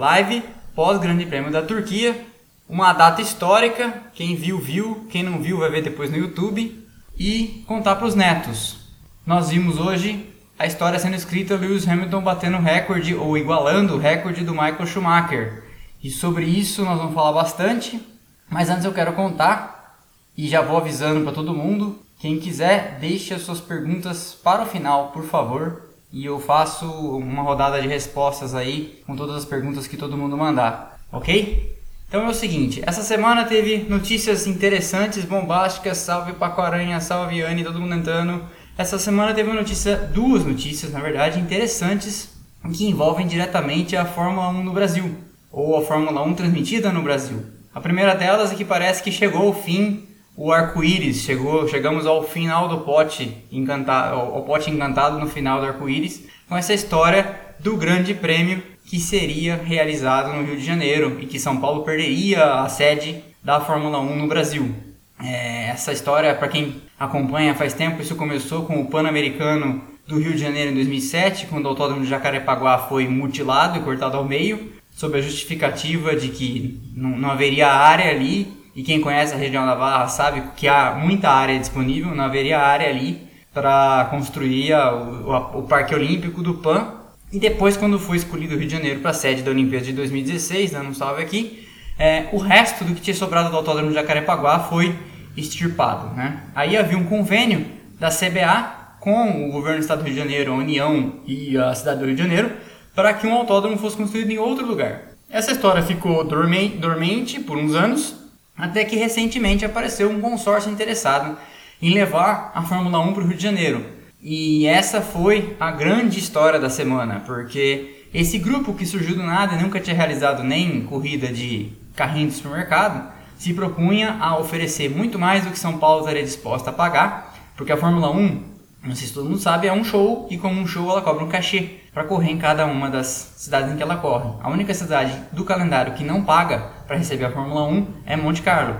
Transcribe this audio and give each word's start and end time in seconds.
Live 0.00 0.42
pós-Grande 0.74 1.26
Prêmio 1.26 1.50
da 1.50 1.60
Turquia. 1.60 2.26
Uma 2.66 2.94
data 2.94 3.20
histórica. 3.20 4.02
Quem 4.14 4.34
viu, 4.34 4.58
viu. 4.58 5.06
Quem 5.10 5.22
não 5.22 5.42
viu, 5.42 5.58
vai 5.58 5.68
ver 5.68 5.82
depois 5.82 6.10
no 6.10 6.16
YouTube. 6.16 6.88
E 7.18 7.62
contar 7.66 7.96
para 7.96 8.06
os 8.06 8.14
netos. 8.14 8.78
Nós 9.26 9.50
vimos 9.50 9.76
hoje 9.76 10.26
a 10.58 10.64
história 10.64 10.98
sendo 10.98 11.16
escrita 11.16 11.54
Lewis 11.54 11.86
Hamilton 11.86 12.22
batendo 12.22 12.56
o 12.56 12.62
recorde 12.62 13.14
ou 13.14 13.36
igualando 13.36 13.94
o 13.94 13.98
recorde 13.98 14.42
do 14.42 14.52
Michael 14.52 14.86
Schumacher. 14.86 15.64
E 16.02 16.10
sobre 16.10 16.46
isso 16.46 16.82
nós 16.82 16.96
vamos 16.96 17.12
falar 17.12 17.32
bastante. 17.32 18.00
Mas 18.48 18.70
antes 18.70 18.86
eu 18.86 18.94
quero 18.94 19.12
contar 19.12 19.98
e 20.34 20.48
já 20.48 20.62
vou 20.62 20.78
avisando 20.78 21.22
para 21.24 21.34
todo 21.34 21.52
mundo. 21.52 22.00
Quem 22.18 22.40
quiser, 22.40 22.96
deixe 22.98 23.34
as 23.34 23.42
suas 23.42 23.60
perguntas 23.60 24.32
para 24.32 24.62
o 24.62 24.66
final, 24.66 25.08
por 25.08 25.24
favor 25.24 25.89
e 26.12 26.24
eu 26.24 26.40
faço 26.40 26.86
uma 26.86 27.42
rodada 27.42 27.80
de 27.80 27.86
respostas 27.86 28.54
aí 28.54 29.00
com 29.06 29.14
todas 29.14 29.36
as 29.36 29.44
perguntas 29.44 29.86
que 29.86 29.96
todo 29.96 30.16
mundo 30.16 30.36
mandar, 30.36 30.98
ok? 31.12 31.78
Então 32.08 32.26
é 32.26 32.28
o 32.28 32.34
seguinte, 32.34 32.82
essa 32.84 33.02
semana 33.02 33.44
teve 33.44 33.86
notícias 33.88 34.46
interessantes, 34.46 35.24
bombásticas, 35.24 35.98
salve 35.98 36.32
Paco 36.32 36.60
Aranha, 36.60 37.00
salve 37.00 37.40
Anne, 37.40 37.62
todo 37.62 37.80
mundo 37.80 37.94
entrando. 37.94 38.42
Essa 38.76 38.98
semana 38.98 39.32
teve 39.32 39.52
notícia, 39.52 39.96
duas 39.96 40.44
notícias 40.44 40.92
na 40.92 40.98
verdade, 40.98 41.38
interessantes 41.38 42.30
que 42.74 42.86
envolvem 42.86 43.28
diretamente 43.28 43.96
a 43.96 44.04
Fórmula 44.04 44.48
1 44.48 44.64
no 44.64 44.72
Brasil, 44.72 45.14
ou 45.52 45.76
a 45.76 45.82
Fórmula 45.82 46.22
1 46.22 46.34
transmitida 46.34 46.92
no 46.92 47.02
Brasil. 47.02 47.44
A 47.72 47.80
primeira 47.80 48.16
delas 48.16 48.50
é 48.50 48.56
que 48.56 48.64
parece 48.64 49.02
que 49.02 49.12
chegou 49.12 49.48
o 49.48 49.54
fim 49.54 50.08
o 50.40 50.50
arco-íris 50.54 51.18
chegou, 51.18 51.68
chegamos 51.68 52.06
ao 52.06 52.22
final 52.22 52.66
do 52.66 52.78
pote 52.78 53.36
encantado, 53.52 54.16
ao 54.16 54.42
pote 54.42 54.70
encantado 54.70 55.18
no 55.18 55.26
final 55.26 55.60
do 55.60 55.66
arco-íris, 55.66 56.24
com 56.48 56.56
essa 56.56 56.72
história 56.72 57.38
do 57.58 57.76
Grande 57.76 58.14
Prêmio 58.14 58.62
que 58.86 58.98
seria 58.98 59.56
realizado 59.56 60.32
no 60.32 60.42
Rio 60.42 60.56
de 60.56 60.64
Janeiro 60.64 61.18
e 61.20 61.26
que 61.26 61.38
São 61.38 61.60
Paulo 61.60 61.84
perderia 61.84 62.54
a 62.54 62.68
sede 62.70 63.22
da 63.44 63.60
Fórmula 63.60 64.00
1 64.00 64.16
no 64.16 64.26
Brasil. 64.26 64.74
É, 65.22 65.68
essa 65.68 65.92
história, 65.92 66.34
para 66.34 66.48
quem 66.48 66.80
acompanha 66.98 67.54
faz 67.54 67.74
tempo, 67.74 68.00
isso 68.00 68.16
começou 68.16 68.64
com 68.64 68.80
o 68.80 68.86
Pan-Americano 68.86 69.82
do 70.08 70.18
Rio 70.18 70.32
de 70.32 70.38
Janeiro 70.38 70.70
em 70.70 70.74
2007, 70.74 71.48
quando 71.48 71.66
o 71.66 71.68
Autódromo 71.68 72.00
de 72.00 72.08
Jacarepaguá 72.08 72.78
foi 72.78 73.06
mutilado 73.06 73.78
e 73.78 73.82
cortado 73.82 74.16
ao 74.16 74.24
meio, 74.24 74.72
sob 74.90 75.18
a 75.18 75.20
justificativa 75.20 76.16
de 76.16 76.28
que 76.28 76.80
não, 76.96 77.10
não 77.10 77.30
haveria 77.30 77.68
área 77.68 78.10
ali 78.10 78.58
e 78.74 78.82
quem 78.82 79.00
conhece 79.00 79.34
a 79.34 79.36
região 79.36 79.66
da 79.66 79.74
Barra 79.74 80.08
sabe 80.08 80.42
que 80.56 80.68
há 80.68 80.92
muita 80.94 81.28
área 81.28 81.58
disponível, 81.58 82.14
não 82.14 82.24
haveria 82.24 82.58
área 82.58 82.88
ali 82.88 83.28
para 83.52 84.06
construir 84.10 84.72
a, 84.72 84.92
o, 84.92 85.58
o, 85.58 85.62
Parque 85.64 85.94
Olímpico 85.94 86.42
do 86.42 86.54
PAN. 86.54 86.94
E 87.32 87.38
depois, 87.38 87.76
quando 87.76 87.98
foi 87.98 88.16
escolhido 88.16 88.54
o 88.54 88.58
Rio 88.58 88.68
de 88.68 88.74
Janeiro 88.74 89.00
para 89.00 89.10
a 89.10 89.14
sede 89.14 89.42
da 89.42 89.50
Olimpíada 89.50 89.84
de 89.84 89.92
2016, 89.92 90.72
dando 90.72 90.90
um 90.90 90.94
salve 90.94 91.22
aqui, 91.22 91.66
é, 91.98 92.28
o 92.32 92.38
resto 92.38 92.84
do 92.84 92.94
que 92.94 93.00
tinha 93.00 93.14
sobrado 93.14 93.50
do 93.50 93.56
Autódromo 93.56 93.88
de 93.88 93.94
Jacarepaguá 93.94 94.60
foi 94.60 94.96
extirpado. 95.36 96.14
Né? 96.14 96.40
Aí 96.54 96.76
havia 96.76 96.96
um 96.96 97.04
convênio 97.04 97.66
da 97.98 98.08
CBA 98.08 98.78
com 99.00 99.48
o 99.48 99.52
governo 99.52 99.78
do 99.78 99.82
estado 99.82 99.98
do 99.98 100.04
Rio 100.04 100.14
de 100.14 100.20
Janeiro, 100.20 100.52
a 100.52 100.56
União 100.56 101.14
e 101.26 101.56
a 101.56 101.74
cidade 101.74 102.00
do 102.00 102.06
Rio 102.06 102.14
de 102.14 102.22
Janeiro, 102.22 102.52
para 102.94 103.14
que 103.14 103.26
um 103.26 103.34
autódromo 103.34 103.76
fosse 103.78 103.96
construído 103.96 104.30
em 104.30 104.38
outro 104.38 104.66
lugar. 104.66 105.10
Essa 105.28 105.52
história 105.52 105.82
ficou 105.82 106.24
dormente 106.24 107.40
por 107.40 107.56
uns 107.56 107.74
anos, 107.74 108.16
até 108.60 108.84
que 108.84 108.96
recentemente 108.96 109.64
apareceu 109.64 110.10
um 110.10 110.20
consórcio 110.20 110.70
interessado 110.70 111.36
em 111.80 111.94
levar 111.94 112.52
a 112.54 112.62
Fórmula 112.62 113.00
1 113.00 113.14
para 113.14 113.22
o 113.22 113.26
Rio 113.26 113.36
de 113.36 113.42
Janeiro. 113.42 113.84
E 114.22 114.66
essa 114.66 115.00
foi 115.00 115.56
a 115.58 115.70
grande 115.70 116.18
história 116.18 116.60
da 116.60 116.68
semana, 116.68 117.22
porque 117.24 118.04
esse 118.12 118.38
grupo 118.38 118.74
que 118.74 118.84
surgiu 118.84 119.16
do 119.16 119.22
nada 119.22 119.54
e 119.54 119.62
nunca 119.62 119.80
tinha 119.80 119.96
realizado 119.96 120.44
nem 120.44 120.82
corrida 120.82 121.28
de 121.28 121.72
carrinho 121.96 122.28
de 122.28 122.34
supermercado, 122.34 123.10
se 123.38 123.54
propunha 123.54 124.18
a 124.20 124.38
oferecer 124.38 124.90
muito 124.90 125.18
mais 125.18 125.44
do 125.44 125.50
que 125.50 125.58
São 125.58 125.78
Paulo 125.78 126.00
estaria 126.00 126.22
disposta 126.22 126.68
a 126.68 126.72
pagar, 126.72 127.34
porque 127.56 127.72
a 127.72 127.76
Fórmula 127.76 128.10
1, 128.10 128.42
não 128.82 128.94
sei 128.94 129.08
se 129.08 129.12
todo 129.12 129.28
mundo 129.28 129.38
sabe, 129.38 129.66
é 129.66 129.72
um 129.72 129.84
show 129.84 130.26
e 130.30 130.38
como 130.38 130.58
um 130.58 130.66
show 130.66 130.90
ela 130.90 131.02
cobra 131.02 131.22
um 131.22 131.28
cachê 131.28 131.80
para 131.92 132.04
correr 132.04 132.30
em 132.30 132.38
cada 132.38 132.64
uma 132.64 132.88
das 132.88 133.34
cidades 133.36 133.70
em 133.72 133.76
que 133.76 133.82
ela 133.82 133.96
corre. 133.96 134.30
A 134.42 134.48
única 134.48 134.72
cidade 134.72 135.12
do 135.32 135.44
calendário 135.44 135.92
que 135.92 136.02
não 136.02 136.24
paga 136.24 136.70
para 136.86 136.96
receber 136.96 137.26
a 137.26 137.30
Fórmula 137.30 137.64
1 137.64 137.86
é 138.06 138.16
Monte 138.16 138.40
Carlo, 138.40 138.76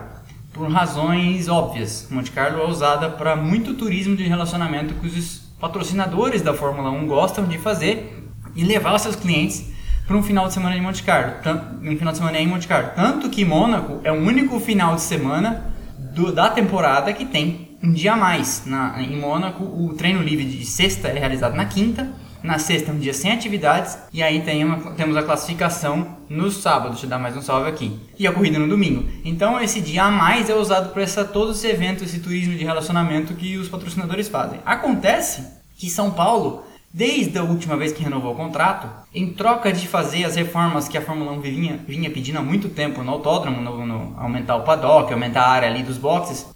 por 0.53 0.71
razões 0.71 1.49
óbvias. 1.49 2.09
Monte 2.11 2.31
Carlo 2.31 2.63
é 2.63 2.67
usada 2.67 3.11
para 3.11 3.37
muito 3.37 3.75
turismo 3.75 4.17
de 4.17 4.25
relacionamento 4.25 4.95
que 4.95 5.07
os 5.07 5.51
patrocinadores 5.61 6.41
da 6.41 6.55
Fórmula 6.55 6.91
1 6.91 7.07
gostam 7.07 7.45
de 7.45 7.59
fazer 7.59 8.27
e 8.57 8.65
levar 8.65 8.99
seus 8.99 9.17
clientes 9.17 9.71
para 10.07 10.17
um 10.17 10.23
final 10.23 10.49
de 10.49 10.55
semana 10.55 10.77
em 10.77 10.81
Monte 10.81 11.03
Carlo, 11.03 11.35
um 11.83 11.97
final 11.97 12.13
de 12.13 12.19
semana 12.19 12.41
em 12.41 12.47
Monte 12.47 12.67
Carlo. 12.67 12.91
Tanto 12.97 13.29
que 13.29 13.45
Mônaco 13.45 14.01
é 14.03 14.11
o 14.11 14.17
único 14.17 14.59
final 14.59 14.95
de 14.95 15.03
semana 15.03 15.73
do, 15.99 16.33
da 16.33 16.49
temporada 16.49 17.13
que 17.13 17.27
tem 17.27 17.70
um 17.83 17.93
dia 17.93 18.13
a 18.13 18.17
mais. 18.17 18.65
Na, 18.67 19.03
em 19.03 19.17
Mônaco, 19.17 19.65
o 19.65 19.95
treino 19.95 20.23
livre 20.23 20.45
de 20.45 20.65
sexta 20.65 21.09
é 21.09 21.19
realizado 21.19 21.55
na 21.55 21.65
quinta 21.65 22.13
na 22.43 22.59
sexta 22.59 22.91
é 22.91 22.95
um 22.95 22.99
dia 22.99 23.13
sem 23.13 23.31
atividades 23.31 23.99
e 24.13 24.23
aí 24.23 24.41
tem 24.41 24.65
uma, 24.65 24.93
temos 24.93 25.17
a 25.17 25.23
classificação 25.23 26.17
no 26.29 26.51
sábado, 26.51 26.93
deixa 26.93 27.05
eu 27.05 27.11
dar 27.11 27.19
mais 27.19 27.37
um 27.37 27.43
salve 27.43 27.69
aqui. 27.69 27.99
E 28.19 28.27
a 28.27 28.33
corrida 28.33 28.59
no 28.59 28.69
domingo. 28.69 29.05
Então 29.25 29.61
esse 29.61 29.81
dia 29.81 30.05
a 30.05 30.11
mais 30.11 30.49
é 30.49 30.55
usado 30.55 30.91
para 30.93 31.03
essa, 31.03 31.25
todo 31.25 31.53
esse 31.53 31.67
evento, 31.67 32.03
esse 32.03 32.19
turismo 32.19 32.57
de 32.57 32.65
relacionamento 32.65 33.35
que 33.35 33.59
os 33.59 33.69
patrocinadores 33.69 34.29
fazem. 34.29 34.59
Acontece 34.65 35.47
que 35.77 35.91
São 35.91 36.11
Paulo, 36.13 36.65
desde 36.93 37.39
a 37.39 37.43
última 37.43 37.77
vez 37.77 37.93
que 37.93 38.03
renovou 38.03 38.33
o 38.33 38.37
contrato, 38.37 38.89
em 39.15 39.35
troca 39.35 39.71
de 39.71 39.87
fazer 39.87 40.25
as 40.25 40.35
reformas 40.35 40.89
que 40.89 40.97
a 40.97 41.03
Fórmula 41.03 41.33
1 41.33 41.41
vinha, 41.41 41.81
vinha 41.87 42.11
pedindo 42.11 42.39
há 42.39 42.43
muito 42.43 42.71
tempo 42.71 43.03
no 43.03 43.13
autódromo, 43.13 43.61
no, 43.61 43.87
no 43.87 44.15
aumentar 44.19 44.57
o 44.57 44.63
paddock, 44.63 45.13
aumentar 45.13 45.43
a 45.43 45.51
área 45.51 45.69
ali 45.69 45.83
dos 45.83 45.99
boxes, 45.99 46.47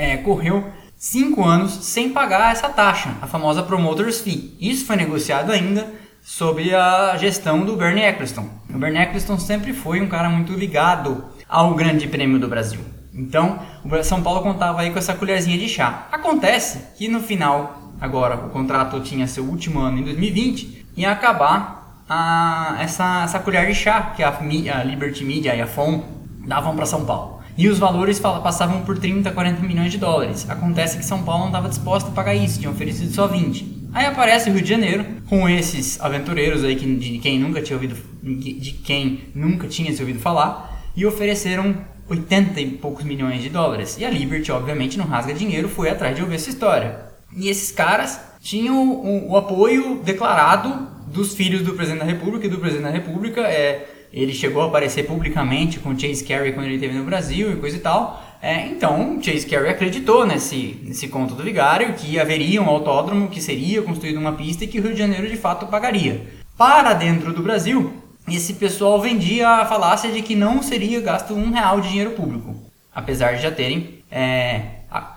é, 0.00 0.16
correu 0.16 0.64
cinco 0.96 1.44
anos 1.44 1.72
sem 1.84 2.08
pagar 2.08 2.52
essa 2.52 2.70
taxa, 2.70 3.14
a 3.20 3.26
famosa 3.26 3.62
Promoters 3.62 4.20
Fee. 4.20 4.56
Isso 4.58 4.86
foi 4.86 4.96
negociado 4.96 5.52
ainda 5.52 5.86
sob 6.22 6.74
a 6.74 7.16
gestão 7.18 7.66
do 7.66 7.76
Bernie 7.76 8.04
Eccleston. 8.04 8.48
O 8.74 8.78
Bernie 8.78 9.02
Eccleston 9.02 9.38
sempre 9.38 9.74
foi 9.74 10.00
um 10.00 10.08
cara 10.08 10.30
muito 10.30 10.54
ligado 10.54 11.26
ao 11.46 11.74
Grande 11.74 12.08
Prêmio 12.08 12.38
do 12.38 12.48
Brasil. 12.48 12.80
Então, 13.12 13.58
o 13.84 14.02
São 14.02 14.22
Paulo 14.22 14.40
contava 14.40 14.80
aí 14.80 14.90
com 14.90 14.98
essa 14.98 15.12
colherzinha 15.12 15.58
de 15.58 15.68
chá. 15.68 16.08
Acontece 16.10 16.86
que 16.96 17.06
no 17.06 17.20
final, 17.20 17.92
agora 18.00 18.36
o 18.36 18.48
contrato 18.48 19.00
tinha 19.00 19.26
seu 19.26 19.44
último 19.44 19.80
ano 19.80 19.98
em 19.98 20.04
2020, 20.04 20.86
ia 20.96 21.10
acabar 21.10 22.02
a, 22.08 22.76
essa, 22.80 23.24
essa 23.24 23.38
colher 23.38 23.66
de 23.66 23.74
chá 23.74 24.12
que 24.16 24.22
a, 24.22 24.30
a 24.30 24.84
Liberty 24.84 25.24
Media 25.24 25.54
e 25.54 25.60
a 25.60 25.66
FOM 25.66 26.02
davam 26.46 26.74
para 26.74 26.86
São 26.86 27.04
Paulo. 27.04 27.39
E 27.60 27.68
os 27.68 27.78
valores 27.78 28.18
passavam 28.18 28.80
por 28.86 28.98
30, 28.98 29.32
40 29.32 29.60
milhões 29.60 29.92
de 29.92 29.98
dólares. 29.98 30.48
Acontece 30.48 30.96
que 30.96 31.04
São 31.04 31.22
Paulo 31.22 31.40
não 31.40 31.48
estava 31.48 31.68
disposto 31.68 32.08
a 32.08 32.10
pagar 32.10 32.34
isso, 32.34 32.58
tinha 32.58 32.70
oferecido 32.70 33.12
só 33.12 33.26
20. 33.26 33.90
Aí 33.92 34.06
aparece 34.06 34.48
o 34.48 34.54
Rio 34.54 34.62
de 34.62 34.68
Janeiro 34.70 35.04
com 35.28 35.46
esses 35.46 36.00
aventureiros 36.00 36.64
aí 36.64 36.74
que, 36.74 36.86
de 36.96 37.18
quem 37.18 37.38
nunca 37.38 37.60
tinha 37.60 37.76
ouvido 37.76 37.94
de 38.22 38.72
quem 38.82 39.24
nunca 39.34 39.68
tinha 39.68 39.92
se 39.92 40.00
ouvido 40.00 40.18
falar 40.18 40.90
e 40.96 41.04
ofereceram 41.04 41.76
80 42.08 42.58
e 42.62 42.70
poucos 42.70 43.04
milhões 43.04 43.42
de 43.42 43.50
dólares. 43.50 43.98
E 43.98 44.06
a 44.06 44.10
Liberty, 44.10 44.50
obviamente, 44.50 44.96
não 44.96 45.04
rasga 45.04 45.34
dinheiro, 45.34 45.68
foi 45.68 45.90
atrás 45.90 46.16
de 46.16 46.22
ouvir 46.22 46.36
essa 46.36 46.48
história. 46.48 46.98
E 47.36 47.50
esses 47.50 47.70
caras 47.70 48.18
tinham 48.40 48.90
o, 48.90 49.32
o 49.32 49.36
apoio 49.36 50.00
declarado 50.02 50.88
dos 51.08 51.34
filhos 51.34 51.60
do 51.60 51.74
presidente 51.74 52.00
da 52.00 52.06
República 52.06 52.46
e 52.46 52.48
do 52.48 52.56
presidente 52.56 52.84
da 52.84 52.90
República 52.90 53.42
é 53.42 53.99
ele 54.12 54.32
chegou 54.32 54.62
a 54.62 54.66
aparecer 54.66 55.04
publicamente 55.06 55.78
com 55.78 55.98
Chase 55.98 56.24
Carey 56.24 56.52
quando 56.52 56.66
ele 56.66 56.74
esteve 56.74 56.94
no 56.94 57.04
Brasil 57.04 57.52
e 57.52 57.56
coisa 57.56 57.76
e 57.76 57.80
tal. 57.80 58.24
É, 58.42 58.66
então, 58.66 59.18
Chase 59.22 59.46
Carey 59.46 59.70
acreditou 59.70 60.26
nesse, 60.26 60.80
nesse 60.82 61.08
conto 61.08 61.34
do 61.34 61.42
vigário 61.42 61.94
que 61.94 62.18
haveria 62.18 62.60
um 62.62 62.68
autódromo 62.68 63.28
que 63.28 63.40
seria 63.40 63.82
construído 63.82 64.18
uma 64.18 64.32
pista 64.32 64.64
e 64.64 64.66
que 64.66 64.80
o 64.80 64.82
Rio 64.82 64.92
de 64.92 64.98
Janeiro 64.98 65.28
de 65.28 65.36
fato 65.36 65.66
pagaria. 65.66 66.22
Para 66.56 66.92
dentro 66.94 67.32
do 67.32 67.42
Brasil, 67.42 67.92
esse 68.28 68.54
pessoal 68.54 69.00
vendia 69.00 69.48
a 69.48 69.66
falácia 69.66 70.10
de 70.10 70.22
que 70.22 70.34
não 70.34 70.62
seria 70.62 71.00
gasto 71.00 71.34
um 71.34 71.50
real 71.50 71.80
de 71.80 71.88
dinheiro 71.88 72.10
público, 72.12 72.56
apesar 72.94 73.34
de 73.34 73.42
já 73.42 73.50
terem 73.50 74.00
é, 74.10 74.62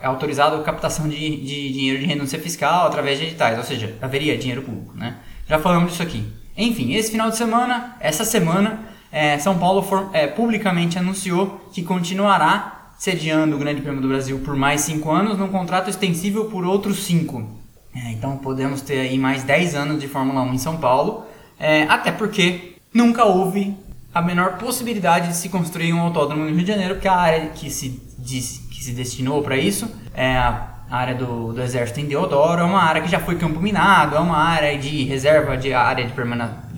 autorizado 0.03 0.55
a 0.55 0.63
captação 0.63 1.07
de, 1.07 1.17
de 1.17 1.73
dinheiro 1.73 1.99
de 1.99 2.05
renúncia 2.05 2.39
fiscal 2.39 2.87
através 2.87 3.19
de 3.19 3.25
editais, 3.25 3.57
ou 3.57 3.63
seja, 3.63 3.95
haveria 4.01 4.37
dinheiro 4.37 4.61
público. 4.61 4.95
Né? 4.95 5.17
Já 5.47 5.59
falamos 5.59 5.91
disso 5.91 6.03
aqui. 6.03 6.25
Enfim, 6.57 6.93
esse 6.93 7.11
final 7.11 7.29
de 7.29 7.37
semana, 7.37 7.95
essa 7.99 8.23
semana, 8.23 8.79
é, 9.11 9.37
São 9.39 9.57
Paulo 9.57 9.81
for, 9.81 10.09
é, 10.13 10.27
publicamente 10.27 10.97
anunciou 10.97 11.69
que 11.71 11.81
continuará 11.81 12.91
sediando 12.97 13.55
o 13.55 13.59
Grande 13.59 13.81
Prêmio 13.81 14.01
do 14.01 14.07
Brasil 14.07 14.39
por 14.39 14.55
mais 14.55 14.81
cinco 14.81 15.11
anos, 15.11 15.37
num 15.37 15.49
contrato 15.49 15.89
extensível 15.89 16.45
por 16.45 16.63
outros 16.63 17.03
cinco. 17.03 17.61
É, 17.95 18.11
então 18.11 18.37
podemos 18.37 18.81
ter 18.81 18.99
aí 18.99 19.17
mais 19.17 19.43
10 19.43 19.75
anos 19.75 20.01
de 20.01 20.07
Fórmula 20.07 20.41
1 20.41 20.53
em 20.53 20.57
São 20.57 20.77
Paulo, 20.77 21.25
é, 21.59 21.83
até 21.83 22.11
porque 22.11 22.77
nunca 22.93 23.23
houve 23.25 23.75
a 24.13 24.21
menor 24.21 24.57
possibilidade 24.57 25.29
de 25.29 25.35
se 25.35 25.49
construir 25.49 25.91
um 25.93 25.99
autódromo 25.99 26.43
no 26.43 26.49
Rio 26.49 26.61
de 26.61 26.67
Janeiro, 26.67 26.95
porque 26.95 27.07
a 27.07 27.15
área 27.15 27.47
que 27.49 27.69
se, 27.69 28.01
diz, 28.17 28.61
que 28.71 28.83
se 28.83 28.91
destinou 28.91 29.41
para 29.41 29.57
isso, 29.57 29.89
é, 30.13 30.37
a, 30.37 30.72
a 30.93 30.97
área 30.97 31.15
do, 31.15 31.51
do 31.51 31.59
exército 31.59 32.01
em 32.01 32.05
Deodoro, 32.05 32.61
é 32.61 32.63
uma 32.63 32.83
área 32.83 33.01
que 33.01 33.09
já 33.09 33.19
foi 33.19 33.33
campo 33.33 33.59
minado, 33.59 34.15
é 34.15 34.19
uma 34.19 34.37
área 34.37 34.77
de 34.77 35.03
reserva, 35.05 35.57
de 35.57 35.73
área 35.73 36.05
de, 36.05 36.13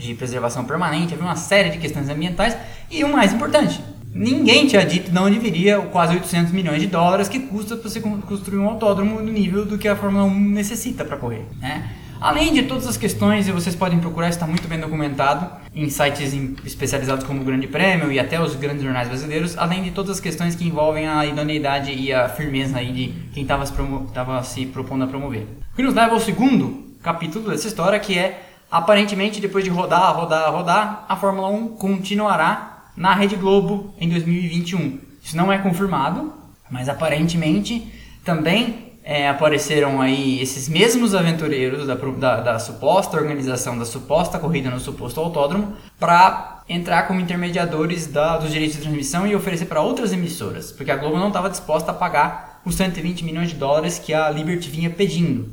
de 0.08 0.14
preservação 0.14 0.64
permanente, 0.64 1.14
havia 1.14 1.26
uma 1.26 1.36
série 1.36 1.70
de 1.70 1.78
questões 1.78 2.08
ambientais 2.08 2.56
e 2.90 3.04
o 3.04 3.12
mais 3.12 3.34
importante, 3.34 3.84
ninguém 4.14 4.68
tinha 4.68 4.86
dito 4.86 5.12
de 5.12 5.20
onde 5.20 5.38
viria 5.38 5.82
o 5.82 5.90
quase 5.90 6.14
800 6.14 6.54
milhões 6.54 6.80
de 6.80 6.88
dólares 6.88 7.28
que 7.28 7.40
custa 7.40 7.76
para 7.76 7.90
você 7.90 8.00
construir 8.00 8.58
um 8.58 8.70
autódromo 8.70 9.20
no 9.20 9.30
nível 9.30 9.66
do 9.66 9.78
que 9.78 9.86
a 9.86 9.98
Fórmula 9.98 10.24
1 10.24 10.40
necessita 10.40 11.04
para 11.04 11.18
correr, 11.18 11.46
né? 11.60 11.84
Além 12.20 12.54
de 12.54 12.64
todas 12.64 12.88
as 12.88 12.98
questões, 12.98 13.48
e 13.48 13.52
vocês 13.52 13.76
podem 13.76 14.00
procurar, 14.00 14.30
está 14.30 14.48
muito 14.48 14.68
bem 14.68 14.80
documentado 14.80 15.50
em 15.76 15.90
sites 15.90 16.34
especializados 16.66 17.26
como 17.26 17.42
o 17.42 17.44
Grande 17.44 17.68
Prêmio 17.68 18.12
e 18.12 18.20
até 18.20 18.42
os 18.42 18.56
grandes 18.56 18.84
jornais 18.84 19.08
brasileiros, 19.08 19.58
além 19.58 19.84
de 19.84 19.92
todas 19.92 20.12
as 20.12 20.20
questões 20.20 20.56
que 20.56 20.66
envolvem 20.66 21.08
a 21.08 21.26
idoneidade 21.26 21.92
e 21.92 22.14
a 22.14 22.30
firmeza 22.30 22.78
aí 22.78 22.92
de 22.92 23.08
quem 23.34 23.44
estava 23.44 23.66
se, 23.66 24.50
se 24.50 24.66
propondo 24.66 25.04
a 25.04 25.08
promover. 25.08 25.48
O 25.74 25.76
que 25.76 25.84
nos 25.84 25.94
leva 25.94 26.14
ao 26.14 26.20
segundo 26.20 26.96
capítulo 27.04 27.50
dessa 27.50 27.68
história, 27.68 28.00
que 28.00 28.18
é, 28.18 28.48
aparentemente, 28.72 29.42
depois 29.42 29.64
de 29.64 29.70
rodar, 29.70 30.16
rodar, 30.16 30.52
rodar, 30.52 31.06
a 31.08 31.16
Fórmula 31.16 31.50
1 31.50 31.68
continuará 31.76 32.86
na 32.96 33.14
Rede 33.14 33.36
Globo 33.36 33.94
em 34.00 34.10
2021. 34.10 35.00
Isso 35.22 35.36
não 35.36 35.52
é 35.52 35.58
confirmado, 35.58 36.34
mas 36.72 36.88
aparentemente 36.88 37.92
também 38.24 38.94
é, 39.08 39.30
apareceram 39.30 40.02
aí 40.02 40.42
esses 40.42 40.68
mesmos 40.68 41.14
aventureiros 41.14 41.86
da, 41.86 41.94
da, 41.94 42.42
da, 42.42 42.60
suposta 42.60 43.16
organização, 43.16 43.78
da 43.78 43.86
suposta 43.86 44.40
corrida 44.40 44.72
no 44.72 44.80
suposto 44.80 45.20
autódromo, 45.20 45.78
para 46.00 46.64
entrar 46.68 47.04
como 47.04 47.20
intermediadores 47.20 48.08
da, 48.08 48.38
dos 48.38 48.52
direitos 48.52 48.78
de 48.78 48.82
transmissão 48.82 49.28
e 49.28 49.36
oferecer 49.36 49.66
para 49.66 49.80
outras 49.80 50.12
emissoras, 50.12 50.72
porque 50.72 50.90
a 50.90 50.96
Globo 50.96 51.18
não 51.18 51.28
estava 51.28 51.52
disposta 51.52 51.92
a 51.92 51.94
pagar 51.94 52.62
os 52.66 52.74
120 52.74 53.24
milhões 53.24 53.50
de 53.50 53.56
dólares 53.56 54.00
que 54.00 54.12
a 54.12 54.28
Liberty 54.32 54.72
vinha 54.72 54.90
pedindo. 54.90 55.52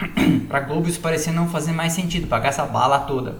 para 0.48 0.58
a 0.58 0.62
Globo 0.62 0.88
isso 0.88 1.00
parecia 1.00 1.32
não 1.32 1.46
fazer 1.46 1.72
mais 1.72 1.92
sentido, 1.92 2.26
pagar 2.26 2.48
essa 2.48 2.64
bala 2.64 3.00
toda. 3.00 3.36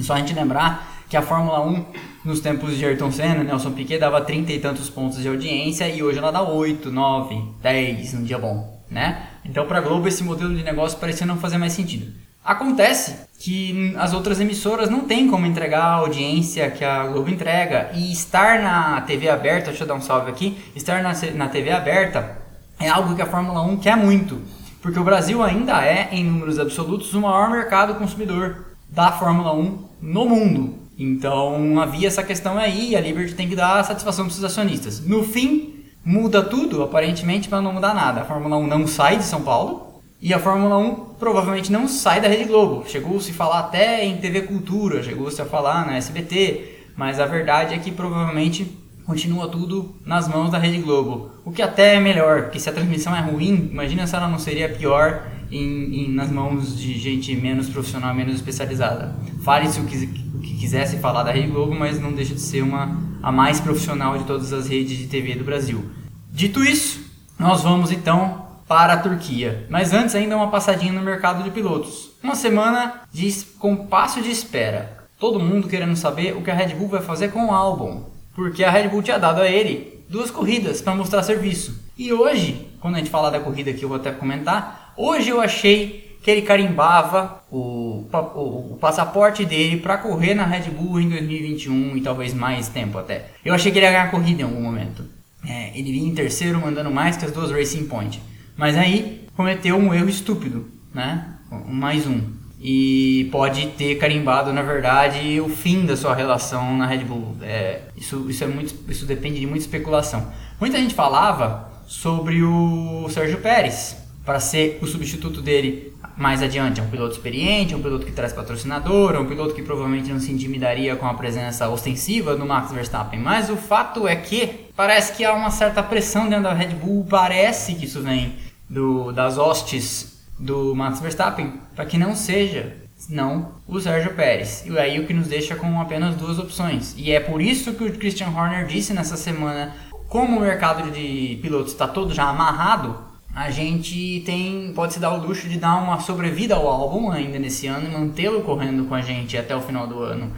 Só 0.00 0.12
a 0.12 0.18
gente 0.18 0.32
lembrar 0.32 0.95
que 1.08 1.16
a 1.16 1.22
Fórmula 1.22 1.60
1 1.64 1.84
nos 2.24 2.40
tempos 2.40 2.76
de 2.76 2.84
Ayrton 2.84 3.12
Senna, 3.12 3.44
Nelson 3.44 3.72
Piquet 3.72 3.98
dava 3.98 4.20
30 4.20 4.52
e 4.52 4.58
tantos 4.58 4.90
pontos 4.90 5.22
de 5.22 5.28
audiência 5.28 5.88
e 5.88 6.02
hoje 6.02 6.18
ela 6.18 6.30
dá 6.30 6.42
8, 6.42 6.90
9, 6.90 7.42
10 7.62 8.12
num 8.14 8.24
dia 8.24 8.38
bom, 8.38 8.82
né? 8.90 9.26
Então 9.44 9.66
para 9.66 9.78
a 9.78 9.80
Globo 9.80 10.08
esse 10.08 10.24
modelo 10.24 10.54
de 10.54 10.62
negócio 10.62 10.98
parecia 10.98 11.26
não 11.26 11.36
fazer 11.36 11.58
mais 11.58 11.72
sentido. 11.72 12.12
Acontece 12.44 13.26
que 13.40 13.94
as 13.98 14.12
outras 14.12 14.40
emissoras 14.40 14.88
não 14.88 15.00
têm 15.00 15.28
como 15.28 15.46
entregar 15.46 15.82
a 15.82 15.94
audiência 15.94 16.70
que 16.70 16.84
a 16.84 17.06
Globo 17.06 17.28
entrega 17.28 17.90
e 17.92 18.12
estar 18.12 18.62
na 18.62 19.00
TV 19.00 19.28
aberta, 19.28 19.70
deixa 19.70 19.84
eu 19.84 19.88
dar 19.88 19.94
um 19.94 20.00
salve 20.00 20.30
aqui, 20.30 20.56
estar 20.74 21.02
na, 21.02 21.12
na 21.34 21.48
TV 21.48 21.70
aberta 21.70 22.46
é 22.78 22.88
algo 22.88 23.14
que 23.14 23.22
a 23.22 23.26
Fórmula 23.26 23.62
1 23.62 23.78
quer 23.78 23.96
muito, 23.96 24.40
porque 24.82 24.98
o 24.98 25.04
Brasil 25.04 25.42
ainda 25.42 25.84
é, 25.84 26.08
em 26.12 26.24
números 26.24 26.58
absolutos, 26.58 27.12
o 27.14 27.20
maior 27.20 27.50
mercado 27.50 27.94
consumidor 27.94 28.66
da 28.88 29.10
Fórmula 29.12 29.52
1 29.54 29.84
no 30.00 30.26
mundo. 30.26 30.85
Então 30.98 31.78
havia 31.78 32.08
essa 32.08 32.22
questão 32.22 32.56
aí 32.56 32.96
a 32.96 33.00
Liberty 33.00 33.34
tem 33.34 33.48
que 33.48 33.56
dar 33.56 33.84
satisfação 33.84 34.26
para 34.26 34.32
os 34.32 34.44
acionistas. 34.44 35.00
No 35.00 35.22
fim, 35.22 35.84
muda 36.04 36.42
tudo, 36.42 36.82
aparentemente, 36.82 37.48
para 37.48 37.60
não 37.60 37.72
mudar 37.72 37.94
nada. 37.94 38.22
A 38.22 38.24
Fórmula 38.24 38.56
1 38.56 38.66
não 38.66 38.86
sai 38.86 39.18
de 39.18 39.24
São 39.24 39.42
Paulo 39.42 40.02
e 40.20 40.32
a 40.32 40.38
Fórmula 40.38 40.78
1 40.78 40.94
provavelmente 41.18 41.70
não 41.70 41.86
sai 41.86 42.20
da 42.20 42.28
Rede 42.28 42.44
Globo. 42.44 42.84
Chegou-se 42.88 43.30
a 43.30 43.34
falar 43.34 43.58
até 43.60 44.04
em 44.04 44.16
TV 44.16 44.42
Cultura, 44.42 45.02
chegou-se 45.02 45.40
a 45.40 45.44
falar 45.44 45.86
na 45.86 45.96
SBT, 45.96 46.86
mas 46.96 47.20
a 47.20 47.26
verdade 47.26 47.74
é 47.74 47.78
que 47.78 47.90
provavelmente 47.90 48.66
continua 49.04 49.48
tudo 49.48 49.94
nas 50.04 50.26
mãos 50.26 50.50
da 50.50 50.58
Rede 50.58 50.78
Globo. 50.78 51.30
O 51.44 51.52
que 51.52 51.62
até 51.62 51.94
é 51.94 52.00
melhor, 52.00 52.44
porque 52.44 52.58
se 52.58 52.68
a 52.68 52.72
transmissão 52.72 53.14
é 53.14 53.20
ruim, 53.20 53.68
imagina 53.70 54.06
se 54.06 54.16
ela 54.16 54.26
não 54.26 54.38
seria 54.38 54.68
pior 54.68 55.22
em, 55.50 56.06
em 56.06 56.12
nas 56.12 56.30
mãos 56.30 56.78
de 56.78 56.98
gente 56.98 57.34
menos 57.34 57.68
profissional, 57.68 58.14
menos 58.14 58.34
especializada. 58.36 59.14
Fale-se 59.42 59.80
o 59.80 59.84
que 59.84 60.26
que 60.46 60.54
quisesse 60.56 60.98
falar 60.98 61.22
da 61.22 61.32
Rede 61.32 61.48
Globo, 61.48 61.74
mas 61.74 62.00
não 62.00 62.12
deixa 62.12 62.34
de 62.34 62.40
ser 62.40 62.62
uma 62.62 62.96
a 63.22 63.32
mais 63.32 63.60
profissional 63.60 64.16
de 64.16 64.24
todas 64.24 64.52
as 64.52 64.68
redes 64.68 64.96
de 64.96 65.06
TV 65.06 65.34
do 65.34 65.44
Brasil. 65.44 65.84
Dito 66.30 66.62
isso, 66.62 67.00
nós 67.38 67.62
vamos 67.62 67.90
então 67.90 68.46
para 68.68 68.94
a 68.94 68.98
Turquia. 68.98 69.66
Mas 69.68 69.92
antes 69.92 70.14
ainda 70.14 70.36
uma 70.36 70.50
passadinha 70.50 70.92
no 70.92 71.02
mercado 71.02 71.42
de 71.42 71.50
pilotos. 71.50 72.10
Uma 72.22 72.34
semana 72.34 73.02
de 73.12 73.32
compasso 73.58 74.22
de 74.22 74.30
espera. 74.30 75.06
Todo 75.18 75.40
mundo 75.40 75.68
querendo 75.68 75.96
saber 75.96 76.36
o 76.36 76.42
que 76.42 76.50
a 76.50 76.54
Red 76.54 76.74
Bull 76.74 76.88
vai 76.88 77.02
fazer 77.02 77.28
com 77.28 77.46
o 77.46 77.50
álbum, 77.50 78.04
porque 78.34 78.62
a 78.62 78.70
Red 78.70 78.88
Bull 78.88 79.02
tinha 79.02 79.18
dado 79.18 79.40
a 79.40 79.48
ele 79.48 80.04
duas 80.08 80.30
corridas 80.30 80.82
para 80.82 80.94
mostrar 80.94 81.22
serviço. 81.22 81.82
E 81.96 82.12
hoje, 82.12 82.68
quando 82.80 82.96
a 82.96 82.98
gente 82.98 83.10
falar 83.10 83.30
da 83.30 83.40
corrida 83.40 83.72
que 83.72 83.84
eu 83.84 83.88
vou 83.88 83.96
até 83.96 84.12
comentar, 84.12 84.85
hoje 84.96 85.30
eu 85.30 85.40
achei 85.40 86.06
que 86.26 86.30
ele 86.32 86.42
carimbava 86.42 87.40
o, 87.52 88.08
o, 88.12 88.72
o 88.72 88.78
passaporte 88.80 89.44
dele 89.44 89.76
para 89.76 89.96
correr 89.96 90.34
na 90.34 90.44
Red 90.44 90.70
Bull 90.70 91.00
em 91.00 91.08
2021 91.08 91.96
e 91.96 92.00
talvez 92.00 92.34
mais 92.34 92.68
tempo 92.68 92.98
até. 92.98 93.26
Eu 93.44 93.54
achei 93.54 93.70
que 93.70 93.78
ele 93.78 93.86
ia 93.86 93.92
ganhar 93.92 94.10
corrida 94.10 94.42
em 94.42 94.44
algum 94.44 94.60
momento. 94.60 95.04
É, 95.46 95.70
ele 95.78 95.92
vinha 95.92 96.08
em 96.08 96.14
terceiro 96.16 96.60
mandando 96.60 96.90
mais 96.90 97.16
que 97.16 97.24
as 97.24 97.30
duas 97.30 97.52
Racing 97.52 97.86
Point. 97.86 98.20
Mas 98.56 98.76
aí 98.76 99.28
cometeu 99.36 99.76
um 99.76 99.94
erro 99.94 100.08
estúpido, 100.08 100.68
né? 100.92 101.28
Mais 101.68 102.08
um. 102.08 102.20
E 102.60 103.28
pode 103.30 103.68
ter 103.78 103.94
carimbado, 103.94 104.52
na 104.52 104.62
verdade, 104.62 105.40
o 105.40 105.48
fim 105.48 105.86
da 105.86 105.96
sua 105.96 106.12
relação 106.12 106.76
na 106.76 106.86
Red 106.86 107.04
Bull. 107.04 107.36
É, 107.40 107.82
isso, 107.96 108.28
isso, 108.28 108.42
é 108.42 108.48
muito, 108.48 108.74
isso 108.90 109.06
depende 109.06 109.38
de 109.38 109.46
muita 109.46 109.60
especulação. 109.60 110.32
Muita 110.58 110.76
gente 110.76 110.92
falava 110.92 111.70
sobre 111.86 112.42
o 112.42 113.08
Sérgio 113.10 113.38
Pérez 113.38 114.05
para 114.26 114.40
ser 114.40 114.80
o 114.82 114.86
substituto 114.86 115.40
dele 115.40 115.94
mais 116.16 116.42
adiante. 116.42 116.80
É 116.80 116.82
um 116.82 116.90
piloto 116.90 117.14
experiente, 117.14 117.74
um 117.74 117.80
piloto 117.80 118.04
que 118.04 118.10
traz 118.10 118.32
patrocinador, 118.32 119.16
um 119.16 119.26
piloto 119.26 119.54
que 119.54 119.62
provavelmente 119.62 120.12
não 120.12 120.18
se 120.18 120.32
intimidaria 120.32 120.96
com 120.96 121.06
a 121.06 121.14
presença 121.14 121.68
ostensiva 121.68 122.34
do 122.34 122.44
Max 122.44 122.72
Verstappen. 122.72 123.20
Mas 123.20 123.48
o 123.48 123.56
fato 123.56 124.08
é 124.08 124.16
que 124.16 124.66
parece 124.74 125.12
que 125.12 125.24
há 125.24 125.32
uma 125.32 125.50
certa 125.50 125.82
pressão 125.82 126.28
dentro 126.28 126.44
da 126.44 126.52
Red 126.52 126.74
Bull, 126.74 127.06
parece 127.08 127.76
que 127.76 127.84
isso 127.84 128.02
vem 128.02 128.34
do, 128.68 129.12
das 129.12 129.38
hostes 129.38 130.26
do 130.38 130.74
Max 130.74 131.00
Verstappen, 131.00 131.54
para 131.74 131.86
que 131.86 131.96
não 131.96 132.16
seja 132.16 132.74
não 133.08 133.52
o 133.68 133.78
Sérgio 133.78 134.14
Pérez. 134.14 134.64
E 134.66 134.76
aí 134.76 134.98
o 134.98 135.06
que 135.06 135.14
nos 135.14 135.28
deixa 135.28 135.54
com 135.54 135.80
apenas 135.80 136.16
duas 136.16 136.38
opções. 136.38 136.94
E 136.96 137.12
é 137.12 137.20
por 137.20 137.40
isso 137.40 137.74
que 137.74 137.84
o 137.84 137.92
Christian 137.92 138.30
Horner 138.30 138.66
disse 138.66 138.92
nessa 138.92 139.16
semana, 139.16 139.72
como 140.08 140.38
o 140.38 140.40
mercado 140.40 140.90
de 140.90 141.38
pilotos 141.40 141.72
está 141.72 141.86
todo 141.86 142.12
já 142.12 142.24
amarrado, 142.24 142.98
a 143.36 143.50
gente 143.50 144.22
tem 144.24 144.72
pode 144.74 144.94
se 144.94 144.98
dar 144.98 145.12
o 145.12 145.26
luxo 145.26 145.46
de 145.46 145.58
dar 145.58 145.76
uma 145.76 146.00
sobrevida 146.00 146.54
ao 146.54 146.66
álbum 146.66 147.10
ainda 147.10 147.38
nesse 147.38 147.66
ano 147.66 147.86
e 147.86 147.92
mantê-lo 147.92 148.40
correndo 148.40 148.86
com 148.86 148.94
a 148.94 149.02
gente 149.02 149.36
até 149.36 149.54
o 149.54 149.60
final 149.60 149.86
do 149.86 150.02
ano 150.02 150.32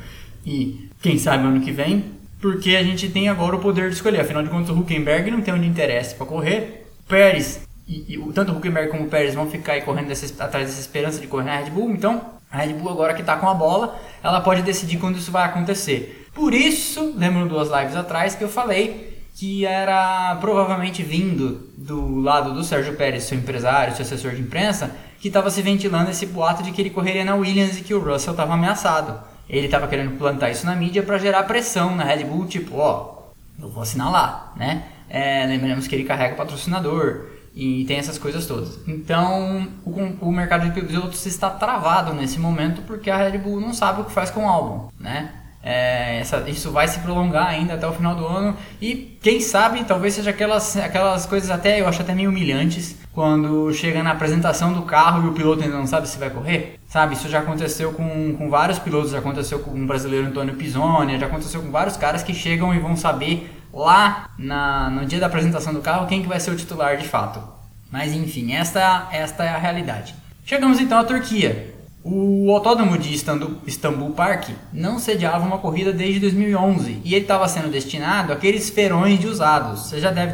e 0.45 0.91
quem 1.01 1.17
sabe 1.17 1.47
ano 1.47 1.61
que 1.61 1.71
vem, 1.71 2.07
porque 2.41 2.75
a 2.75 2.83
gente 2.83 3.09
tem 3.09 3.29
agora 3.29 3.55
o 3.55 3.61
poder 3.61 3.89
de 3.89 3.95
escolher. 3.95 4.21
Afinal 4.21 4.43
de 4.43 4.49
contas, 4.49 4.71
o 4.71 4.81
Huckenberg 4.81 5.31
não 5.31 5.41
tem 5.41 5.55
onde 5.55 5.67
interesse 5.67 6.17
para 6.17 6.27
correr. 6.27 6.87
Pérez, 7.07 7.61
e, 7.87 8.15
e, 8.15 8.33
tanto 8.33 8.51
o 8.51 8.57
Huckenberg 8.57 8.91
como 8.91 9.05
o 9.05 9.09
Pérez 9.09 9.35
vão 9.35 9.49
ficar 9.49 9.75
aí 9.75 9.83
correndo 9.83 10.09
dessa, 10.09 10.27
atrás 10.43 10.67
dessa 10.67 10.81
esperança 10.81 11.21
de 11.21 11.29
correr 11.29 11.45
na 11.45 11.57
Red 11.57 11.71
Bull. 11.71 11.91
Então, 11.91 12.21
a 12.51 12.59
Red 12.59 12.73
Bull 12.73 12.91
agora 12.91 13.15
que 13.15 13.21
está 13.21 13.37
com 13.37 13.49
a 13.49 13.55
bola, 13.55 13.97
ela 14.25 14.41
pode 14.41 14.63
decidir 14.63 14.99
quando 14.99 15.19
isso 15.19 15.31
vai 15.31 15.45
acontecer. 15.45 16.27
Por 16.35 16.53
isso, 16.53 17.15
lembro 17.17 17.49
duas 17.49 17.69
lives 17.69 17.95
atrás 17.95 18.35
que 18.35 18.43
eu 18.43 18.49
falei 18.49 19.08
que 19.39 19.65
era 19.65 20.37
provavelmente 20.41 21.01
vindo 21.01 21.71
do 21.77 22.19
lado 22.19 22.53
do 22.53 22.65
Sérgio 22.65 22.97
Pérez, 22.97 23.23
seu 23.23 23.39
empresário, 23.39 23.95
seu 23.95 24.05
assessor 24.05 24.33
de 24.33 24.43
imprensa, 24.43 24.91
que 25.21 25.29
estava 25.29 25.49
se 25.49 25.63
ventilando 25.63 26.11
esse 26.11 26.27
boato 26.27 26.61
de 26.61 26.73
que 26.73 26.83
ele 26.83 26.91
correria 26.91 27.25
na 27.25 27.37
Williams 27.37 27.79
e 27.79 27.83
que 27.83 27.95
o 27.95 28.01
Russell 28.01 28.33
estava 28.33 28.55
ameaçado. 28.55 29.17
Ele 29.49 29.67
estava 29.67 29.87
querendo 29.87 30.19
plantar 30.19 30.51
isso 30.51 30.67
na 30.67 30.75
mídia 30.75 31.05
para 31.05 31.19
gerar 31.19 31.45
pressão 31.45 31.95
na 31.95 32.03
Red 32.03 32.25
Bull, 32.25 32.47
tipo, 32.47 32.79
ó, 32.79 33.29
eu 33.63 33.69
vou 33.69 33.85
assinar 33.85 34.11
lá, 34.11 34.53
né? 34.57 34.83
É, 35.09 35.47
lembramos 35.47 35.87
que 35.87 35.95
ele 35.95 36.03
carrega 36.03 36.35
patrocinador 36.35 37.27
e 37.55 37.85
tem 37.85 37.99
essas 37.99 38.19
coisas 38.19 38.45
todas. 38.45 38.81
Então, 38.89 39.69
o, 39.87 39.91
o 40.21 40.33
mercado 40.33 40.69
de 40.69 40.81
pilotos 40.81 41.25
está 41.27 41.49
travado 41.49 42.13
nesse 42.13 42.41
momento 42.41 42.83
porque 42.83 43.09
a 43.09 43.17
Red 43.17 43.39
Bull 43.39 43.61
não 43.61 43.73
sabe 43.73 44.01
o 44.01 44.05
que 44.05 44.13
faz 44.13 44.33
com 44.33 44.45
o 44.45 44.49
álbum, 44.49 44.89
né? 44.99 45.33
É, 45.63 46.21
essa, 46.21 46.49
isso 46.49 46.71
vai 46.71 46.87
se 46.87 47.01
prolongar 47.01 47.49
ainda 47.49 47.75
até 47.75 47.87
o 47.87 47.93
final 47.93 48.15
do 48.15 48.27
ano. 48.27 48.57
E 48.81 49.19
quem 49.21 49.41
sabe 49.41 49.85
talvez 49.85 50.15
seja 50.15 50.31
aquelas, 50.31 50.77
aquelas 50.77 51.27
coisas 51.27 51.51
até 51.51 51.81
eu 51.81 51.89
acho 51.89 52.01
até 52.01 52.15
meio 52.15 52.31
humilhantes 52.31 52.97
quando 53.13 53.73
chega 53.73 54.03
na 54.03 54.13
apresentação 54.13 54.73
do 54.73 54.83
carro 54.83 55.27
e 55.27 55.29
o 55.31 55.33
piloto 55.33 55.63
ainda 55.63 55.77
não 55.77 55.87
sabe 55.87 56.09
se 56.09 56.19
vai 56.19 56.31
correr. 56.31 56.79
Sabe 56.87 57.15
isso 57.15 57.29
já 57.29 57.41
aconteceu 57.41 57.93
com, 57.93 58.35
com 58.37 58.49
vários 58.49 58.79
pilotos 58.79 59.11
já 59.11 59.19
aconteceu 59.19 59.59
com 59.59 59.71
o 59.71 59.87
brasileiro 59.87 60.29
Antônio 60.29 60.55
Pisoni 60.55 61.19
já 61.19 61.27
aconteceu 61.27 61.61
com 61.61 61.71
vários 61.71 61.97
caras 61.97 62.23
que 62.23 62.33
chegam 62.33 62.75
e 62.75 62.79
vão 62.79 62.97
saber 62.97 63.53
lá 63.73 64.31
na, 64.39 64.89
no 64.89 65.05
dia 65.05 65.19
da 65.19 65.27
apresentação 65.27 65.75
do 65.75 65.81
carro 65.81 66.07
quem 66.07 66.23
que 66.23 66.29
vai 66.29 66.39
ser 66.39 66.53
o 66.53 66.57
titular 66.57 66.97
de 66.97 67.09
fato. 67.09 67.43
Mas 67.91 68.13
enfim 68.13 68.53
esta 68.53 69.09
esta 69.11 69.45
é 69.45 69.49
a 69.49 69.59
realidade. 69.59 70.15
Chegamos 70.45 70.81
então 70.81 70.99
à 70.99 71.05
Turquia 71.05 71.78
O 72.11 72.51
autódromo 72.55 72.97
de 72.97 73.13
Istanbul 73.13 74.13
Park 74.13 74.49
não 74.73 74.99
sediava 74.99 75.45
uma 75.45 75.59
corrida 75.59 75.93
desde 75.93 76.21
2011 76.21 77.03
e 77.05 77.15
ele 77.15 77.25
estava 77.25 77.47
sendo 77.47 77.69
destinado 77.69 78.33
àqueles 78.33 78.71
feirões 78.71 79.21
de 79.21 79.27
usados. 79.27 79.81
Você 79.81 80.01
já 80.01 80.11
deve, 80.11 80.33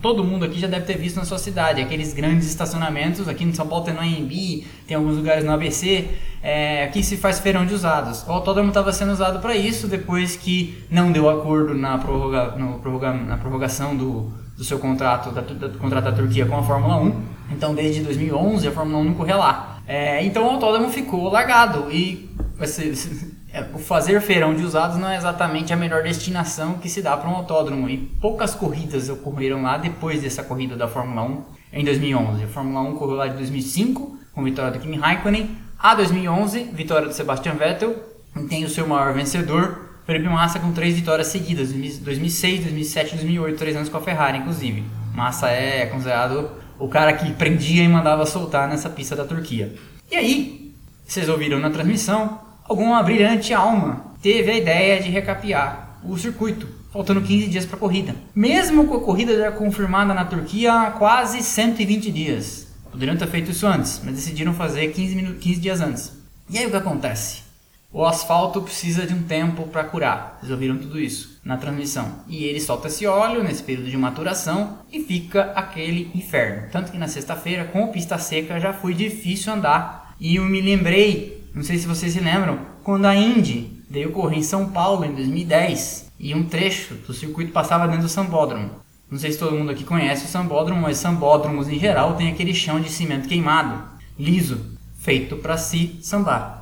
todo 0.00 0.24
mundo 0.24 0.46
aqui 0.46 0.58
já 0.58 0.66
deve 0.66 0.86
ter 0.86 0.96
visto 0.96 1.16
na 1.16 1.26
sua 1.26 1.36
cidade, 1.36 1.82
aqueles 1.82 2.14
grandes 2.14 2.48
estacionamentos. 2.48 3.28
Aqui 3.28 3.44
em 3.44 3.52
São 3.52 3.68
Paulo 3.68 3.84
tem 3.84 3.92
no 3.92 4.00
AMB, 4.00 4.64
tem 4.86 4.96
alguns 4.96 5.14
lugares 5.14 5.44
no 5.44 5.52
ABC. 5.52 6.08
É, 6.42 6.84
aqui 6.84 7.02
se 7.02 7.18
faz 7.18 7.38
feirão 7.38 7.66
de 7.66 7.74
usados. 7.74 8.24
O 8.26 8.32
autódromo 8.32 8.68
estava 8.68 8.90
sendo 8.90 9.12
usado 9.12 9.40
para 9.40 9.54
isso 9.54 9.88
depois 9.88 10.36
que 10.36 10.82
não 10.90 11.12
deu 11.12 11.28
acordo 11.28 11.74
na, 11.74 11.98
prorroga, 11.98 12.56
no, 12.56 12.78
prorroga, 12.78 13.12
na 13.12 13.36
prorrogação 13.36 13.94
do, 13.94 14.32
do 14.56 14.64
seu 14.64 14.78
contrato, 14.78 15.30
da, 15.32 15.42
do 15.42 15.78
contrato 15.78 16.04
da 16.04 16.12
Turquia 16.12 16.46
com 16.46 16.56
a 16.56 16.62
Fórmula 16.62 16.96
1. 16.96 17.40
Então, 17.50 17.74
desde 17.74 18.00
2011, 18.04 18.66
a 18.68 18.70
Fórmula 18.72 19.00
1 19.00 19.04
não 19.04 19.14
corria 19.14 19.36
lá. 19.36 19.79
É, 19.92 20.24
então, 20.24 20.46
o 20.46 20.50
autódromo 20.50 20.88
ficou 20.88 21.28
largado 21.28 21.90
e 21.90 22.30
é, 23.52 23.66
o 23.74 23.78
fazer 23.80 24.20
feirão 24.20 24.54
de 24.54 24.62
usados 24.62 24.96
não 24.96 25.08
é 25.08 25.16
exatamente 25.16 25.72
a 25.72 25.76
melhor 25.76 26.04
destinação 26.04 26.74
que 26.74 26.88
se 26.88 27.02
dá 27.02 27.16
para 27.16 27.28
um 27.28 27.34
autódromo. 27.34 27.90
E 27.90 27.96
poucas 27.96 28.54
corridas 28.54 29.08
ocorreram 29.08 29.62
lá 29.62 29.76
depois 29.76 30.22
dessa 30.22 30.44
corrida 30.44 30.76
da 30.76 30.86
Fórmula 30.86 31.22
1 31.22 31.42
em 31.80 31.84
2011. 31.84 32.44
A 32.44 32.46
Fórmula 32.46 32.88
1 32.88 32.94
correu 32.94 33.16
lá 33.16 33.26
de 33.26 33.36
2005 33.38 34.16
com 34.32 34.44
vitória 34.44 34.70
do 34.70 34.78
Kimi 34.78 34.96
Raikkonen, 34.96 35.50
a 35.76 35.92
2011 35.96 36.70
vitória 36.72 37.08
do 37.08 37.12
Sebastian 37.12 37.54
Vettel 37.54 37.96
e 38.36 38.44
tem 38.44 38.64
o 38.64 38.70
seu 38.70 38.86
maior 38.86 39.12
vencedor 39.12 39.90
Felipe 40.06 40.28
Massa 40.28 40.60
com 40.60 40.70
três 40.70 40.94
vitórias 40.94 41.26
seguidas, 41.26 41.72
2006, 41.72 42.60
2007 42.60 43.16
2008, 43.16 43.58
três 43.58 43.74
anos 43.74 43.88
com 43.88 43.96
a 43.96 44.00
Ferrari, 44.00 44.38
inclusive. 44.38 44.84
Massa 45.12 45.48
é 45.48 45.86
considerado 45.86 46.59
o 46.80 46.88
cara 46.88 47.12
que 47.12 47.32
prendia 47.34 47.84
e 47.84 47.88
mandava 47.88 48.26
soltar 48.26 48.68
nessa 48.68 48.88
pista 48.88 49.14
da 49.14 49.24
Turquia. 49.24 49.74
E 50.10 50.16
aí, 50.16 50.72
vocês 51.06 51.28
ouviram 51.28 51.60
na 51.60 51.70
transmissão, 51.70 52.40
alguma 52.64 53.02
brilhante 53.02 53.52
alma 53.52 54.10
teve 54.22 54.50
a 54.50 54.58
ideia 54.58 55.02
de 55.02 55.10
recapear 55.10 55.98
o 56.02 56.16
circuito, 56.16 56.66
faltando 56.92 57.20
15 57.20 57.46
dias 57.48 57.66
para 57.66 57.76
a 57.76 57.80
corrida. 57.80 58.14
Mesmo 58.34 58.86
com 58.86 58.96
a 58.96 59.00
corrida 59.00 59.36
já 59.36 59.52
confirmada 59.52 60.14
na 60.14 60.24
Turquia 60.24 60.72
há 60.72 60.90
quase 60.90 61.42
120 61.42 62.10
dias. 62.10 62.68
Poderiam 62.90 63.16
ter 63.16 63.28
feito 63.28 63.50
isso 63.50 63.66
antes, 63.66 64.00
mas 64.04 64.14
decidiram 64.14 64.52
fazer 64.54 64.88
15, 64.88 65.34
15 65.34 65.60
dias 65.60 65.80
antes. 65.80 66.12
E 66.48 66.58
aí 66.58 66.66
o 66.66 66.70
que 66.70 66.76
acontece? 66.76 67.42
O 67.92 68.04
asfalto 68.04 68.62
precisa 68.62 69.04
de 69.04 69.12
um 69.12 69.24
tempo 69.24 69.64
para 69.64 69.82
curar. 69.82 70.38
Vocês 70.38 70.52
ouviram 70.52 70.78
tudo 70.78 71.00
isso 71.00 71.40
na 71.44 71.56
transmissão. 71.56 72.20
E 72.28 72.44
ele 72.44 72.60
solta 72.60 72.86
esse 72.86 73.04
óleo 73.04 73.42
nesse 73.42 73.64
período 73.64 73.90
de 73.90 73.96
maturação 73.96 74.78
e 74.92 75.00
fica 75.00 75.50
aquele 75.56 76.08
inferno. 76.14 76.68
Tanto 76.70 76.92
que 76.92 76.98
na 76.98 77.08
sexta-feira, 77.08 77.64
com 77.64 77.88
pista 77.88 78.16
seca, 78.16 78.60
já 78.60 78.72
foi 78.72 78.94
difícil 78.94 79.52
andar. 79.52 80.14
E 80.20 80.36
eu 80.36 80.44
me 80.44 80.60
lembrei, 80.60 81.44
não 81.52 81.64
sei 81.64 81.78
se 81.78 81.88
vocês 81.88 82.12
se 82.12 82.20
lembram, 82.20 82.60
quando 82.84 83.06
a 83.06 83.16
Indy 83.16 83.82
veio 83.90 84.12
correr 84.12 84.36
em 84.36 84.42
São 84.44 84.70
Paulo 84.70 85.04
em 85.04 85.12
2010 85.12 86.12
e 86.20 86.32
um 86.32 86.44
trecho 86.44 86.94
do 86.94 87.12
circuito 87.12 87.50
passava 87.50 87.88
dentro 87.88 88.02
do 88.02 88.08
sambódromo. 88.08 88.70
Não 89.10 89.18
sei 89.18 89.32
se 89.32 89.38
todo 89.38 89.56
mundo 89.56 89.72
aqui 89.72 89.82
conhece 89.82 90.26
o 90.26 90.28
sambódromo, 90.28 90.82
mas 90.82 90.98
sambódromos 90.98 91.68
em 91.68 91.80
geral 91.80 92.14
tem 92.14 92.30
aquele 92.30 92.54
chão 92.54 92.78
de 92.78 92.88
cimento 92.88 93.26
queimado, 93.26 93.82
liso, 94.16 94.78
feito 95.00 95.34
para 95.34 95.56
se 95.56 95.98
sambar 96.00 96.59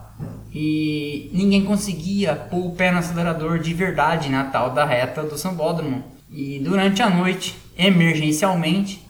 e 0.53 1.31
ninguém 1.33 1.65
conseguia 1.65 2.35
pôr 2.35 2.67
o 2.67 2.71
pé 2.73 2.91
no 2.91 2.99
acelerador 2.99 3.59
de 3.59 3.75
verdade 3.75 4.29
na 4.29 4.45
tal 4.45 4.71
da 4.71 4.85
reta 4.85 5.23
do 5.23 5.37
Sambódromo. 5.37 6.05
E 6.31 6.59
durante 6.59 7.03
a 7.03 7.11
noite, 7.11 7.57
emergencialmente, 7.77 9.03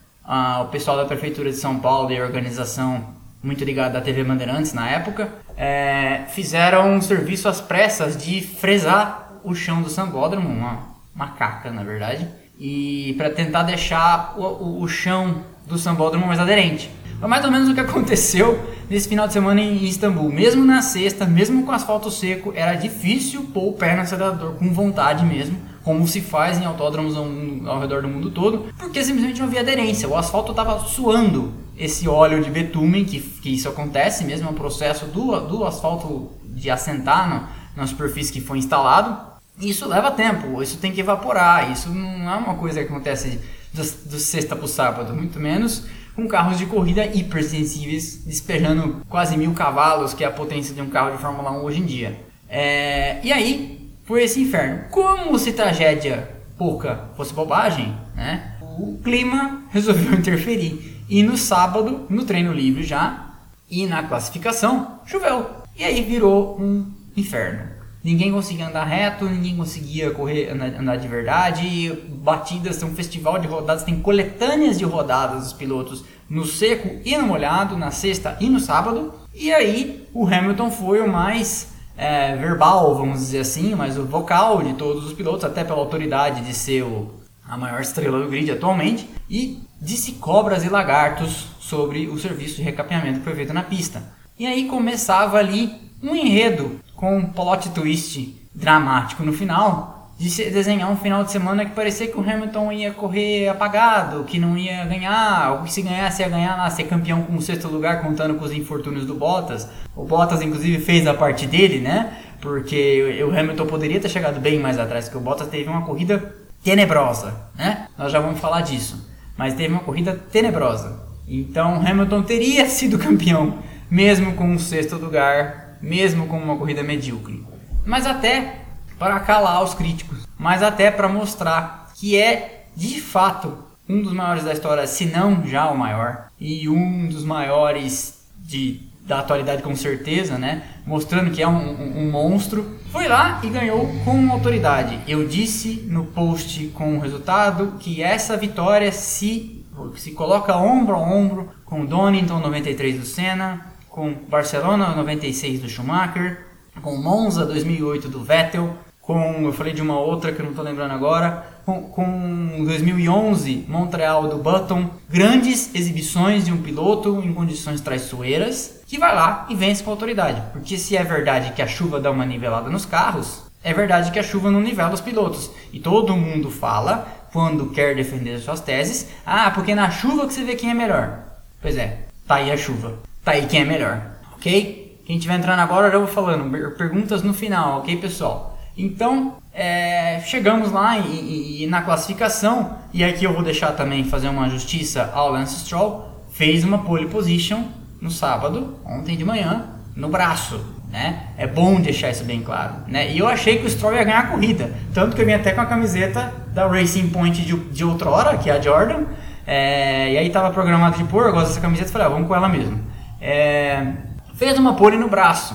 o 0.60 0.66
pessoal 0.66 0.96
da 0.96 1.04
Prefeitura 1.04 1.50
de 1.50 1.56
São 1.56 1.78
Paulo 1.78 2.12
e 2.12 2.18
a 2.18 2.24
organização 2.24 3.18
muito 3.42 3.64
ligada 3.64 3.98
à 3.98 4.00
TV 4.00 4.24
Bandeirantes 4.24 4.72
na 4.72 4.88
época, 4.88 5.28
é, 5.56 6.24
fizeram 6.28 6.92
um 6.92 7.00
serviço 7.00 7.48
às 7.48 7.60
pressas 7.60 8.16
de 8.16 8.40
fresar 8.40 9.40
o 9.44 9.54
chão 9.54 9.80
do 9.80 9.88
Sambódromo, 9.88 10.48
uma 10.48 10.80
macaca 11.14 11.70
na 11.70 11.82
verdade, 11.82 12.28
e 12.58 13.14
para 13.16 13.30
tentar 13.30 13.62
deixar 13.62 14.34
o, 14.36 14.42
o, 14.42 14.82
o 14.82 14.88
chão 14.88 15.42
do 15.66 15.78
Sambódromo 15.78 16.26
mais 16.26 16.40
aderente. 16.40 16.90
Foi 17.18 17.28
mais 17.28 17.44
ou 17.44 17.50
menos 17.50 17.68
o 17.68 17.74
que 17.74 17.80
aconteceu 17.80 18.60
nesse 18.88 19.08
final 19.08 19.26
de 19.26 19.32
semana 19.32 19.60
em 19.60 19.84
Istambul. 19.84 20.30
Mesmo 20.30 20.64
na 20.64 20.80
sexta, 20.80 21.26
mesmo 21.26 21.64
com 21.64 21.72
asfalto 21.72 22.12
seco, 22.12 22.52
era 22.54 22.74
difícil 22.74 23.42
pôr 23.52 23.70
o 23.70 23.72
pé 23.72 23.96
no 23.96 24.02
acelerador 24.02 24.52
com 24.52 24.72
vontade 24.72 25.24
mesmo, 25.24 25.58
como 25.82 26.06
se 26.06 26.20
faz 26.20 26.60
em 26.60 26.64
autódromos 26.64 27.16
ao, 27.16 27.24
ao 27.66 27.80
redor 27.80 28.02
do 28.02 28.08
mundo 28.08 28.30
todo, 28.30 28.72
porque 28.78 29.02
simplesmente 29.02 29.40
não 29.40 29.48
havia 29.48 29.60
aderência. 29.60 30.08
O 30.08 30.16
asfalto 30.16 30.52
estava 30.52 30.78
suando 30.78 31.52
esse 31.76 32.08
óleo 32.08 32.40
de 32.42 32.50
betume, 32.50 33.04
que, 33.04 33.18
que 33.18 33.52
isso 33.52 33.68
acontece 33.68 34.24
mesmo, 34.24 34.46
é 34.46 34.50
um 34.52 34.54
processo 34.54 35.06
do, 35.06 35.40
do 35.40 35.64
asfalto 35.64 36.30
de 36.44 36.70
assentar 36.70 37.28
no, 37.28 37.48
na 37.76 37.84
superfície 37.84 38.32
que 38.32 38.40
foi 38.40 38.58
instalado. 38.58 39.26
Isso 39.60 39.88
leva 39.88 40.12
tempo, 40.12 40.62
isso 40.62 40.76
tem 40.76 40.92
que 40.92 41.00
evaporar, 41.00 41.72
isso 41.72 41.88
não 41.88 42.30
é 42.30 42.36
uma 42.36 42.54
coisa 42.54 42.78
que 42.78 42.88
acontece 42.88 43.40
do, 43.72 43.82
do 44.08 44.18
sexta 44.20 44.54
para 44.54 44.64
o 44.64 44.68
sábado, 44.68 45.12
muito 45.12 45.40
menos 45.40 45.84
com 46.18 46.26
carros 46.26 46.58
de 46.58 46.66
corrida 46.66 47.06
hipersensíveis, 47.06 48.24
despejando 48.26 49.02
quase 49.08 49.36
mil 49.36 49.52
cavalos, 49.52 50.12
que 50.12 50.24
é 50.24 50.26
a 50.26 50.32
potência 50.32 50.74
de 50.74 50.82
um 50.82 50.90
carro 50.90 51.12
de 51.12 51.22
Fórmula 51.22 51.52
1 51.52 51.62
hoje 51.62 51.78
em 51.78 51.84
dia. 51.84 52.18
É, 52.48 53.20
e 53.22 53.32
aí, 53.32 53.88
foi 54.02 54.24
esse 54.24 54.40
inferno. 54.40 54.86
Como 54.90 55.38
se 55.38 55.52
tragédia 55.52 56.28
pouca 56.56 57.04
fosse 57.16 57.32
bobagem, 57.32 57.96
né? 58.16 58.56
o 58.60 58.98
clima 58.98 59.62
resolveu 59.70 60.12
interferir. 60.12 61.04
E 61.08 61.22
no 61.22 61.36
sábado, 61.36 62.04
no 62.10 62.24
treino 62.24 62.52
livre 62.52 62.82
já, 62.82 63.34
e 63.70 63.86
na 63.86 64.02
classificação, 64.02 64.98
choveu. 65.06 65.46
E 65.76 65.84
aí 65.84 66.02
virou 66.02 66.60
um 66.60 66.84
inferno. 67.16 67.77
Ninguém 68.08 68.32
conseguia 68.32 68.68
andar 68.68 68.84
reto, 68.84 69.26
ninguém 69.26 69.54
conseguia 69.54 70.10
correr, 70.12 70.48
andar, 70.50 70.96
de 70.96 71.06
verdade. 71.06 71.92
Batidas, 72.08 72.78
tem 72.78 72.88
um 72.88 72.94
festival 72.94 73.38
de 73.38 73.46
rodadas, 73.46 73.82
tem 73.82 74.00
coletâneas 74.00 74.78
de 74.78 74.84
rodadas 74.86 75.42
dos 75.44 75.52
pilotos 75.52 76.04
no 76.26 76.46
seco 76.46 76.88
e 77.04 77.14
no 77.18 77.26
molhado, 77.26 77.76
na 77.76 77.90
sexta 77.90 78.34
e 78.40 78.48
no 78.48 78.60
sábado. 78.60 79.12
E 79.34 79.52
aí 79.52 80.08
o 80.14 80.26
Hamilton 80.26 80.70
foi 80.70 81.02
o 81.02 81.12
mais 81.12 81.74
é, 81.98 82.34
verbal, 82.34 82.96
vamos 82.96 83.18
dizer 83.18 83.40
assim, 83.40 83.74
mas 83.74 83.98
o 83.98 84.06
vocal 84.06 84.62
de 84.62 84.72
todos 84.72 85.04
os 85.04 85.12
pilotos, 85.12 85.44
até 85.44 85.62
pela 85.62 85.78
autoridade 85.78 86.40
de 86.40 86.54
ser 86.54 86.84
o, 86.84 87.10
a 87.46 87.58
maior 87.58 87.82
estrela 87.82 88.22
do 88.22 88.30
grid 88.30 88.50
atualmente, 88.50 89.06
e 89.28 89.62
disse 89.78 90.12
cobras 90.12 90.64
e 90.64 90.70
lagartos 90.70 91.48
sobre 91.60 92.08
o 92.08 92.18
serviço 92.18 92.56
de 92.56 92.62
recapeamento 92.62 93.18
que 93.18 93.24
foi 93.26 93.34
feito 93.34 93.52
na 93.52 93.62
pista. 93.62 94.02
E 94.38 94.46
aí 94.46 94.64
começava 94.64 95.36
ali 95.36 95.74
um 96.02 96.16
enredo 96.16 96.80
com 96.98 97.16
um 97.16 97.26
plot 97.26 97.70
twist 97.70 98.34
dramático 98.52 99.22
no 99.22 99.32
final, 99.32 100.10
de 100.18 100.28
desenhar 100.50 100.90
um 100.90 100.96
final 100.96 101.22
de 101.22 101.30
semana 101.30 101.64
que 101.64 101.70
parecia 101.70 102.08
que 102.08 102.18
o 102.18 102.28
Hamilton 102.28 102.72
ia 102.72 102.92
correr 102.92 103.48
apagado, 103.48 104.24
que 104.24 104.36
não 104.36 104.58
ia 104.58 104.84
ganhar, 104.84 105.52
ou 105.52 105.62
que 105.62 105.72
se 105.72 105.80
ganhasse 105.80 106.22
ia 106.22 106.28
ganhar 106.28 106.56
lá, 106.56 106.68
ser 106.68 106.82
campeão 106.84 107.22
com 107.22 107.36
o 107.36 107.40
sexto 107.40 107.68
lugar, 107.68 108.02
contando 108.02 108.34
com 108.34 108.44
os 108.44 108.52
infortúnios 108.52 109.06
do 109.06 109.14
Bottas. 109.14 109.68
O 109.94 110.02
Bottas, 110.04 110.42
inclusive, 110.42 110.82
fez 110.84 111.06
a 111.06 111.14
parte 111.14 111.46
dele, 111.46 111.78
né? 111.78 112.14
Porque 112.40 113.22
o 113.22 113.30
Hamilton 113.30 113.66
poderia 113.66 114.00
ter 114.00 114.08
chegado 114.08 114.40
bem 114.40 114.58
mais 114.58 114.76
atrás, 114.76 115.04
porque 115.04 115.18
o 115.18 115.20
Bottas 115.20 115.46
teve 115.46 115.70
uma 115.70 115.82
corrida 115.82 116.34
tenebrosa, 116.64 117.32
né? 117.56 117.86
Nós 117.96 118.10
já 118.10 118.18
vamos 118.18 118.40
falar 118.40 118.62
disso. 118.62 119.08
Mas 119.36 119.54
teve 119.54 119.72
uma 119.72 119.84
corrida 119.84 120.20
tenebrosa. 120.32 121.00
Então 121.28 121.76
Hamilton 121.76 122.22
teria 122.22 122.66
sido 122.66 122.98
campeão, 122.98 123.58
mesmo 123.88 124.32
com 124.34 124.52
o 124.52 124.58
sexto 124.58 124.96
lugar 124.96 125.67
mesmo 125.80 126.26
com 126.26 126.38
uma 126.38 126.56
corrida 126.56 126.82
medíocre. 126.82 127.44
Mas 127.84 128.06
até 128.06 128.60
para 128.98 129.20
calar 129.20 129.62
os 129.62 129.74
críticos, 129.74 130.26
mas 130.38 130.62
até 130.62 130.90
para 130.90 131.08
mostrar 131.08 131.92
que 131.94 132.16
é 132.16 132.66
de 132.76 133.00
fato 133.00 133.68
um 133.88 134.02
dos 134.02 134.12
maiores 134.12 134.44
da 134.44 134.52
história, 134.52 134.86
se 134.86 135.06
não 135.06 135.46
já 135.46 135.70
o 135.70 135.76
maior, 135.76 136.28
e 136.38 136.68
um 136.68 137.08
dos 137.08 137.24
maiores 137.24 138.22
de, 138.36 138.82
da 139.06 139.20
atualidade 139.20 139.62
com 139.62 139.74
certeza, 139.74 140.36
né? 140.36 140.62
Mostrando 140.86 141.30
que 141.30 141.42
é 141.42 141.48
um, 141.48 141.70
um, 141.70 142.02
um 142.02 142.10
monstro. 142.10 142.78
Foi 142.92 143.08
lá 143.08 143.40
e 143.42 143.48
ganhou 143.48 143.88
com 144.04 144.30
autoridade. 144.30 144.98
Eu 145.08 145.26
disse 145.26 145.86
no 145.88 146.04
post 146.04 146.66
com 146.68 146.96
o 146.96 147.00
resultado 147.00 147.74
que 147.80 148.02
essa 148.02 148.36
vitória 148.36 148.92
se, 148.92 149.64
se 149.96 150.12
coloca 150.12 150.56
ombro 150.56 150.94
a 150.94 151.00
ombro 151.00 151.48
com 151.64 151.82
o 151.82 151.86
Donington 151.86 152.38
93 152.38 153.00
do 153.00 153.06
Senna, 153.06 153.67
com 153.88 154.12
Barcelona 154.28 154.94
96 154.94 155.60
do 155.60 155.68
Schumacher, 155.68 156.46
com 156.82 156.96
Monza 156.96 157.44
2008 157.44 158.08
do 158.08 158.22
Vettel, 158.22 158.76
com 159.00 159.44
eu 159.44 159.52
falei 159.52 159.72
de 159.72 159.80
uma 159.80 159.98
outra 159.98 160.32
que 160.32 160.40
eu 160.40 160.44
não 160.44 160.50
estou 160.50 160.64
lembrando 160.64 160.92
agora, 160.92 161.46
com, 161.64 161.82
com 161.82 162.64
2011 162.64 163.64
Montreal 163.66 164.28
do 164.28 164.36
Button, 164.36 164.90
grandes 165.08 165.74
exibições 165.74 166.44
de 166.44 166.52
um 166.52 166.60
piloto 166.62 167.22
em 167.24 167.32
condições 167.32 167.80
traiçoeiras 167.80 168.82
que 168.86 168.98
vai 168.98 169.14
lá 169.14 169.46
e 169.48 169.54
vence 169.54 169.82
com 169.82 169.90
autoridade. 169.90 170.42
Porque 170.52 170.76
se 170.76 170.96
é 170.96 171.02
verdade 171.02 171.52
que 171.52 171.62
a 171.62 171.66
chuva 171.66 171.98
dá 171.98 172.10
uma 172.10 172.26
nivelada 172.26 172.68
nos 172.68 172.84
carros, 172.84 173.44
é 173.64 173.72
verdade 173.72 174.10
que 174.10 174.18
a 174.18 174.22
chuva 174.22 174.50
não 174.50 174.60
nivela 174.60 174.94
os 174.94 175.00
pilotos. 175.00 175.50
E 175.72 175.80
todo 175.80 176.16
mundo 176.16 176.50
fala, 176.50 177.08
quando 177.32 177.70
quer 177.70 177.94
defender 177.94 178.38
suas 178.38 178.60
teses, 178.60 179.08
ah, 179.24 179.50
porque 179.50 179.74
na 179.74 179.90
chuva 179.90 180.26
que 180.26 180.34
você 180.34 180.44
vê 180.44 180.54
quem 180.54 180.70
é 180.70 180.74
melhor. 180.74 181.18
Pois 181.60 181.76
é, 181.76 181.98
tá 182.26 182.36
aí 182.36 182.52
a 182.52 182.56
chuva. 182.56 183.07
Tá 183.28 183.34
aí 183.34 183.44
quem 183.44 183.60
é 183.60 183.64
melhor, 183.66 184.00
ok? 184.32 185.02
Quem 185.04 185.16
estiver 185.16 185.34
entrando 185.34 185.60
agora, 185.60 185.88
eu 185.88 185.92
já 185.92 185.98
vou 185.98 186.06
falando. 186.06 186.50
Perguntas 186.78 187.22
no 187.22 187.34
final, 187.34 187.80
ok, 187.80 187.94
pessoal? 187.98 188.58
Então, 188.74 189.34
é, 189.52 190.22
chegamos 190.24 190.72
lá 190.72 190.96
e, 190.96 191.10
e, 191.10 191.62
e, 191.62 191.66
na 191.66 191.82
classificação, 191.82 192.78
e 192.90 193.04
aqui 193.04 193.26
eu 193.26 193.34
vou 193.34 193.42
deixar 193.42 193.72
também 193.72 194.02
fazer 194.02 194.30
uma 194.30 194.48
justiça 194.48 195.10
ao 195.12 195.30
Lance 195.30 195.60
Stroll, 195.60 196.08
fez 196.32 196.64
uma 196.64 196.78
pole 196.78 197.06
position 197.06 197.64
no 198.00 198.10
sábado, 198.10 198.78
ontem 198.86 199.14
de 199.14 199.26
manhã, 199.26 199.66
no 199.94 200.08
braço. 200.08 200.58
Né? 200.90 201.24
É 201.36 201.46
bom 201.46 201.78
deixar 201.82 202.08
isso 202.08 202.24
bem 202.24 202.40
claro. 202.40 202.76
Né? 202.86 203.12
E 203.12 203.18
eu 203.18 203.28
achei 203.28 203.58
que 203.58 203.66
o 203.66 203.68
Stroll 203.68 203.92
ia 203.92 204.04
ganhar 204.04 204.20
a 204.20 204.26
corrida. 204.28 204.72
Tanto 204.94 205.14
que 205.14 205.20
eu 205.20 205.26
vim 205.26 205.34
até 205.34 205.52
com 205.52 205.60
a 205.60 205.66
camiseta 205.66 206.32
da 206.54 206.66
Racing 206.66 207.10
Point 207.10 207.42
de, 207.42 207.54
de 207.54 207.84
outrora, 207.84 208.38
que 208.38 208.48
é 208.48 208.54
a 208.54 208.60
Jordan. 208.62 209.04
É, 209.46 210.14
e 210.14 210.16
aí 210.16 210.28
estava 210.28 210.50
programado 210.50 210.96
de 210.96 211.04
pôr, 211.04 211.26
eu 211.26 211.32
gosto 211.32 211.48
dessa 211.48 211.60
camiseta, 211.60 211.92
falei, 211.92 212.06
ah, 212.06 212.10
vamos 212.10 212.26
com 212.26 212.34
ela 212.34 212.48
mesmo. 212.48 212.87
É, 213.20 213.94
fez 214.34 214.58
uma 214.58 214.74
pole 214.74 214.96
no 214.96 215.08
braço, 215.08 215.54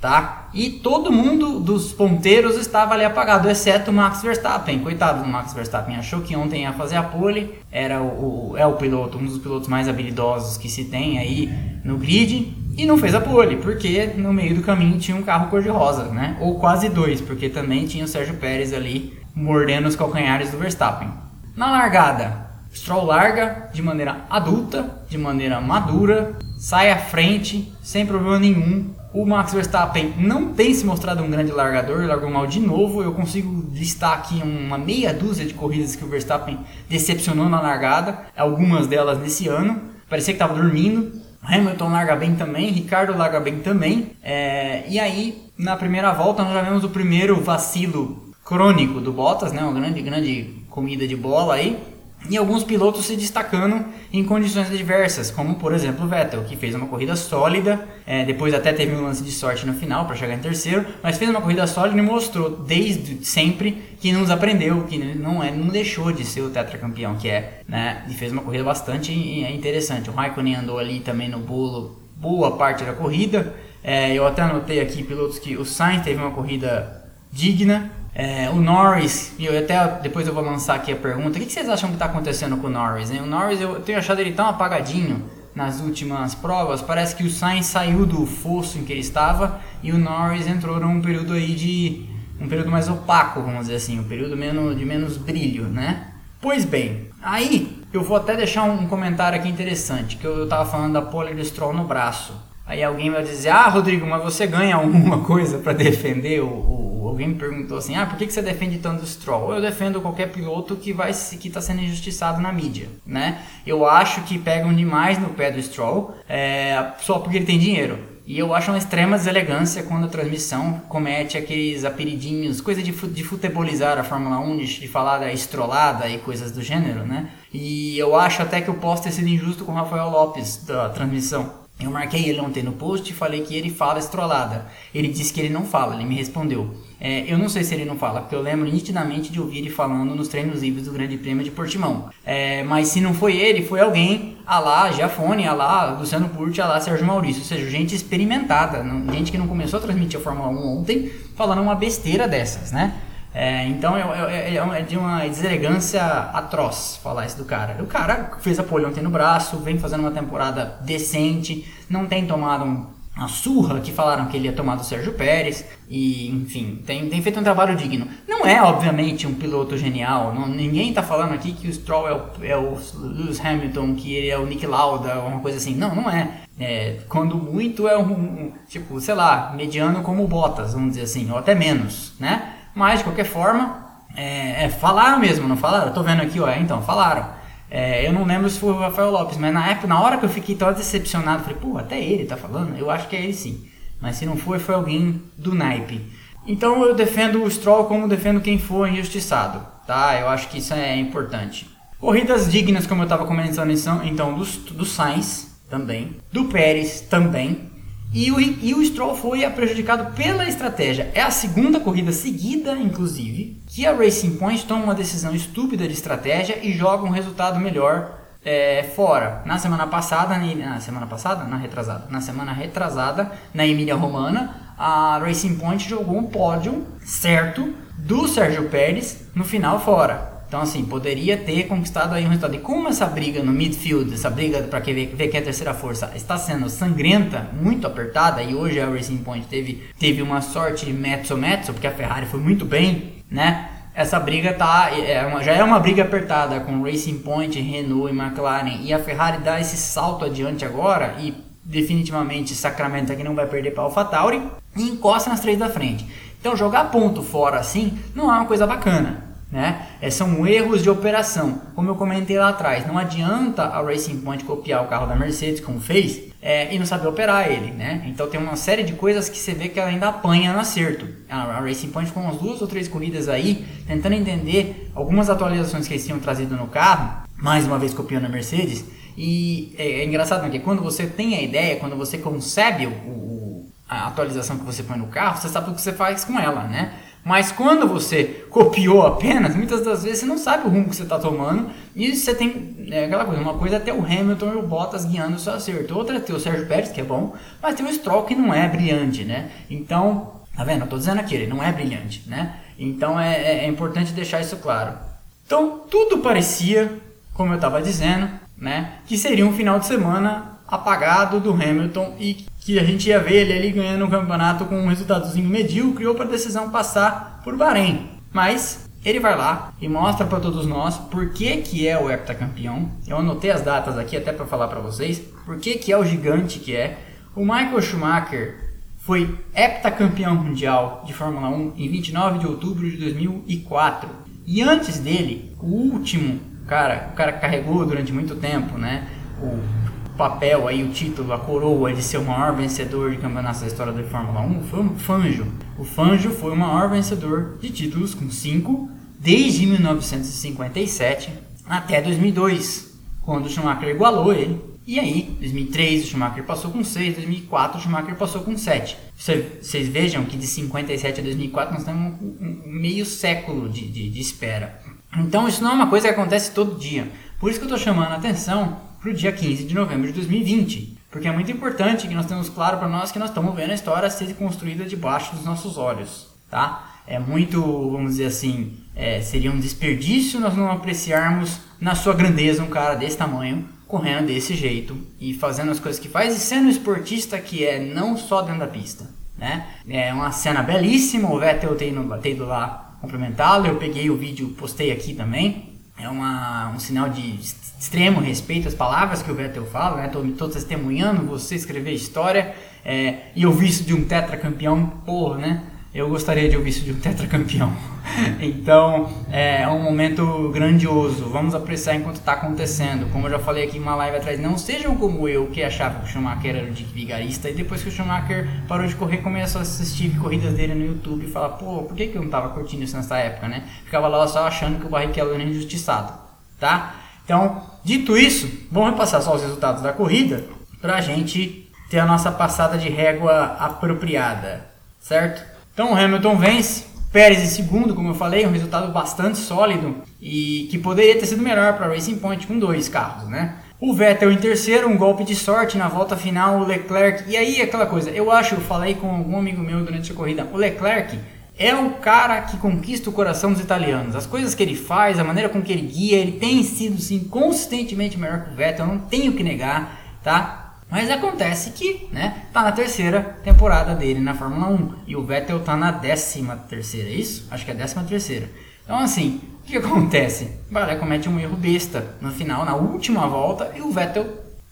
tá? 0.00 0.48
E 0.52 0.70
todo 0.70 1.10
mundo 1.10 1.58
dos 1.58 1.92
ponteiros 1.92 2.56
estava 2.56 2.94
ali 2.94 3.04
apagado, 3.04 3.48
exceto 3.48 3.90
o 3.90 3.94
Max 3.94 4.22
Verstappen. 4.22 4.78
Coitado 4.78 5.22
do 5.22 5.28
Max 5.28 5.52
Verstappen, 5.52 5.96
achou 5.96 6.20
que 6.20 6.36
ontem 6.36 6.62
ia 6.62 6.72
fazer 6.72 6.96
a 6.96 7.02
pole, 7.02 7.58
era 7.72 8.00
o, 8.02 8.52
o, 8.52 8.56
é 8.56 8.66
o 8.66 8.74
piloto, 8.74 9.18
um 9.18 9.24
dos 9.24 9.38
pilotos 9.38 9.68
mais 9.68 9.88
habilidosos 9.88 10.58
que 10.58 10.68
se 10.68 10.84
tem 10.84 11.18
aí 11.18 11.52
no 11.84 11.96
grid, 11.96 12.54
e 12.76 12.84
não 12.84 12.98
fez 12.98 13.14
a 13.14 13.20
pole, 13.20 13.56
porque 13.56 14.12
no 14.16 14.32
meio 14.32 14.54
do 14.54 14.62
caminho 14.62 14.98
tinha 14.98 15.16
um 15.16 15.22
carro 15.22 15.48
cor-de-rosa, 15.48 16.04
né? 16.06 16.36
Ou 16.40 16.58
quase 16.58 16.88
dois, 16.88 17.20
porque 17.20 17.48
também 17.48 17.86
tinha 17.86 18.04
o 18.04 18.08
Sérgio 18.08 18.34
Pérez 18.34 18.72
ali 18.72 19.16
mordendo 19.34 19.88
os 19.88 19.96
calcanhares 19.96 20.50
do 20.50 20.58
Verstappen. 20.58 21.08
Na 21.56 21.70
largada, 21.70 22.44
Stroll 22.74 23.06
larga 23.06 23.70
de 23.72 23.80
maneira 23.80 24.24
adulta, 24.28 25.02
de 25.08 25.16
maneira 25.16 25.60
madura, 25.60 26.36
sai 26.64 26.90
à 26.90 26.96
frente, 26.96 27.70
sem 27.82 28.06
problema 28.06 28.38
nenhum. 28.38 28.86
O 29.12 29.26
Max 29.26 29.52
Verstappen 29.52 30.14
não 30.16 30.54
tem 30.54 30.72
se 30.72 30.86
mostrado 30.86 31.22
um 31.22 31.30
grande 31.30 31.52
largador, 31.52 32.06
largou 32.06 32.30
mal 32.30 32.46
de 32.46 32.58
novo. 32.58 33.02
Eu 33.02 33.12
consigo 33.12 33.68
listar 33.70 34.14
aqui 34.14 34.40
uma 34.42 34.78
meia 34.78 35.12
dúzia 35.12 35.44
de 35.44 35.52
corridas 35.52 35.94
que 35.94 36.02
o 36.02 36.08
Verstappen 36.08 36.58
decepcionou 36.88 37.50
na 37.50 37.60
largada, 37.60 38.18
algumas 38.34 38.86
delas 38.86 39.18
nesse 39.18 39.46
ano. 39.46 39.78
Parecia 40.08 40.32
que 40.32 40.42
estava 40.42 40.58
dormindo. 40.58 41.12
Hamilton 41.42 41.90
larga 41.90 42.16
bem 42.16 42.34
também, 42.34 42.70
Ricardo 42.70 43.14
larga 43.14 43.40
bem 43.40 43.58
também. 43.58 44.12
É, 44.22 44.84
e 44.88 44.98
aí, 44.98 45.42
na 45.58 45.76
primeira 45.76 46.14
volta, 46.14 46.42
nós 46.44 46.54
já 46.54 46.62
vemos 46.62 46.82
o 46.82 46.88
primeiro 46.88 47.38
vacilo 47.42 48.32
crônico 48.42 49.02
do 49.02 49.12
Bottas, 49.12 49.52
né? 49.52 49.62
Uma 49.62 49.78
grande, 49.78 50.00
grande 50.00 50.64
comida 50.70 51.06
de 51.06 51.14
bola 51.14 51.56
aí 51.56 51.93
e 52.28 52.36
alguns 52.36 52.64
pilotos 52.64 53.06
se 53.06 53.16
destacando 53.16 53.84
em 54.12 54.24
condições 54.24 54.70
adversas, 54.70 55.30
como 55.30 55.56
por 55.56 55.72
exemplo 55.74 56.04
o 56.04 56.08
Vettel, 56.08 56.44
que 56.44 56.56
fez 56.56 56.74
uma 56.74 56.86
corrida 56.86 57.16
sólida, 57.16 57.86
é, 58.06 58.24
depois 58.24 58.54
até 58.54 58.72
teve 58.72 58.94
um 58.94 59.02
lance 59.02 59.22
de 59.22 59.30
sorte 59.30 59.66
no 59.66 59.74
final 59.74 60.06
para 60.06 60.16
chegar 60.16 60.34
em 60.34 60.38
terceiro, 60.38 60.86
mas 61.02 61.18
fez 61.18 61.30
uma 61.30 61.40
corrida 61.40 61.66
sólida 61.66 61.98
e 61.98 62.02
mostrou 62.02 62.50
desde 62.50 63.24
sempre 63.24 63.72
que 64.00 64.12
nos 64.12 64.30
aprendeu, 64.30 64.84
que 64.84 64.98
não, 64.98 65.42
é, 65.42 65.50
não 65.50 65.68
deixou 65.68 66.12
de 66.12 66.24
ser 66.24 66.42
o 66.42 66.50
tetracampeão 66.50 67.16
que 67.16 67.28
é, 67.28 67.62
né? 67.68 68.04
E 68.08 68.14
fez 68.14 68.32
uma 68.32 68.42
corrida 68.42 68.64
bastante 68.64 69.12
interessante. 69.12 70.10
O 70.10 70.12
Raikkonen 70.12 70.56
andou 70.56 70.78
ali 70.78 71.00
também 71.00 71.28
no 71.28 71.38
bolo 71.38 72.02
boa 72.16 72.56
parte 72.56 72.84
da 72.84 72.92
corrida. 72.92 73.54
É, 73.82 74.14
eu 74.14 74.26
até 74.26 74.42
anotei 74.42 74.80
aqui 74.80 75.02
pilotos 75.02 75.38
que 75.38 75.56
o 75.56 75.64
Sainz 75.64 76.02
teve 76.02 76.18
uma 76.18 76.30
corrida 76.30 77.04
digna, 77.30 77.90
é, 78.14 78.48
o 78.48 78.56
Norris, 78.56 79.34
e 79.38 79.44
eu 79.44 79.58
até 79.58 79.98
depois 80.00 80.26
eu 80.28 80.32
vou 80.32 80.44
lançar 80.44 80.76
aqui 80.76 80.92
a 80.92 80.96
pergunta: 80.96 81.36
o 81.36 81.42
que, 81.42 81.50
vocês 81.50 81.68
acham 81.68 81.88
que 81.88 81.96
está 81.96 82.06
acontecendo 82.06 82.56
com 82.58 82.68
o 82.68 82.70
Norris? 82.70 83.10
Hein? 83.10 83.22
O 83.22 83.26
Norris, 83.26 83.60
eu 83.60 83.80
tenho 83.80 83.98
achado 83.98 84.20
ele 84.20 84.32
tão 84.32 84.46
apagadinho 84.46 85.24
nas 85.54 85.80
últimas 85.80 86.34
provas. 86.34 86.80
Parece 86.80 87.16
que 87.16 87.24
o 87.24 87.30
Sainz 87.30 87.66
saiu 87.66 88.06
do 88.06 88.24
fosso 88.24 88.78
em 88.78 88.84
que 88.84 88.92
ele 88.92 89.00
estava 89.00 89.60
e 89.82 89.90
o 89.90 89.98
Norris 89.98 90.46
entrou 90.46 90.78
num 90.78 91.00
período 91.00 91.32
aí 91.32 91.54
de. 91.54 92.06
um 92.40 92.46
período 92.46 92.70
mais 92.70 92.88
opaco, 92.88 93.40
vamos 93.40 93.62
dizer 93.62 93.76
assim, 93.76 93.98
um 93.98 94.04
período 94.04 94.36
menos, 94.36 94.78
de 94.78 94.84
menos 94.84 95.16
brilho, 95.16 95.64
né? 95.64 96.08
Pois 96.40 96.64
bem, 96.64 97.08
aí 97.20 97.82
eu 97.92 98.02
vou 98.02 98.16
até 98.16 98.36
deixar 98.36 98.64
um 98.64 98.86
comentário 98.86 99.38
aqui 99.38 99.48
interessante, 99.48 100.16
que 100.16 100.26
eu 100.26 100.44
estava 100.44 100.68
falando 100.68 100.92
da 100.92 101.02
pole 101.02 101.44
Stroll 101.44 101.72
no 101.72 101.84
braço. 101.84 102.32
Aí 102.66 102.82
alguém 102.82 103.10
vai 103.10 103.22
dizer, 103.22 103.50
ah, 103.50 103.68
Rodrigo, 103.68 104.06
mas 104.06 104.22
você 104.22 104.46
ganha 104.46 104.76
alguma 104.76 105.20
coisa 105.24 105.58
para 105.58 105.72
defender 105.72 106.40
o, 106.40 106.46
o, 106.46 106.83
Alguém 107.08 107.28
me 107.28 107.34
perguntou 107.34 107.78
assim, 107.78 107.96
ah, 107.96 108.06
por 108.06 108.16
que, 108.16 108.26
que 108.26 108.32
você 108.32 108.42
defende 108.42 108.78
tanto 108.78 109.02
o 109.02 109.06
Stroll? 109.06 109.54
Eu 109.54 109.60
defendo 109.60 110.00
qualquer 110.00 110.32
piloto 110.32 110.76
que 110.76 110.92
vai 110.92 111.12
que 111.12 111.48
está 111.48 111.60
sendo 111.60 111.82
injustiçado 111.82 112.40
na 112.40 112.52
mídia, 112.52 112.88
né? 113.06 113.42
Eu 113.66 113.86
acho 113.86 114.22
que 114.22 114.38
pegam 114.38 114.74
demais 114.74 115.18
no 115.18 115.30
pé 115.30 115.50
do 115.50 115.62
Stroll 115.62 116.14
é, 116.28 116.92
só 117.00 117.18
porque 117.18 117.38
ele 117.38 117.46
tem 117.46 117.58
dinheiro. 117.58 118.14
E 118.26 118.38
eu 118.38 118.54
acho 118.54 118.70
uma 118.70 118.78
extrema 118.78 119.18
deselegância 119.18 119.82
quando 119.82 120.06
a 120.06 120.08
transmissão 120.08 120.80
comete 120.88 121.36
aqueles 121.36 121.84
apelidinhos, 121.84 122.58
coisa 122.58 122.82
de, 122.82 122.90
de 122.90 123.22
futebolizar 123.22 123.98
a 123.98 124.04
Fórmula 124.04 124.38
1, 124.38 124.56
de, 124.58 124.80
de 124.80 124.88
falar 124.88 125.18
da 125.18 125.30
estrolada 125.30 126.08
e 126.08 126.16
coisas 126.18 126.50
do 126.50 126.62
gênero, 126.62 127.04
né? 127.04 127.28
E 127.52 127.98
eu 127.98 128.16
acho 128.16 128.40
até 128.40 128.62
que 128.62 128.68
eu 128.68 128.74
posso 128.74 129.02
ter 129.02 129.12
sido 129.12 129.28
injusto 129.28 129.64
com 129.64 129.72
o 129.72 129.74
Rafael 129.74 130.08
Lopes 130.08 130.64
da 130.64 130.88
transmissão 130.88 131.63
eu 131.80 131.90
marquei 131.90 132.28
ele 132.28 132.40
ontem 132.40 132.62
no 132.62 132.72
post 132.72 133.10
e 133.10 133.14
falei 133.14 133.42
que 133.42 133.54
ele 133.54 133.68
fala 133.68 133.98
estrolada. 133.98 134.66
Ele 134.94 135.08
disse 135.08 135.32
que 135.32 135.40
ele 135.40 135.52
não 135.52 135.64
fala, 135.64 135.94
ele 135.94 136.04
me 136.04 136.14
respondeu. 136.14 136.72
É, 137.00 137.24
eu 137.30 137.36
não 137.36 137.48
sei 137.48 137.64
se 137.64 137.74
ele 137.74 137.84
não 137.84 137.96
fala, 137.96 138.20
porque 138.20 138.34
eu 138.34 138.40
lembro 138.40 138.70
nitidamente 138.70 139.30
de 139.30 139.40
ouvir 139.40 139.58
ele 139.58 139.70
falando 139.70 140.14
nos 140.14 140.28
treinos 140.28 140.62
livres 140.62 140.84
do 140.84 140.92
Grande 140.92 141.18
Prêmio 141.18 141.42
de 141.42 141.50
Portimão. 141.50 142.08
É, 142.24 142.62
mas 142.62 142.88
se 142.88 143.00
não 143.00 143.12
foi 143.12 143.36
ele, 143.36 143.66
foi 143.66 143.80
alguém, 143.80 144.36
a 144.46 144.58
lá 144.60 144.90
Giafone, 144.92 145.46
a 145.46 145.52
lá 145.52 145.98
Luciano 145.98 146.28
Burti, 146.28 146.60
a 146.60 146.66
lá 146.68 146.80
Sérgio 146.80 147.04
Maurício. 147.04 147.42
Ou 147.42 147.48
seja, 147.48 147.68
gente 147.68 147.94
experimentada, 147.94 148.82
gente 149.12 149.32
que 149.32 149.36
não 149.36 149.48
começou 149.48 149.78
a 149.78 149.82
transmitir 149.82 150.18
a 150.18 150.22
Fórmula 150.22 150.48
1 150.48 150.78
ontem, 150.78 151.10
falando 151.36 151.60
uma 151.60 151.74
besteira 151.74 152.28
dessas, 152.28 152.70
né? 152.70 152.94
É, 153.34 153.66
então 153.66 153.96
é, 153.96 154.54
é, 154.54 154.56
é, 154.56 154.82
de 154.82 154.96
uma 154.96 155.26
deselegância 155.26 156.00
atroz 156.04 157.00
falar 157.02 157.26
isso 157.26 157.36
do 157.36 157.44
cara. 157.44 157.82
O 157.82 157.86
cara 157.86 158.38
fez 158.40 158.60
a 158.60 158.62
pole 158.62 158.86
ontem 158.86 159.02
no 159.02 159.10
braço, 159.10 159.58
vem 159.58 159.76
fazendo 159.76 160.00
uma 160.00 160.12
temporada 160.12 160.78
decente, 160.82 161.68
não 161.90 162.06
tem 162.06 162.24
tomado 162.26 162.64
um, 162.64 162.86
uma 163.16 163.26
surra 163.26 163.80
que 163.80 163.90
falaram 163.90 164.26
que 164.26 164.36
ele 164.36 164.46
ia 164.46 164.52
tomar 164.52 164.76
do 164.76 164.84
Sérgio 164.84 165.14
Pérez, 165.14 165.64
e 165.88 166.28
enfim, 166.30 166.80
tem, 166.86 167.08
tem 167.08 167.20
feito 167.22 167.40
um 167.40 167.42
trabalho 167.42 167.76
digno. 167.76 168.06
Não 168.28 168.46
é, 168.46 168.62
obviamente, 168.62 169.26
um 169.26 169.34
piloto 169.34 169.76
genial, 169.76 170.32
não, 170.32 170.46
ninguém 170.46 170.90
está 170.90 171.02
falando 171.02 171.32
aqui 171.32 171.52
que 171.52 171.66
o 171.66 171.72
Stroll 171.74 172.08
é 172.08 172.14
o, 172.14 172.22
é 172.40 172.56
o 172.56 172.78
Lewis 172.94 173.44
Hamilton, 173.44 173.96
que 173.96 174.14
ele 174.14 174.28
é 174.28 174.38
o 174.38 174.46
Nick 174.46 174.64
Lauda, 174.64 175.18
uma 175.20 175.40
coisa 175.40 175.58
assim. 175.58 175.74
Não, 175.74 175.92
não 175.92 176.08
é. 176.08 176.42
é 176.58 177.00
quando 177.08 177.36
muito 177.36 177.88
é 177.88 177.98
um, 177.98 178.12
um, 178.12 178.52
tipo, 178.68 179.00
sei 179.00 179.14
lá, 179.14 179.52
mediano 179.56 180.02
como 180.02 180.26
Bottas, 180.28 180.72
vamos 180.72 180.90
dizer 180.90 181.02
assim, 181.02 181.28
ou 181.32 181.38
até 181.38 181.52
menos, 181.52 182.12
né? 182.20 182.53
Mas, 182.74 182.98
de 182.98 183.04
qualquer 183.04 183.24
forma, 183.24 183.84
é, 184.16 184.64
é, 184.64 184.68
falaram 184.68 185.18
mesmo, 185.18 185.46
não 185.48 185.56
falaram? 185.56 185.88
Eu 185.88 185.94
tô 185.94 186.02
vendo 186.02 186.22
aqui, 186.22 186.40
ó, 186.40 186.48
é, 186.48 186.58
então, 186.58 186.82
falaram. 186.82 187.28
É, 187.70 188.06
eu 188.06 188.12
não 188.12 188.24
lembro 188.24 188.48
se 188.48 188.58
foi 188.58 188.70
o 188.70 188.78
Rafael 188.78 189.10
Lopes, 189.10 189.36
mas 189.36 189.52
na 189.52 189.68
época, 189.68 189.86
na 189.86 190.00
hora 190.00 190.16
que 190.16 190.24
eu 190.24 190.28
fiquei 190.28 190.54
tão 190.54 190.72
decepcionado, 190.72 191.42
falei, 191.42 191.58
pô, 191.60 191.76
até 191.78 191.98
ele 191.98 192.24
tá 192.24 192.36
falando? 192.36 192.76
Eu 192.78 192.90
acho 192.90 193.08
que 193.08 193.16
é 193.16 193.22
ele 193.22 193.32
sim. 193.32 193.68
Mas 194.00 194.16
se 194.16 194.26
não 194.26 194.36
foi, 194.36 194.58
foi 194.58 194.74
alguém 194.74 195.22
do 195.36 195.54
naipe. 195.54 196.00
Então 196.46 196.84
eu 196.84 196.94
defendo 196.94 197.42
o 197.42 197.50
Stroll 197.50 197.86
como 197.86 198.06
defendo 198.06 198.40
quem 198.40 198.58
for 198.58 198.88
injustiçado, 198.88 199.66
tá? 199.86 200.18
Eu 200.20 200.28
acho 200.28 200.48
que 200.48 200.58
isso 200.58 200.74
é 200.74 200.96
importante. 200.96 201.68
Corridas 201.98 202.52
dignas, 202.52 202.86
como 202.86 203.00
eu 203.00 203.04
estava 203.04 203.24
comentando, 203.24 203.72
então, 204.04 204.34
do, 204.34 204.44
do 204.44 204.84
Sainz 204.84 205.58
também, 205.70 206.16
do 206.30 206.44
Pérez 206.44 207.00
também, 207.00 207.70
e 208.14 208.30
o, 208.30 208.40
e 208.40 208.72
o 208.72 208.84
Stroll 208.84 209.16
foi 209.16 209.40
prejudicado 209.50 210.12
pela 210.12 210.48
estratégia. 210.48 211.10
É 211.14 211.20
a 211.20 211.32
segunda 211.32 211.80
corrida 211.80 212.12
seguida, 212.12 212.72
inclusive, 212.78 213.60
que 213.66 213.84
a 213.84 213.92
Racing 213.92 214.36
Point 214.36 214.64
toma 214.64 214.84
uma 214.84 214.94
decisão 214.94 215.34
estúpida 215.34 215.86
de 215.88 215.92
estratégia 215.92 216.60
e 216.62 216.72
joga 216.72 217.04
um 217.04 217.10
resultado 217.10 217.58
melhor 217.58 218.20
é, 218.44 218.84
fora. 218.94 219.42
Na 219.44 219.58
semana 219.58 219.88
passada, 219.88 220.38
na 220.38 220.78
semana 220.78 221.06
passada, 221.06 221.42
na 221.44 221.56
retrasada, 221.56 222.06
na 222.08 222.20
semana 222.20 222.52
retrasada, 222.52 223.32
na 223.52 223.66
Emília 223.66 223.96
Romana, 223.96 224.74
a 224.78 225.18
Racing 225.18 225.56
Point 225.56 225.88
jogou 225.88 226.16
um 226.16 226.26
pódio 226.26 226.86
certo 227.04 227.74
do 227.98 228.28
Sérgio 228.28 228.68
Pérez 228.68 229.28
no 229.34 229.44
final 229.44 229.80
fora. 229.80 230.33
Então, 230.54 230.62
assim, 230.62 230.84
poderia 230.84 231.36
ter 231.36 231.64
conquistado 231.64 232.14
aí 232.14 232.24
um 232.24 232.28
resultado. 232.28 232.54
E 232.54 232.60
como 232.60 232.86
essa 232.86 233.06
briga 233.06 233.42
no 233.42 233.50
midfield, 233.50 234.14
essa 234.14 234.30
briga 234.30 234.62
para 234.62 234.78
ver, 234.78 235.06
ver 235.06 235.26
quem 235.26 235.38
é 235.38 235.42
a 235.42 235.44
terceira 235.44 235.74
força, 235.74 236.12
está 236.14 236.38
sendo 236.38 236.70
sangrenta, 236.70 237.48
muito 237.60 237.88
apertada, 237.88 238.40
e 238.40 238.54
hoje 238.54 238.78
a 238.78 238.86
Racing 238.86 239.16
Point 239.16 239.48
teve, 239.48 239.82
teve 239.98 240.22
uma 240.22 240.40
sorte 240.40 240.86
mezzo-mezzo, 240.92 241.72
porque 241.72 241.88
a 241.88 241.90
Ferrari 241.90 242.26
foi 242.26 242.38
muito 242.38 242.64
bem, 242.64 243.14
né? 243.28 243.68
Essa 243.96 244.20
briga 244.20 244.54
tá, 244.54 244.92
é 244.96 245.26
uma, 245.26 245.42
já 245.42 245.50
é 245.50 245.64
uma 245.64 245.80
briga 245.80 246.04
apertada 246.04 246.60
com 246.60 246.84
Racing 246.84 247.18
Point, 247.18 247.60
Renault 247.60 248.14
e 248.14 248.16
McLaren, 248.16 248.78
e 248.84 248.94
a 248.94 249.00
Ferrari 249.00 249.38
dá 249.38 249.60
esse 249.60 249.76
salto 249.76 250.24
adiante 250.24 250.64
agora 250.64 251.16
e 251.18 251.34
definitivamente 251.64 252.54
Sacramento 252.54 253.10
aqui 253.10 253.24
não 253.24 253.34
vai 253.34 253.48
perder 253.48 253.72
para 253.72 253.82
AlphaTauri 253.82 254.40
e 254.76 254.82
encosta 254.84 255.30
nas 255.30 255.40
três 255.40 255.58
da 255.58 255.68
frente. 255.68 256.06
Então 256.40 256.56
jogar 256.56 256.92
ponto 256.92 257.24
fora 257.24 257.58
assim 257.58 257.98
não 258.14 258.32
é 258.32 258.36
uma 258.36 258.46
coisa 258.46 258.64
bacana 258.68 259.33
Né? 259.54 259.86
É, 260.00 260.10
são 260.10 260.44
erros 260.44 260.82
de 260.82 260.90
operação, 260.90 261.62
como 261.76 261.88
eu 261.88 261.94
comentei 261.94 262.36
lá 262.36 262.48
atrás. 262.48 262.84
Não 262.88 262.98
adianta 262.98 263.62
a 263.62 263.80
Racing 263.80 264.20
Point 264.20 264.42
copiar 264.42 264.82
o 264.82 264.88
carro 264.88 265.06
da 265.06 265.14
Mercedes, 265.14 265.60
como 265.60 265.80
fez, 265.80 266.22
é, 266.42 266.74
e 266.74 266.78
não 266.78 266.84
saber 266.84 267.06
operar 267.06 267.48
ele. 267.48 267.70
Né? 267.70 268.02
Então 268.08 268.28
tem 268.28 268.40
uma 268.40 268.56
série 268.56 268.82
de 268.82 268.94
coisas 268.94 269.28
que 269.28 269.38
você 269.38 269.54
vê 269.54 269.68
que 269.68 269.78
ela 269.78 269.90
ainda 269.90 270.08
apanha 270.08 270.52
no 270.52 270.58
acerto. 270.58 271.06
A, 271.30 271.60
Racing 271.60 271.90
Point 271.90 272.08
ficou 272.08 272.24
umas 272.24 272.36
duas 272.36 272.60
ou 272.60 272.66
três 272.66 272.88
corridas 272.88 273.28
aí, 273.28 273.64
tentando 273.86 274.16
entender 274.16 274.90
algumas 274.92 275.30
atualizações 275.30 275.86
que 275.86 275.94
eles 275.94 276.04
tinham 276.04 276.18
trazido 276.18 276.56
no 276.56 276.66
carro, 276.66 277.22
mais 277.36 277.64
uma 277.64 277.78
vez 277.78 277.94
copiando 277.94 278.24
a 278.24 278.28
Mercedes. 278.28 278.84
E 279.16 279.72
é, 279.78 280.00
é 280.00 280.04
engraçado 280.04 280.40
porque 280.40 280.58
quando 280.58 280.82
você 280.82 281.06
tem 281.06 281.36
a 281.36 281.40
ideia, 281.40 281.76
quando 281.76 281.94
você 281.94 282.18
concebe 282.18 282.88
o, 282.88 282.90
o, 282.90 283.72
a 283.88 284.08
atualização 284.08 284.58
que 284.58 284.64
você 284.64 284.82
põe 284.82 284.98
no 284.98 285.06
carro, 285.06 285.40
você 285.40 285.48
sabe 285.48 285.70
o 285.70 285.74
que 285.74 285.80
você 285.80 285.92
faz 285.92 286.24
com 286.24 286.36
ela, 286.40 286.64
né? 286.64 286.92
Mas 287.24 287.50
quando 287.50 287.88
você 287.88 288.44
copiou 288.50 289.06
apenas, 289.06 289.56
muitas 289.56 289.82
das 289.82 290.04
vezes 290.04 290.20
você 290.20 290.26
não 290.26 290.36
sabe 290.36 290.66
o 290.66 290.70
rumo 290.70 290.90
que 290.90 290.96
você 290.96 291.04
está 291.04 291.18
tomando 291.18 291.70
e 291.96 292.14
você 292.14 292.34
tem 292.34 292.76
é, 292.90 293.06
aquela 293.06 293.24
coisa. 293.24 293.40
Uma 293.40 293.54
coisa 293.54 293.76
é 293.76 293.78
ter 293.78 293.92
o 293.92 294.04
Hamilton 294.04 294.52
e 294.52 294.56
o 294.56 294.62
Bottas 294.62 295.06
guiando 295.06 295.36
o 295.36 295.38
seu 295.38 295.54
acerto, 295.54 295.96
outra 295.96 296.16
é 296.16 296.20
ter 296.20 296.34
o 296.34 296.40
Sérgio 296.40 296.66
Pérez, 296.66 296.90
que 296.90 297.00
é 297.00 297.04
bom, 297.04 297.34
mas 297.62 297.74
tem 297.74 297.86
o 297.86 297.92
Stroll 297.92 298.24
que 298.24 298.34
não 298.34 298.52
é 298.52 298.68
brilhante, 298.68 299.24
né? 299.24 299.50
Então, 299.70 300.32
tá 300.54 300.62
vendo? 300.64 300.82
Eu 300.82 300.88
tô 300.88 300.98
dizendo 300.98 301.20
aqui, 301.20 301.34
ele 301.34 301.46
não 301.46 301.62
é 301.62 301.72
brilhante, 301.72 302.22
né? 302.26 302.56
Então 302.78 303.18
é, 303.18 303.34
é, 303.34 303.64
é 303.64 303.68
importante 303.68 304.12
deixar 304.12 304.40
isso 304.42 304.56
claro. 304.58 304.98
Então, 305.46 305.80
tudo 305.90 306.18
parecia, 306.18 306.92
como 307.32 307.52
eu 307.52 307.56
estava 307.56 307.80
dizendo, 307.80 308.28
né, 308.56 308.98
que 309.06 309.16
seria 309.16 309.46
um 309.46 309.52
final 309.52 309.78
de 309.78 309.86
semana 309.86 310.53
apagado 310.66 311.40
do 311.40 311.52
Hamilton 311.52 312.16
e 312.18 312.46
que 312.60 312.78
a 312.78 312.84
gente 312.84 313.08
ia 313.08 313.20
ver 313.20 313.42
ele 313.42 313.52
ali 313.52 313.72
ganhando 313.72 314.04
o 314.06 314.10
campeonato 314.10 314.64
com 314.64 314.76
um 314.76 314.88
resultadozinho 314.88 315.48
medíocre 315.48 316.06
ou 316.06 316.14
para 316.14 316.24
a 316.24 316.30
decisão 316.30 316.70
passar 316.70 317.40
por 317.44 317.56
Bahrein. 317.56 318.08
Mas 318.32 318.88
ele 319.04 319.20
vai 319.20 319.36
lá 319.36 319.72
e 319.80 319.88
mostra 319.88 320.26
para 320.26 320.40
todos 320.40 320.66
nós 320.66 320.96
por 320.96 321.30
que, 321.30 321.58
que 321.58 321.86
é 321.86 321.98
o 321.98 322.10
heptacampeão. 322.10 322.90
Eu 323.06 323.18
anotei 323.18 323.50
as 323.50 323.60
datas 323.60 323.98
aqui 323.98 324.16
até 324.16 324.32
para 324.32 324.46
falar 324.46 324.68
para 324.68 324.80
vocês. 324.80 325.18
Por 325.44 325.58
que, 325.58 325.74
que 325.74 325.92
é 325.92 325.98
o 325.98 326.04
gigante 326.04 326.58
que 326.58 326.74
é. 326.74 326.98
O 327.36 327.40
Michael 327.40 327.82
Schumacher 327.82 328.56
foi 328.98 329.38
heptacampeão 329.54 330.34
mundial 330.34 331.04
de 331.06 331.12
Fórmula 331.12 331.50
1 331.50 331.74
em 331.76 331.88
29 331.90 332.38
de 332.38 332.46
outubro 332.46 332.90
de 332.90 332.96
2004. 332.96 334.08
E 334.46 334.62
antes 334.62 334.98
dele, 334.98 335.54
o 335.60 335.66
último 335.66 336.40
cara, 336.66 337.10
o 337.12 337.16
cara 337.16 337.32
carregou 337.32 337.84
durante 337.84 338.12
muito 338.12 338.34
tempo, 338.36 338.78
né? 338.78 339.06
O 339.42 339.83
papel 340.16 340.68
aí, 340.68 340.82
o 340.82 340.90
título, 340.90 341.32
a 341.32 341.38
coroa 341.38 341.92
de 341.92 342.02
ser 342.02 342.18
o 342.18 342.24
maior 342.24 342.54
vencedor 342.54 343.10
de 343.10 343.18
campeonatos 343.18 343.60
da 343.60 343.66
história 343.66 343.92
da 343.92 344.02
Fórmula 344.04 344.40
1 344.40 344.62
foi 344.64 344.80
o 344.80 344.94
Fangio. 344.96 345.46
O 345.78 345.84
Fangio 345.84 346.30
foi 346.30 346.52
o 346.52 346.56
maior 346.56 346.88
vencedor 346.88 347.58
de 347.60 347.70
títulos 347.70 348.14
com 348.14 348.30
5 348.30 348.90
desde 349.18 349.66
1957 349.66 351.32
até 351.66 352.00
2002, 352.00 352.94
quando 353.22 353.46
o 353.46 353.48
Schumacher 353.48 353.88
igualou 353.88 354.32
ele. 354.32 354.60
E 354.86 355.00
aí, 355.00 355.34
2003 355.40 356.04
o 356.04 356.06
Schumacher 356.08 356.44
passou 356.44 356.70
com 356.70 356.84
6, 356.84 357.14
2004 357.14 357.78
o 357.78 357.82
Schumacher 357.82 358.14
passou 358.16 358.42
com 358.42 358.56
7. 358.56 358.96
Vocês 359.16 359.88
vejam 359.88 360.24
que 360.26 360.36
de 360.36 360.46
57 360.46 361.20
a 361.20 361.24
2004 361.24 361.74
nós 361.74 361.84
temos 361.84 362.20
um, 362.20 362.62
meio 362.66 363.06
século 363.06 363.68
de, 363.68 363.88
de, 363.88 364.10
de 364.10 364.20
espera. 364.20 364.78
Então 365.16 365.48
isso 365.48 365.62
não 365.62 365.70
é 365.70 365.74
uma 365.74 365.86
coisa 365.88 366.08
que 366.08 366.14
acontece 366.14 366.52
todo 366.52 366.78
dia. 366.78 367.08
Por 367.40 367.50
isso 367.50 367.58
que 367.58 367.64
eu 367.64 367.74
estou 367.74 367.78
chamando 367.78 368.12
a 368.12 368.16
atenção 368.16 368.78
para 369.04 369.10
o 369.10 369.14
dia 369.14 369.32
15 369.32 369.64
de 369.64 369.74
novembro 369.74 370.06
de 370.06 370.14
2020. 370.14 370.96
Porque 371.10 371.28
é 371.28 371.30
muito 371.30 371.52
importante 371.52 372.08
que 372.08 372.14
nós 372.14 372.24
tenhamos 372.24 372.48
claro 372.48 372.78
para 372.78 372.88
nós 372.88 373.12
que 373.12 373.18
nós 373.18 373.28
estamos 373.28 373.54
vendo 373.54 373.70
a 373.70 373.74
história 373.74 374.08
ser 374.08 374.34
construída 374.34 374.86
debaixo 374.86 375.36
dos 375.36 375.44
nossos 375.44 375.76
olhos. 375.76 376.28
Tá? 376.50 377.02
É 377.06 377.18
muito, 377.18 377.60
vamos 377.60 378.12
dizer 378.12 378.26
assim, 378.26 378.78
é, 378.96 379.20
seria 379.20 379.52
um 379.52 379.60
desperdício 379.60 380.40
nós 380.40 380.56
não 380.56 380.70
apreciarmos 380.70 381.60
na 381.78 381.94
sua 381.94 382.14
grandeza 382.14 382.62
um 382.62 382.68
cara 382.68 382.94
desse 382.94 383.18
tamanho 383.18 383.68
correndo 383.86 384.28
desse 384.28 384.54
jeito 384.54 384.96
e 385.20 385.34
fazendo 385.34 385.70
as 385.70 385.78
coisas 385.78 386.00
que 386.00 386.08
faz 386.08 386.34
e 386.34 386.40
sendo 386.40 386.70
esportista 386.70 387.38
que 387.38 387.62
é 387.62 387.78
não 387.78 388.16
só 388.16 388.40
dentro 388.40 388.60
da 388.60 388.66
pista. 388.66 389.04
Né? 389.36 389.66
É 389.86 390.14
uma 390.14 390.32
cena 390.32 390.62
belíssima, 390.62 391.30
o 391.30 391.38
Vettel 391.38 391.76
ter 391.76 391.90
ido 391.90 392.46
lá 392.46 392.96
cumprimentá-lo. 393.02 393.66
Eu 393.66 393.76
peguei 393.76 394.08
o 394.08 394.16
vídeo, 394.16 394.48
postei 394.58 394.90
aqui 394.90 395.12
também. 395.12 395.73
É 395.96 396.08
uma, 396.08 396.70
um 396.70 396.78
sinal 396.78 397.08
de 397.08 397.38
extremo 397.38 398.20
respeito 398.20 398.66
às 398.66 398.74
palavras 398.74 399.22
que 399.22 399.30
o 399.30 399.34
Vettel 399.34 399.66
fala, 399.66 399.98
né? 399.98 400.10
Estou 400.28 400.48
testemunhando 400.48 401.26
você 401.26 401.54
escrever 401.54 401.92
história 401.92 402.54
é, 402.84 403.28
e 403.34 403.46
ouvir 403.46 403.68
isso 403.68 403.84
de 403.84 403.94
um 403.94 404.04
tetracampeão, 404.04 404.86
porra, 405.04 405.38
né? 405.38 405.62
eu 405.94 406.08
gostaria 406.08 406.48
de 406.48 406.56
ouvir 406.56 406.70
isso 406.70 406.84
de 406.84 406.90
um 406.90 406.98
tetracampeão. 406.98 407.72
então 408.40 409.08
é 409.30 409.66
um 409.68 409.82
momento 409.82 410.50
grandioso. 410.52 411.28
Vamos 411.30 411.54
apreciar 411.54 411.96
enquanto 411.96 412.16
está 412.16 412.32
acontecendo. 412.32 413.10
Como 413.10 413.26
eu 413.26 413.30
já 413.30 413.38
falei 413.38 413.64
aqui 413.64 413.78
em 413.78 413.80
uma 413.80 413.94
live 413.96 414.18
atrás, 414.18 414.40
não 414.40 414.58
sejam 414.58 414.94
como 414.96 415.28
eu 415.28 415.46
que 415.46 415.62
achava 415.62 416.00
que 416.00 416.06
o 416.06 416.08
Schumacher 416.08 416.56
era 416.56 416.66
o 416.66 416.72
Dick 416.72 416.92
Vigarista 416.92 417.48
e 417.48 417.54
depois 417.54 417.82
que 417.82 417.88
o 417.88 417.92
Schumacher 417.92 418.48
parou 418.68 418.86
de 418.86 418.94
correr, 418.94 419.18
começou 419.18 419.58
a 419.58 419.62
assistir 419.62 420.16
corridas 420.18 420.52
dele 420.54 420.74
no 420.74 420.84
YouTube 420.84 421.24
e 421.24 421.30
falar: 421.30 421.50
pô, 421.50 421.82
por 421.82 421.96
que, 421.96 422.08
que 422.08 422.16
eu 422.16 422.20
não 422.20 422.26
estava 422.26 422.50
curtindo 422.50 422.84
isso 422.84 422.96
nessa 422.96 423.16
época, 423.18 423.48
né? 423.48 423.64
Ficava 423.84 424.06
lá 424.06 424.26
só 424.28 424.46
achando 424.46 424.78
que 424.78 424.86
o 424.86 424.90
Barrichello 424.90 425.34
era 425.34 425.42
injustiçado, 425.42 426.12
tá? 426.60 426.96
Então, 427.24 427.62
dito 427.82 428.16
isso, 428.16 428.66
vamos 428.70 428.90
repassar 428.90 429.22
só 429.22 429.34
os 429.34 429.42
resultados 429.42 429.82
da 429.82 429.92
corrida 429.92 430.44
para 430.80 430.96
a 430.96 431.00
gente 431.00 431.70
ter 431.88 431.98
a 431.98 432.04
nossa 432.04 432.30
passada 432.30 432.76
de 432.76 432.90
régua 432.90 433.56
apropriada, 433.58 434.66
certo? 435.00 435.42
Então 435.72 435.92
o 435.92 435.96
Hamilton 435.96 436.36
vence, 436.36 436.86
Pérez 437.14 437.44
em 437.44 437.46
segundo, 437.46 437.94
como 437.94 438.08
eu 438.08 438.14
falei, 438.14 438.44
um 438.44 438.50
resultado 438.50 438.92
bastante 438.92 439.38
sólido 439.38 439.98
e 440.20 440.66
que 440.68 440.76
poderia 440.76 441.16
ter 441.16 441.26
sido 441.26 441.40
melhor 441.40 441.74
para 441.74 441.86
Racing 441.86 442.16
Point 442.16 442.44
com 442.44 442.58
dois 442.58 442.88
carros, 442.88 443.28
né? 443.28 443.54
O 443.80 443.94
Vettel 443.94 444.32
em 444.32 444.36
terceiro, 444.36 444.88
um 444.88 444.96
golpe 444.96 445.22
de 445.22 445.36
sorte 445.36 445.78
na 445.78 445.86
volta 445.86 446.16
final, 446.16 446.58
o 446.58 446.66
Leclerc. 446.66 447.22
E 447.30 447.36
aí 447.36 447.62
aquela 447.62 447.86
coisa, 447.86 448.10
eu 448.10 448.32
acho, 448.32 448.56
eu 448.56 448.60
falei 448.60 448.96
com 448.96 449.08
algum 449.08 449.38
amigo 449.38 449.62
meu 449.62 449.84
durante 449.84 450.10
a 450.10 450.14
corrida, 450.16 450.48
o 450.52 450.56
Leclerc 450.56 451.16
é 451.56 451.72
o 451.72 451.90
cara 451.90 452.40
que 452.42 452.56
conquista 452.56 453.08
o 453.10 453.12
coração 453.12 453.52
dos 453.52 453.62
italianos. 453.62 454.16
As 454.16 454.26
coisas 454.26 454.52
que 454.52 454.64
ele 454.64 454.74
faz, 454.74 455.16
a 455.16 455.22
maneira 455.22 455.48
com 455.48 455.62
que 455.62 455.72
ele 455.72 455.86
guia, 455.86 456.18
ele 456.18 456.32
tem 456.32 456.64
sido 456.64 457.00
sim 457.00 457.20
consistentemente 457.20 458.18
melhor 458.18 458.42
que 458.42 458.50
o 458.50 458.56
Vettel, 458.56 458.86
eu 458.86 458.92
não 458.92 458.98
tenho 458.98 459.34
que 459.34 459.44
negar, 459.44 460.00
tá? 460.20 460.63
Mas 460.90 461.10
acontece 461.10 461.70
que, 461.70 462.08
né, 462.12 462.44
tá 462.52 462.62
na 462.62 462.72
terceira 462.72 463.20
temporada 463.42 463.94
dele 463.94 464.20
na 464.20 464.34
Fórmula 464.34 464.68
1 464.68 464.94
e 465.06 465.16
o 465.16 465.24
Vettel 465.24 465.60
tá 465.60 465.76
na 465.76 465.90
décima 465.90 466.56
terceira, 466.56 467.08
é 467.08 467.14
isso? 467.14 467.48
Acho 467.50 467.64
que 467.64 467.70
é 467.70 467.74
a 467.74 467.76
décima 467.76 468.04
terceira. 468.04 468.48
Então 468.84 468.98
assim, 468.98 469.40
o 469.60 469.66
que 469.66 469.76
acontece? 469.78 470.52
O 470.70 470.74
Balé 470.74 470.96
comete 470.96 471.28
um 471.28 471.40
erro 471.40 471.56
besta 471.56 472.14
no 472.20 472.30
final, 472.30 472.64
na 472.64 472.76
última 472.76 473.26
volta, 473.26 473.72
e 473.74 473.80
o 473.80 473.90
Vettel 473.90 474.26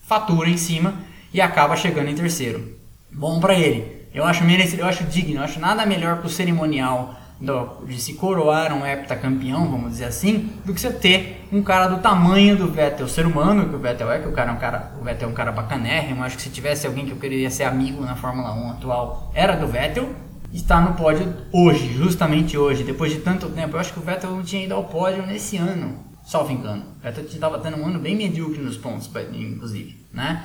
fatura 0.07 0.49
em 0.49 0.57
cima 0.57 0.95
e 1.33 1.41
acaba 1.41 1.77
chegando 1.77 2.09
em 2.09 2.15
terceiro. 2.15 2.77
Bom 3.11 3.41
para 3.41 3.55
ele. 3.55 4.03
Eu 4.15 4.25
acho 4.25 4.45
merecido, 4.45 4.83
eu 4.83 4.87
acho 4.87 5.05
digno, 5.05 5.37
eu 5.41 5.45
acho 5.45 5.59
nada 5.59 5.87
melhor 5.87 6.19
pro 6.19 6.29
cerimonial 6.29 7.15
do, 7.43 7.85
de 7.85 8.01
se 8.01 8.15
coroar 8.15 8.73
um 8.73 8.87
heptacampeão, 8.87 9.69
vamos 9.69 9.91
dizer 9.91 10.05
assim, 10.05 10.53
do 10.65 10.73
que 10.73 10.81
você 10.81 10.93
ter 10.93 11.45
um 11.51 11.61
cara 11.61 11.89
do 11.89 12.01
tamanho 12.01 12.57
do 12.57 12.69
Vettel, 12.69 13.09
ser 13.09 13.27
humano 13.27 13.69
que 13.69 13.75
o 13.75 13.81
Vettel 13.81 14.13
é, 14.13 14.21
que 14.21 14.29
o 14.29 14.33
cara 14.33 14.53
é 14.53 14.55
um 14.55 14.59
cara, 14.59 14.93
o 15.01 15.03
Vettel 15.03 15.29
é 15.29 15.33
um 15.33 15.35
cara 15.35 15.51
bacanérrimo, 15.51 16.23
acho 16.23 16.37
que 16.37 16.43
se 16.43 16.51
tivesse 16.51 16.87
alguém 16.87 17.05
que 17.05 17.11
eu 17.11 17.17
queria 17.17 17.51
ser 17.51 17.65
amigo 17.65 18.01
na 18.01 18.15
Fórmula 18.15 18.53
1 18.55 18.71
atual, 18.71 19.33
era 19.35 19.57
do 19.57 19.67
Vettel, 19.67 20.09
está 20.53 20.81
no 20.81 20.95
pódio 20.95 21.35
hoje, 21.53 21.93
justamente 21.95 22.57
hoje, 22.57 22.85
depois 22.85 23.11
de 23.11 23.19
tanto 23.19 23.49
tempo. 23.49 23.75
Eu 23.75 23.81
acho 23.81 23.93
que 23.93 23.99
o 23.99 24.03
Vettel 24.03 24.31
não 24.31 24.45
tinha 24.45 24.65
ido 24.65 24.75
ao 24.75 24.85
pódio 24.85 25.27
nesse 25.27 25.57
ano, 25.57 25.99
salvo 26.25 26.53
engano. 26.53 26.85
O 27.01 27.03
Vettel 27.03 27.25
estava 27.25 27.59
tendo 27.59 27.77
um 27.77 27.87
ano 27.87 27.99
bem 27.99 28.15
medíocre 28.15 28.63
nos 28.63 28.77
pontos, 28.77 29.11
inclusive, 29.33 30.07
né? 30.13 30.45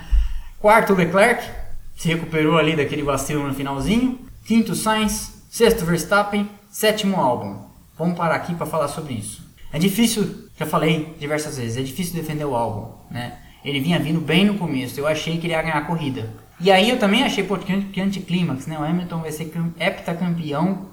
Quarto, 0.60 0.96
Leclerc, 0.96 1.48
se 1.96 2.08
recuperou 2.08 2.58
ali 2.58 2.76
daquele 2.76 3.04
vacilo 3.04 3.48
no 3.48 3.54
finalzinho. 3.54 4.20
Quinto, 4.48 4.74
Sainz. 4.74 5.38
Sexto, 5.48 5.86
Verstappen. 5.86 6.57
Sétimo 6.70 7.18
álbum. 7.18 7.62
Vamos 7.98 8.18
parar 8.18 8.36
aqui 8.36 8.54
para 8.54 8.66
falar 8.66 8.88
sobre 8.88 9.14
isso. 9.14 9.46
É 9.72 9.80
difícil, 9.80 10.50
já 10.58 10.66
falei 10.66 11.16
diversas 11.20 11.58
vezes, 11.58 11.78
é 11.78 11.82
difícil 11.82 12.14
defender 12.14 12.46
o 12.46 12.56
álbum, 12.56 12.94
né? 13.12 13.38
Ele 13.66 13.80
vinha 13.80 14.00
vindo 14.00 14.22
bem 14.22 14.46
no 14.46 14.56
começo, 14.56 15.00
eu 15.00 15.08
achei 15.08 15.38
que 15.38 15.48
ele 15.48 15.54
ia 15.54 15.62
ganhar 15.62 15.78
a 15.78 15.86
corrida. 15.86 16.30
E 16.60 16.72
aí 16.72 16.90
eu 16.90 16.98
também 16.98 17.24
achei, 17.24 17.44
pô, 17.44 17.58
que 17.58 18.02
anticlímax, 18.02 18.66
né? 18.66 18.80
O 18.80 18.84
Hamilton 18.84 19.20
vai 19.20 19.32
ser 19.32 19.52
heptacampeão, 19.80 20.88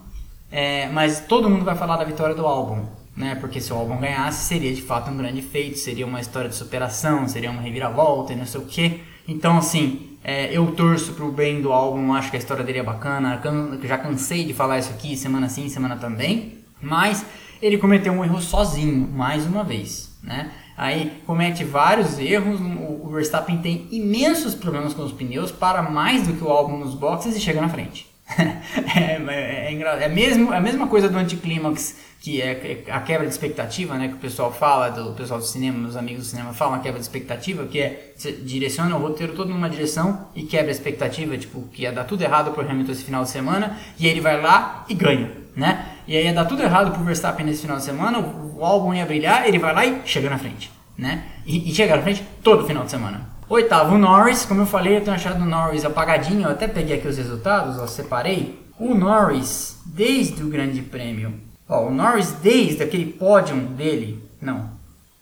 é, 0.50 0.88
mas 0.88 1.20
todo 1.20 1.48
mundo 1.48 1.64
vai 1.64 1.76
falar 1.76 1.96
da 1.96 2.04
vitória 2.04 2.34
do 2.34 2.46
álbum, 2.46 2.84
né? 3.16 3.36
Porque 3.36 3.60
se 3.60 3.72
o 3.72 3.76
álbum 3.76 3.98
ganhasse, 3.98 4.46
seria 4.46 4.74
de 4.74 4.82
fato 4.82 5.10
um 5.10 5.16
grande 5.16 5.40
feito, 5.40 5.78
seria 5.78 6.06
uma 6.06 6.20
história 6.20 6.48
de 6.48 6.56
superação, 6.56 7.28
seria 7.28 7.50
uma 7.50 7.62
reviravolta 7.62 8.32
e 8.32 8.36
não 8.36 8.46
sei 8.46 8.60
o 8.60 8.64
que. 8.64 9.02
Então, 9.26 9.56
assim, 9.56 10.13
é, 10.26 10.50
eu 10.56 10.72
torço 10.72 11.12
pro 11.12 11.30
bem 11.30 11.60
do 11.60 11.70
álbum, 11.70 12.14
acho 12.14 12.30
que 12.30 12.36
a 12.36 12.38
história 12.38 12.64
dele 12.64 12.78
é 12.78 12.82
bacana. 12.82 13.38
Já 13.82 13.98
cansei 13.98 14.42
de 14.44 14.54
falar 14.54 14.78
isso 14.78 14.90
aqui 14.90 15.14
semana 15.14 15.50
sim, 15.50 15.68
semana 15.68 15.96
também. 15.96 16.60
Mas 16.80 17.24
ele 17.60 17.76
cometeu 17.76 18.10
um 18.10 18.24
erro 18.24 18.40
sozinho, 18.40 19.06
mais 19.06 19.44
uma 19.44 19.62
vez, 19.62 20.18
né? 20.22 20.50
Aí 20.76 21.22
comete 21.26 21.62
vários 21.62 22.18
erros. 22.18 22.58
O 22.58 23.10
Verstappen 23.10 23.58
tem 23.58 23.86
imensos 23.90 24.54
problemas 24.54 24.94
com 24.94 25.02
os 25.02 25.12
pneus, 25.12 25.52
para 25.52 25.82
mais 25.82 26.26
do 26.26 26.32
que 26.32 26.42
o 26.42 26.48
álbum 26.48 26.78
nos 26.78 26.94
boxes 26.94 27.36
e 27.36 27.40
chega 27.40 27.60
na 27.60 27.68
frente. 27.68 28.13
é, 28.38 29.20
é, 29.28 29.74
é, 29.74 30.04
é, 30.04 30.08
mesmo, 30.08 30.52
é 30.52 30.56
a 30.56 30.60
mesma 30.60 30.86
coisa 30.86 31.08
do 31.08 31.18
anticlímax, 31.18 31.96
que 32.20 32.40
é 32.40 32.82
a 32.88 33.00
quebra 33.00 33.26
de 33.26 33.32
expectativa, 33.32 33.96
né? 33.96 34.08
Que 34.08 34.14
o 34.14 34.18
pessoal 34.18 34.50
fala, 34.50 34.88
do 34.88 35.10
o 35.10 35.14
pessoal 35.14 35.38
do 35.38 35.44
cinema, 35.44 35.78
meus 35.78 35.94
amigos 35.94 36.24
do 36.24 36.30
cinema 36.30 36.54
falam 36.54 36.74
a 36.74 36.78
quebra 36.78 36.98
de 36.98 37.04
expectativa, 37.04 37.66
que 37.66 37.78
é 37.78 38.14
você 38.16 38.32
direciona 38.32 38.96
o 38.96 38.98
roteiro 38.98 39.34
todo 39.34 39.50
numa 39.50 39.68
direção 39.68 40.28
e 40.34 40.42
quebra 40.42 40.70
a 40.70 40.72
expectativa, 40.72 41.36
tipo, 41.36 41.62
que 41.68 41.82
ia 41.82 41.92
dar 41.92 42.04
tudo 42.04 42.22
errado 42.22 42.50
pro 42.52 42.68
Hamilton 42.68 42.92
esse 42.92 43.04
final 43.04 43.24
de 43.24 43.30
semana, 43.30 43.78
e 43.98 44.06
ele 44.06 44.22
vai 44.22 44.40
lá 44.40 44.86
e 44.88 44.94
ganha, 44.94 45.30
né? 45.54 45.86
E 46.08 46.16
aí 46.16 46.24
ia 46.24 46.32
dar 46.32 46.46
tudo 46.46 46.62
errado 46.62 46.92
pro 46.92 47.04
Verstappen 47.04 47.44
nesse 47.44 47.62
final 47.62 47.76
de 47.76 47.84
semana, 47.84 48.18
o 48.18 48.64
álbum 48.64 48.94
ia 48.94 49.04
brilhar, 49.04 49.46
ele 49.46 49.58
vai 49.58 49.74
lá 49.74 49.84
e 49.84 50.00
chega 50.06 50.30
na 50.30 50.38
frente, 50.38 50.72
né? 50.96 51.24
E, 51.44 51.70
e 51.70 51.74
chega 51.74 51.94
na 51.94 52.02
frente 52.02 52.22
todo 52.42 52.66
final 52.66 52.84
de 52.84 52.90
semana. 52.90 53.33
Oitavo, 53.54 53.94
o 53.94 53.98
Norris. 53.98 54.44
Como 54.44 54.62
eu 54.62 54.66
falei, 54.66 54.96
eu 54.96 55.00
tenho 55.00 55.14
achado 55.14 55.40
o 55.40 55.46
Norris 55.46 55.84
apagadinho. 55.84 56.42
Eu 56.42 56.50
até 56.50 56.66
peguei 56.66 56.96
aqui 56.96 57.06
os 57.06 57.16
resultados, 57.16 57.78
ó, 57.78 57.86
separei. 57.86 58.58
O 58.80 58.94
Norris, 58.94 59.80
desde 59.86 60.42
o 60.42 60.48
Grande 60.48 60.82
Prêmio. 60.82 61.34
Ó, 61.68 61.86
o 61.86 61.94
Norris, 61.94 62.32
desde 62.42 62.82
aquele 62.82 63.12
pódio 63.12 63.54
dele. 63.54 64.20
Não. 64.42 64.70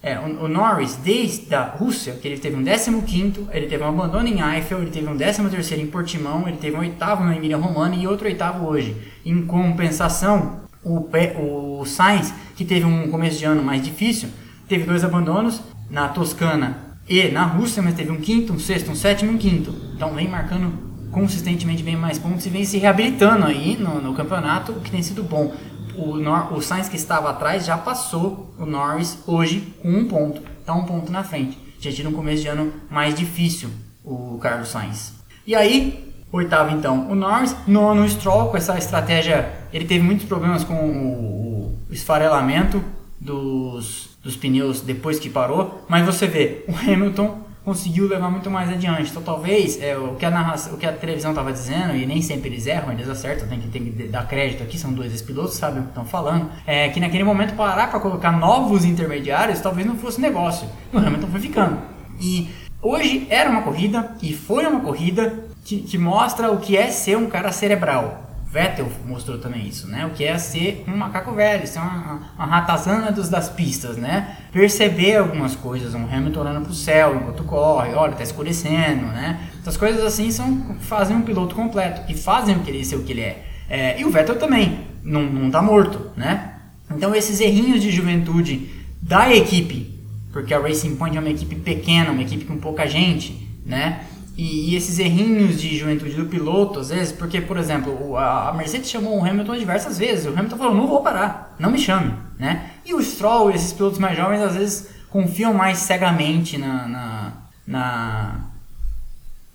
É, 0.03 0.19
o, 0.19 0.45
o, 0.45 0.49
Norris, 0.49 0.97
desde 0.97 1.55
a 1.55 1.63
Rússia, 1.63 2.15
que 2.15 2.27
ele 2.27 2.39
teve 2.39 2.57
um 2.57 2.65
15, 3.03 3.49
ele 3.53 3.67
teve 3.67 3.85
um 3.85 3.89
abandono 3.89 4.27
em 4.27 4.41
Eiffel, 4.41 4.81
ele 4.81 4.91
teve 4.91 5.07
um 5.07 5.17
13 5.17 5.75
em 5.75 5.87
Portimão, 5.89 6.49
ele 6.49 6.57
teve 6.57 6.75
um 6.75 6.81
oitavo 6.81 7.23
na 7.23 7.37
Emília 7.37 7.59
Romana 7.59 7.95
e 7.95 8.07
outro 8.07 8.27
oitavo 8.27 8.67
hoje. 8.67 8.97
Em 9.27 9.45
compensação, 9.45 10.63
o, 10.83 11.07
o 11.39 11.85
Sainz, 11.85 12.33
que 12.57 12.65
teve 12.65 12.87
um 12.87 13.11
começo 13.11 13.39
de 13.39 13.45
ano 13.45 13.63
mais 13.63 13.83
difícil, 13.83 14.31
teve 14.67 14.85
dois 14.85 15.05
abandonos 15.05 15.61
na 15.91 16.09
Toscana 16.09 16.92
e 17.13 17.31
na 17.31 17.45
Rússia, 17.45 17.83
mas 17.83 17.95
teve 17.95 18.11
um 18.11 18.17
quinto, 18.17 18.55
um 18.55 18.59
sexto, 18.59 18.91
um 18.91 18.95
sétimo 18.97 19.33
e 19.33 19.35
um 19.35 19.39
quinto. 19.39 19.75
Então 19.95 20.15
vem 20.15 20.27
marcando 20.27 20.73
consistentemente 21.11 21.83
bem 21.83 21.95
mais 21.95 22.19
pontos 22.19 22.47
e 22.47 22.49
vem 22.49 22.65
se 22.65 22.79
reabilitando 22.79 23.45
aí 23.45 23.77
no, 23.77 24.01
no 24.01 24.15
campeonato, 24.15 24.73
o 24.73 24.81
que 24.81 24.91
tem 24.91 25.03
sido 25.03 25.23
bom. 25.23 25.53
O, 25.95 26.17
Nor 26.17 26.55
o 26.55 26.63
Sainz 26.63 26.89
que 26.89 26.97
estava 26.97 27.29
atrás 27.29 27.67
já 27.67 27.77
passou 27.77 28.55
o 28.59 28.65
Norris 28.65 29.19
hoje 29.27 29.75
com 29.83 29.91
um 29.91 30.09
ponto, 30.09 30.41
está 30.59 30.73
um 30.73 30.87
ponto 30.87 31.13
na 31.13 31.23
frente. 31.23 31.59
Já 31.79 31.93
tinha 31.93 32.09
um 32.09 32.13
começo 32.13 32.41
de 32.41 32.49
ano 32.49 32.73
mais 32.91 33.15
difícil 33.15 33.69
o 34.03 34.39
Carlos 34.41 34.69
Sainz. 34.69 35.13
E 35.47 35.55
aí, 35.55 36.15
oitavo 36.33 36.75
então, 36.75 37.11
o 37.11 37.15
Norris, 37.15 37.55
nono 37.67 38.09
Stroll, 38.09 38.49
com 38.49 38.57
essa 38.57 38.79
estratégia, 38.79 39.53
ele 39.71 39.85
teve 39.85 40.03
muitos 40.03 40.27
problemas 40.27 40.65
com 40.65 40.75
o, 40.75 41.79
o 41.91 41.93
esfarelamento 41.93 42.83
dos 43.21 44.12
dos 44.23 44.37
pneus 44.37 44.81
depois 44.81 45.19
que 45.19 45.29
parou, 45.29 45.85
mas 45.89 46.07
você 46.07 46.27
vê, 46.27 46.65
o 46.69 46.73
Hamilton 46.75 47.43
conseguiu 47.65 48.09
levar 48.09 48.31
muito 48.31 48.51
mais 48.51 48.71
adiante. 48.71 49.11
Então 49.11 49.23
talvez 49.23 49.81
é, 49.81 49.97
o, 49.97 50.15
que 50.15 50.25
a 50.25 50.31
narração, 50.31 50.75
o 50.75 50.77
que 50.77 50.87
a 50.87 50.93
televisão 50.93 51.31
estava 51.31 51.53
dizendo, 51.53 51.95
e 51.95 52.07
nem 52.07 52.21
sempre 52.21 52.51
eles 52.51 52.67
erram, 52.67 52.93
eles 52.93 53.09
acertam, 53.09 53.49
tem 53.49 53.61
que, 53.61 53.69
tem 53.69 53.85
que 53.85 54.09
dar 54.09 54.27
crédito 54.27 54.63
aqui, 54.63 54.79
são 54.79 54.93
dois 54.93 55.13
ex-pilotos, 55.13 55.55
sabem 55.55 55.81
o 55.81 55.83
que 55.85 55.89
estão 55.91 56.05
falando, 56.05 56.51
é 56.67 56.89
que 56.89 57.01
naquele 57.01 57.25
momento 57.25 57.55
parar 57.55 57.89
para 57.91 58.01
colocar 58.01 58.33
novos 58.33 58.85
intermediários 58.85 59.61
talvez 59.61 59.87
não 59.87 59.97
fosse 59.97 60.21
negócio. 60.21 60.69
O 60.93 60.99
Hamilton 60.99 61.29
foi 61.29 61.41
ficando. 61.41 61.79
E 62.21 62.49
hoje 62.81 63.27
era 63.31 63.49
uma 63.49 63.63
corrida, 63.63 64.17
e 64.21 64.35
foi 64.35 64.67
uma 64.67 64.81
corrida 64.81 65.47
que, 65.65 65.81
que 65.81 65.99
mostra 65.99 66.51
o 66.51 66.59
que 66.59 66.77
é 66.77 66.89
ser 66.89 67.17
um 67.17 67.27
cara 67.27 67.53
cerebral. 67.53 68.32
Vettel 68.53 68.87
mostrou 69.07 69.39
também 69.39 69.67
isso, 69.67 69.89
né? 69.89 70.05
O 70.05 70.11
que 70.11 70.25
é 70.25 70.37
ser 70.37 70.85
um 70.87 70.95
macaco 70.95 71.33
velho, 71.33 71.67
ser 71.67 71.79
uma, 71.79 72.21
uma 72.37 72.45
ratazana 72.45 73.11
dos, 73.11 73.31
das 73.31 73.49
pistas, 73.49 73.97
né? 73.97 74.37
Perceber 74.53 75.17
algumas 75.17 75.57
coisas, 75.57 75.95
um 75.95 76.05
Hamilton 76.05 76.41
olhando 76.41 76.61
para 76.61 76.71
o 76.71 76.75
céu 76.75 77.17
enquanto 77.17 77.45
corre, 77.45 77.95
olha, 77.95 78.13
tá 78.13 78.23
escurecendo, 78.23 79.07
né? 79.07 79.41
Essas 79.59 79.79
coisas 79.79 80.05
assim 80.05 80.31
são, 80.31 80.77
fazem 80.81 81.17
um 81.17 81.23
piloto 81.23 81.55
completo 81.55 82.03
e 82.13 82.15
fazem 82.15 82.59
que 82.59 82.71
ele 82.71 82.85
ser 82.85 82.97
o 82.97 83.03
que 83.03 83.13
ele 83.13 83.23
é. 83.23 83.47
é 83.71 83.99
e 83.99 84.05
o 84.05 84.11
Vettel 84.11 84.39
também, 84.39 84.81
não, 85.03 85.23
não 85.23 85.51
tá 85.51 85.63
morto, 85.63 86.11
né? 86.15 86.57
Então 86.91 87.15
esses 87.15 87.41
errinhos 87.41 87.81
de 87.81 87.91
juventude 87.91 88.69
da 89.01 89.35
equipe, 89.35 89.99
porque 90.31 90.53
a 90.53 90.61
Racing 90.61 90.97
Point 90.97 91.17
é 91.17 91.21
uma 91.21 91.31
equipe 91.31 91.55
pequena, 91.55 92.11
uma 92.11 92.21
equipe 92.23 92.45
com 92.45 92.59
pouca 92.59 92.87
gente, 92.87 93.49
né? 93.65 94.03
E, 94.37 94.71
e, 94.71 94.77
esses 94.77 94.99
errinhos 94.99 95.61
de 95.61 95.77
juventude 95.77 96.15
do 96.15 96.27
piloto, 96.27 96.81
às 96.81 96.89
vezes, 96.89 97.13
porque, 97.13 97.41
por 97.41 97.59
exemplo, 97.59 98.17
a, 98.17 98.53
Mercedes 98.57 98.91
chamou 98.91 99.19
o 99.19 99.25
Hamilton 99.25 99.59
diversas 99.59 99.99
vezes. 99.99 100.27
O 100.27 100.31
Hamilton 100.31 100.57
falou: 100.57 100.75
não 100.75 100.87
vou 100.87 101.03
parar, 101.03 101.55
não 101.59 101.71
me 101.71 101.79
chame. 101.79 102.15
Né? 102.39 102.71
E 102.85 102.95
o 102.95 103.03
Stroll 103.03 103.51
esses 103.51 103.73
pilotos 103.73 103.99
mais 103.99 104.17
jovens, 104.17 104.41
às 104.41 104.57
vezes, 104.57 104.89
confiam 105.11 105.53
mais 105.53 105.79
cegamente 105.79 106.57
na, 106.57 106.89
na, 106.89 107.33
na 107.67 108.41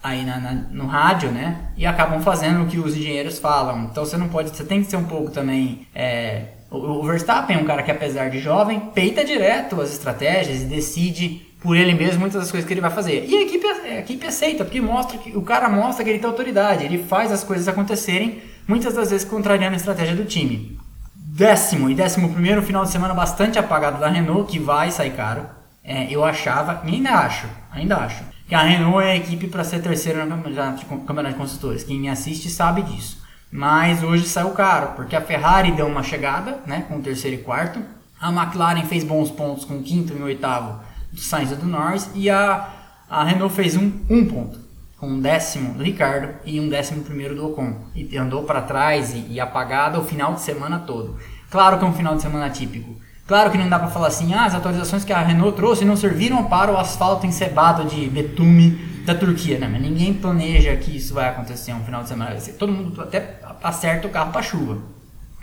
aí 0.01 0.23
na, 0.23 0.39
na, 0.39 0.51
no 0.71 0.85
rádio, 0.85 1.31
né? 1.31 1.71
E 1.75 1.85
acabam 1.85 2.21
fazendo 2.21 2.63
o 2.63 2.67
que 2.67 2.77
os 2.77 2.95
engenheiros 2.95 3.39
falam. 3.39 3.85
Então 3.91 4.05
você 4.05 4.15
não 4.15 4.29
pode, 4.29 4.49
você 4.49 4.63
tem 4.63 4.83
que 4.83 4.89
ser 4.89 4.97
um 4.97 5.05
pouco 5.05 5.31
também. 5.31 5.87
É, 5.93 6.43
o, 6.69 6.77
o 6.77 7.03
Verstappen 7.03 7.57
é 7.57 7.59
um 7.59 7.65
cara 7.65 7.83
que, 7.83 7.91
apesar 7.91 8.29
de 8.29 8.39
jovem, 8.39 8.79
peita 8.93 9.23
direto 9.25 9.81
as 9.81 9.91
estratégias 9.91 10.61
e 10.61 10.65
decide 10.65 11.47
por 11.67 11.75
ele 11.75 11.93
mesmo 11.93 12.21
muitas 12.21 12.39
das 12.39 12.49
coisas 12.49 12.65
que 12.65 12.73
ele 12.73 12.80
vai 12.80 12.89
fazer. 12.89 13.25
E 13.27 13.36
a 13.36 13.41
equipe, 13.41 13.67
a 13.67 13.99
equipe 13.99 14.25
aceita, 14.25 14.63
porque 14.63 14.80
mostra 14.80 15.17
que 15.17 15.38
o 15.38 15.41
cara 15.41 15.67
mostra 15.67 16.01
que 16.01 16.10
ele 16.10 16.19
tem 16.19 16.30
autoridade, 16.30 16.86
ele 16.86 17.03
faz 17.03 17.30
as 17.30 17.43
coisas 17.43 17.67
acontecerem, 17.67 18.41
muitas 18.65 18.93
das 18.93 19.10
vezes 19.10 19.27
contrariando 19.27 19.73
a 19.73 19.75
estratégia 19.75 20.15
do 20.15 20.23
time. 20.23 20.80
Décimo 21.13 21.89
e 21.89 21.93
décimo 21.93 22.32
primeiro 22.32 22.62
final 22.62 22.86
de 22.86 22.89
semana 22.89 23.13
bastante 23.13 23.60
apagado 23.60 23.99
da 23.99 24.08
Renault, 24.08 24.49
que 24.49 24.58
vai 24.58 24.91
sair 24.91 25.12
caro. 25.12 25.45
É, 25.84 26.08
eu 26.10 26.23
achava, 26.23 26.84
e 26.86 26.95
ainda 26.95 27.10
acho, 27.10 27.47
ainda 27.69 27.97
acho, 27.97 28.23
que 28.47 28.56
a 28.56 28.62
Renault 28.62 29.06
é 29.06 29.12
a 29.12 29.17
equipe 29.17 29.47
para 29.47 29.65
ser 29.65 29.82
terceira 29.82 30.25
no 30.25 30.38
campeonato 30.38 30.80
de, 30.80 30.86
campeonato 30.86 31.34
de 31.34 31.39
construtores. 31.39 31.84
Quem 31.84 31.99
me 31.99 32.08
assiste 32.08 32.49
sabe 32.49 32.82
disso. 32.82 33.21
Mas 33.51 34.01
hoje 34.03 34.25
saiu 34.25 34.51
caro, 34.51 34.93
porque 34.95 35.17
a 35.17 35.21
Ferrari 35.21 35.73
deu 35.73 35.88
uma 35.88 36.01
chegada, 36.01 36.62
né, 36.65 36.86
com 36.88 36.95
o 36.95 37.01
terceiro 37.01 37.36
e 37.36 37.43
quarto. 37.43 37.82
A 38.21 38.32
McLaren 38.32 38.84
fez 38.84 39.03
bons 39.03 39.30
pontos 39.30 39.65
com 39.65 39.80
o 39.80 39.84
quinto 39.84 40.13
e 40.17 40.23
oitavo 40.23 40.87
do 41.17 41.21
Sainz 41.21 41.51
e 41.51 41.56
do 41.56 41.65
Norris. 41.65 42.10
E 42.13 42.30
a, 42.30 42.69
a 43.10 43.23
Renault 43.23 43.53
fez 43.53 43.75
um, 43.75 43.91
um 44.10 44.25
ponto, 44.25 44.60
com 44.97 45.08
um 45.08 45.19
décimo 45.19 45.73
do 45.73 45.84
Ricardo 45.84 46.36
e 46.45 46.60
um 46.60 46.69
décimo 46.69 47.03
primeiro 47.03 47.36
do 47.36 47.47
Ocon. 47.47 47.75
E 47.95 48.15
andou 48.17 48.43
para 48.43 48.62
trás 48.62 49.13
e, 49.13 49.25
e 49.30 49.39
apagada 49.39 49.99
o 49.99 50.03
final 50.03 50.34
de 50.36 50.41
semana 50.41 50.80
todo. 50.80 51.17
Claro 51.49 51.77
que 51.80 51.86
é 51.86 51.88
um 51.88 51.93
final 51.93 52.15
de 52.15 52.21
semana 52.21 52.49
típico. 52.49 52.95
Claro 53.25 53.51
que 53.51 53.58
não 53.58 53.67
dá 53.67 53.77
para 53.77 53.89
falar 53.89 54.08
assim, 54.08 54.34
ah, 54.34 54.45
as 54.45 54.56
atualizações 54.56 55.03
que 55.03 55.12
a 55.12 55.21
Renault 55.21 55.58
trouxe 55.58 55.84
não 55.84 55.97
serviram 55.97 56.45
para 56.45 56.71
o 56.71 56.77
asfalto 56.77 57.25
encebado 57.25 57.84
de 57.84 58.08
betume 58.08 58.71
da 59.06 59.13
Turquia, 59.13 59.60
né? 59.60 59.67
Mas 59.69 59.82
ninguém 59.82 60.13
planeja 60.13 60.73
que 60.77 60.95
isso 60.95 61.13
vai 61.13 61.27
acontecer 61.27 61.73
um 61.73 61.84
final 61.84 62.03
de 62.03 62.10
semana. 62.10 62.38
Todo 62.58 62.71
mundo 62.71 63.01
até 63.01 63.39
acerta 63.62 64.08
o 64.08 64.12
carro 64.12 64.32
para 64.32 64.41
chuva. 64.41 64.77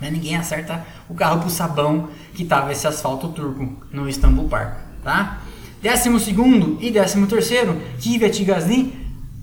Mas 0.00 0.10
ninguém 0.10 0.36
acerta 0.36 0.84
o 1.08 1.14
carro 1.14 1.40
para 1.40 1.46
o 1.46 1.50
sabão 1.50 2.08
que 2.34 2.44
tava 2.44 2.72
esse 2.72 2.86
asfalto 2.86 3.28
turco 3.28 3.86
no 3.92 4.08
Istanbul 4.08 4.48
Park, 4.48 4.78
tá? 5.02 5.40
Décimo 5.84 6.18
segundo 6.18 6.78
e 6.80 6.90
décimo 6.90 7.26
terceiro, 7.26 7.78
Kvyat 8.00 8.42
Gasly. 8.42 8.90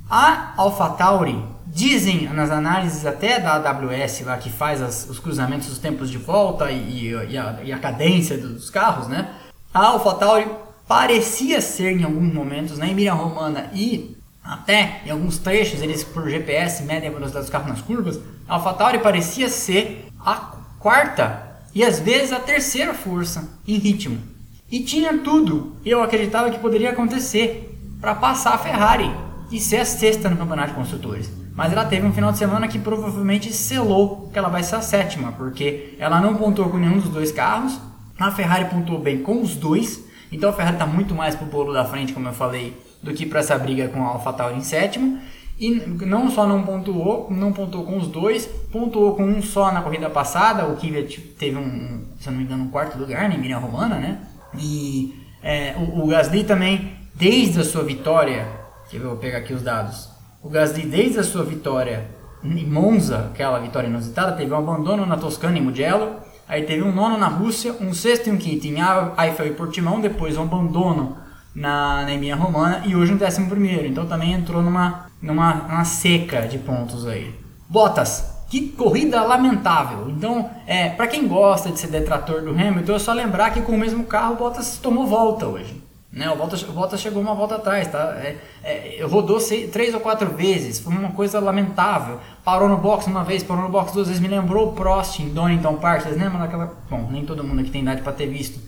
A 0.10 0.56
AlphaTauri, 0.58 1.38
dizem 1.67 2.27
nas 2.34 2.49
análises 2.49 3.06
até 3.06 3.39
da 3.39 3.58
AWS 3.58 4.21
lá 4.21 4.38
que 4.38 4.49
faz 4.49 4.82
as, 4.82 5.08
os 5.08 5.19
cruzamentos, 5.19 5.71
os 5.71 5.77
tempos 5.77 6.10
de 6.10 6.17
volta 6.17 6.71
e, 6.71 7.12
e, 7.12 7.38
a, 7.38 7.60
e 7.63 7.71
a 7.71 7.77
cadência 7.77 8.39
dos 8.39 8.71
carros, 8.71 9.08
né? 9.08 9.36
A 9.71 9.86
AlphaTauri 9.89 10.47
parecia 10.88 11.62
ser 11.62 11.95
em 11.95 12.04
alguns 12.04 12.34
momentos 12.34 12.80
na 12.80 12.88
Emília 12.88 13.13
Romana 13.13 13.69
e 13.75 14.17
até 14.43 15.04
em 15.06 15.12
alguns 15.12 15.38
trechos 15.38 15.80
eles 15.80 16.04
por 16.04 16.27
GPS 16.27 16.82
medem 16.82 17.10
a 17.10 17.13
velocidade 17.13 17.45
dos 17.45 17.51
carros 17.51 17.69
nas 17.69 17.82
curvas, 17.82 18.19
a 18.47 18.56
AlphaTauri 18.56 18.97
parecia 18.97 19.47
ser 19.47 20.08
a 20.19 20.38
quarta 20.80 21.51
e 21.75 21.84
às 21.84 21.99
vezes 21.99 22.32
a 22.32 22.39
terceira 22.39 22.95
força 22.95 23.47
em 23.67 23.77
ritmo. 23.77 24.31
E 24.72 24.80
tinha 24.80 25.18
tudo, 25.18 25.76
eu 25.86 26.02
acreditava 26.02 26.50
que 26.50 26.60
poderia 26.60 26.92
acontecer, 26.92 27.68
para 28.00 28.16
passar 28.16 28.56
a 28.56 28.58
Ferrari 28.58 29.12
e 29.52 29.60
ser 29.60 29.78
a 29.78 29.86
sexta 29.86 30.30
no 30.30 30.38
campeonato 30.38 30.70
de 30.70 30.76
construtores. 30.76 31.32
Mas 31.54 31.74
ela 31.74 31.86
teve 31.86 32.08
um 32.08 32.14
final 32.14 32.32
de 32.32 32.38
semana 32.38 32.68
que 32.68 32.80
provavelmente 32.80 33.52
selou 33.52 34.30
que 34.32 34.40
ela 34.40 34.50
vai 34.50 34.64
ser 34.64 34.76
a 34.76 34.82
sétima, 34.82 35.34
porque 35.34 35.96
ela 36.00 36.22
não 36.22 36.36
pontuou 36.36 36.70
com 36.70 36.78
nenhum 36.78 36.98
dos 36.98 37.10
dois 37.10 37.32
carros, 37.32 37.78
a 38.18 38.32
Ferrari 38.32 38.66
pontuou 38.66 39.00
bem 39.00 39.22
com 39.22 39.42
os 39.42 39.56
dois, 39.56 40.04
então 40.32 40.50
a 40.50 40.54
Ferrari 40.54 40.76
está 40.76 40.88
muito 40.88 41.14
mais 41.14 41.36
pro 41.36 41.46
bolo 41.46 41.74
da 41.74 41.84
frente, 41.84 42.14
como 42.14 42.28
eu 42.28 42.34
falei, 42.34 42.76
do 43.04 43.14
que 43.14 43.26
para 43.26 43.42
essa 43.42 43.58
briga 43.58 43.90
com 43.90 44.04
a 44.04 44.10
AlphaTauri 44.10 44.58
em 44.58 44.64
sétimo. 44.64 45.20
E 45.60 45.70
não 46.06 46.32
só 46.32 46.48
não 46.48 46.64
pontuou, 46.64 47.28
não 47.30 47.52
pontuou 47.54 47.86
com 47.86 47.98
os 47.98 48.08
dois, 48.08 48.48
pontuou 48.72 49.16
com 49.16 49.24
um 49.24 49.44
só 49.44 49.72
na 49.72 49.82
corrida 49.82 50.10
passada. 50.10 50.66
O 50.66 50.76
Kvyat 50.76 51.20
teve 51.38 51.56
um, 51.56 52.04
se 52.20 52.32
não 52.32 52.38
me 52.38 52.46
engano, 52.46 52.64
um 52.64 52.70
quarto 52.70 52.98
lugar 52.98 53.30
na 53.30 53.36
Emília 53.36 53.58
Romana, 53.58 53.98
né? 53.98 54.18
E 54.58 55.28
é, 55.44 55.76
o, 55.78 56.04
o 56.04 56.08
Gasly 56.08 56.44
também, 56.44 56.94
desde 57.14 57.60
a 57.60 57.64
sua 57.64 57.84
vitória, 57.84 58.48
que 58.90 58.98
eu 58.98 59.10
vou 59.10 59.18
pegar 59.18 59.40
aqui 59.40 59.54
os 59.54 59.62
dados, 59.62 60.10
o 60.42 60.50
Gasly 60.50 60.86
desde 60.86 61.20
a 61.20 61.24
sua 61.24 61.44
vitória 61.44 62.10
em 62.44 62.66
Monza, 62.66 63.30
aquela 63.32 63.60
vitória 63.60 63.88
inusitada, 63.88 64.32
teve 64.34 64.52
um 64.52 64.58
abandono 64.58 65.06
na 65.06 65.18
Toscana 65.18 65.58
e 65.58 65.62
Mugello, 65.62 66.16
aí 66.48 66.64
teve 66.64 66.82
um 66.82 66.92
nono 66.92 67.18
na 67.18 67.28
Rússia, 67.28 67.76
um 67.80 67.94
sexto 67.94 68.28
e 68.28 68.32
um 68.32 68.38
quinto 68.38 68.66
em 68.68 68.78
Eiffel 69.18 69.48
e 69.48 69.54
Portimão, 69.54 70.02
depois 70.02 70.38
um 70.38 70.44
abandono 70.44 71.18
na, 71.54 72.04
na 72.04 72.14
Emília 72.14 72.36
Romana 72.36 72.84
e 72.86 72.96
hoje 72.96 73.14
um 73.14 73.18
décimo 73.18 73.50
primeiro, 73.50 73.86
então 73.86 74.06
também 74.06 74.34
entrou 74.34 74.62
numa, 74.62 75.08
numa, 75.22 75.54
numa 75.54 75.86
seca 75.86 76.48
de 76.48 76.58
pontos 76.58 77.06
aí. 77.06 77.36
Bottas, 77.70 78.31
Que 78.52 78.68
corrida 78.68 79.24
lamentável. 79.24 80.10
Então, 80.10 80.50
é, 80.68 80.90
para 80.90 81.08
quem 81.08 81.26
gosta 81.26 81.72
de 81.72 81.80
ser 81.80 81.88
detrator 81.88 82.42
do 82.42 82.50
Hamilton, 82.50 82.96
é 82.96 83.00
só 83.00 83.14
lembrar 83.14 83.52
que 83.52 83.62
com 83.62 83.72
o 83.72 83.78
mesmo 83.78 84.04
carro 84.04 84.34
o 84.34 84.36
Bottas 84.36 84.78
tomou 84.78 85.08
volta 85.08 85.48
hoje. 85.48 85.82
Né? 86.12 86.30
O, 86.30 86.36
Bottas, 86.36 86.62
o 86.64 86.74
Bottas 86.74 87.00
chegou 87.00 87.22
uma 87.22 87.34
volta 87.34 87.56
atrás, 87.56 87.88
tá? 87.88 88.14
É, 88.22 88.36
é, 88.62 89.06
rodou 89.06 89.40
seis, 89.40 89.72
três 89.72 89.94
ou 89.94 90.02
quatro 90.02 90.32
vezes, 90.32 90.82
foi 90.82 90.94
uma 90.94 91.12
coisa 91.12 91.40
lamentável. 91.40 92.20
Parou 92.44 92.68
no 92.68 92.76
box 92.76 93.08
uma 93.08 93.24
vez, 93.24 93.42
parou 93.42 93.64
no 93.64 93.70
box 93.70 93.94
duas 93.94 94.08
vezes, 94.08 94.22
me 94.22 94.28
lembrou 94.28 94.68
o 94.68 94.74
Prost 94.74 95.22
em 95.22 95.30
Donington 95.30 95.78
Park, 95.78 96.02
vocês 96.02 96.18
lembram 96.18 96.42
daquela... 96.42 96.76
Bom, 96.90 97.08
nem 97.10 97.26
todo 97.26 97.46
mundo 97.46 97.62
aqui 97.62 97.72
tem 97.72 97.84
idade 97.84 98.02
para 98.02 98.12
ter 98.12 98.28
visto, 98.28 98.60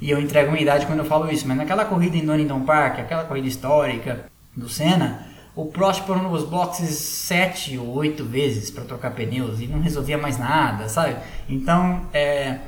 e 0.00 0.10
eu 0.10 0.20
entrego 0.20 0.48
uma 0.48 0.58
idade 0.58 0.84
quando 0.84 0.98
eu 0.98 1.04
falo 1.04 1.30
isso, 1.30 1.46
mas 1.46 1.56
naquela 1.56 1.84
corrida 1.84 2.16
em 2.16 2.26
Donington 2.26 2.62
Park, 2.62 2.98
aquela 2.98 3.22
corrida 3.22 3.46
histórica 3.46 4.24
do 4.56 4.68
Senna, 4.68 5.28
o 5.58 5.66
Prost 5.66 6.04
parou 6.04 6.22
nos 6.22 6.44
boxes 6.44 6.94
sete 6.94 7.76
ou 7.76 7.88
oito 7.96 8.24
vezes 8.24 8.70
para 8.70 8.84
trocar 8.84 9.10
pneus 9.10 9.60
e 9.60 9.66
não 9.66 9.80
resolvia 9.80 10.16
mais 10.16 10.38
nada, 10.38 10.88
sabe? 10.88 11.16
Então, 11.48 12.02
é, 12.14 12.58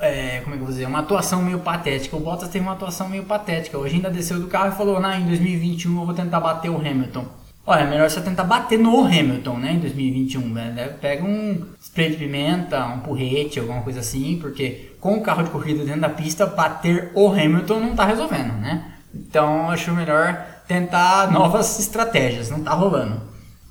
é, 0.00 0.40
como 0.40 0.54
é 0.54 0.56
que 0.56 0.62
eu 0.62 0.66
vou 0.66 0.66
dizer? 0.66 0.86
Uma 0.86 0.98
atuação 0.98 1.40
meio 1.42 1.60
patética. 1.60 2.16
O 2.16 2.20
Bottas 2.20 2.48
teve 2.48 2.64
uma 2.64 2.72
atuação 2.72 3.08
meio 3.08 3.22
patética. 3.22 3.78
Hoje 3.78 3.94
ainda 3.94 4.10
desceu 4.10 4.40
do 4.40 4.48
carro 4.48 4.72
e 4.72 4.76
falou: 4.76 4.98
nah, 4.98 5.16
em 5.16 5.26
2021 5.26 5.96
eu 5.96 6.04
vou 6.04 6.12
tentar 6.12 6.40
bater 6.40 6.68
o 6.68 6.76
Hamilton. 6.76 7.24
Olha, 7.64 7.82
é 7.82 7.86
melhor 7.88 8.10
você 8.10 8.20
tentar 8.20 8.42
bater 8.42 8.80
no 8.80 9.04
Hamilton, 9.04 9.56
né, 9.58 9.72
em 9.74 9.78
2021, 9.78 10.40
né? 10.40 10.96
Pega 11.00 11.24
um 11.24 11.66
spray 11.80 12.10
de 12.10 12.16
pimenta, 12.16 12.84
um 12.84 12.98
porrete, 12.98 13.60
alguma 13.60 13.82
coisa 13.82 14.00
assim, 14.00 14.38
porque 14.40 14.92
com 15.00 15.18
o 15.18 15.20
carro 15.20 15.44
de 15.44 15.50
corrida 15.50 15.84
dentro 15.84 16.00
da 16.00 16.08
pista, 16.08 16.46
bater 16.46 17.12
o 17.14 17.28
Hamilton 17.28 17.78
não 17.78 17.94
tá 17.94 18.04
resolvendo, 18.04 18.54
né? 18.54 18.92
Então, 19.14 19.70
acho 19.70 19.92
melhor 19.92 20.55
tentar 20.66 21.30
novas 21.30 21.78
estratégias, 21.78 22.50
não 22.50 22.60
tá 22.60 22.72
rolando. 22.72 23.20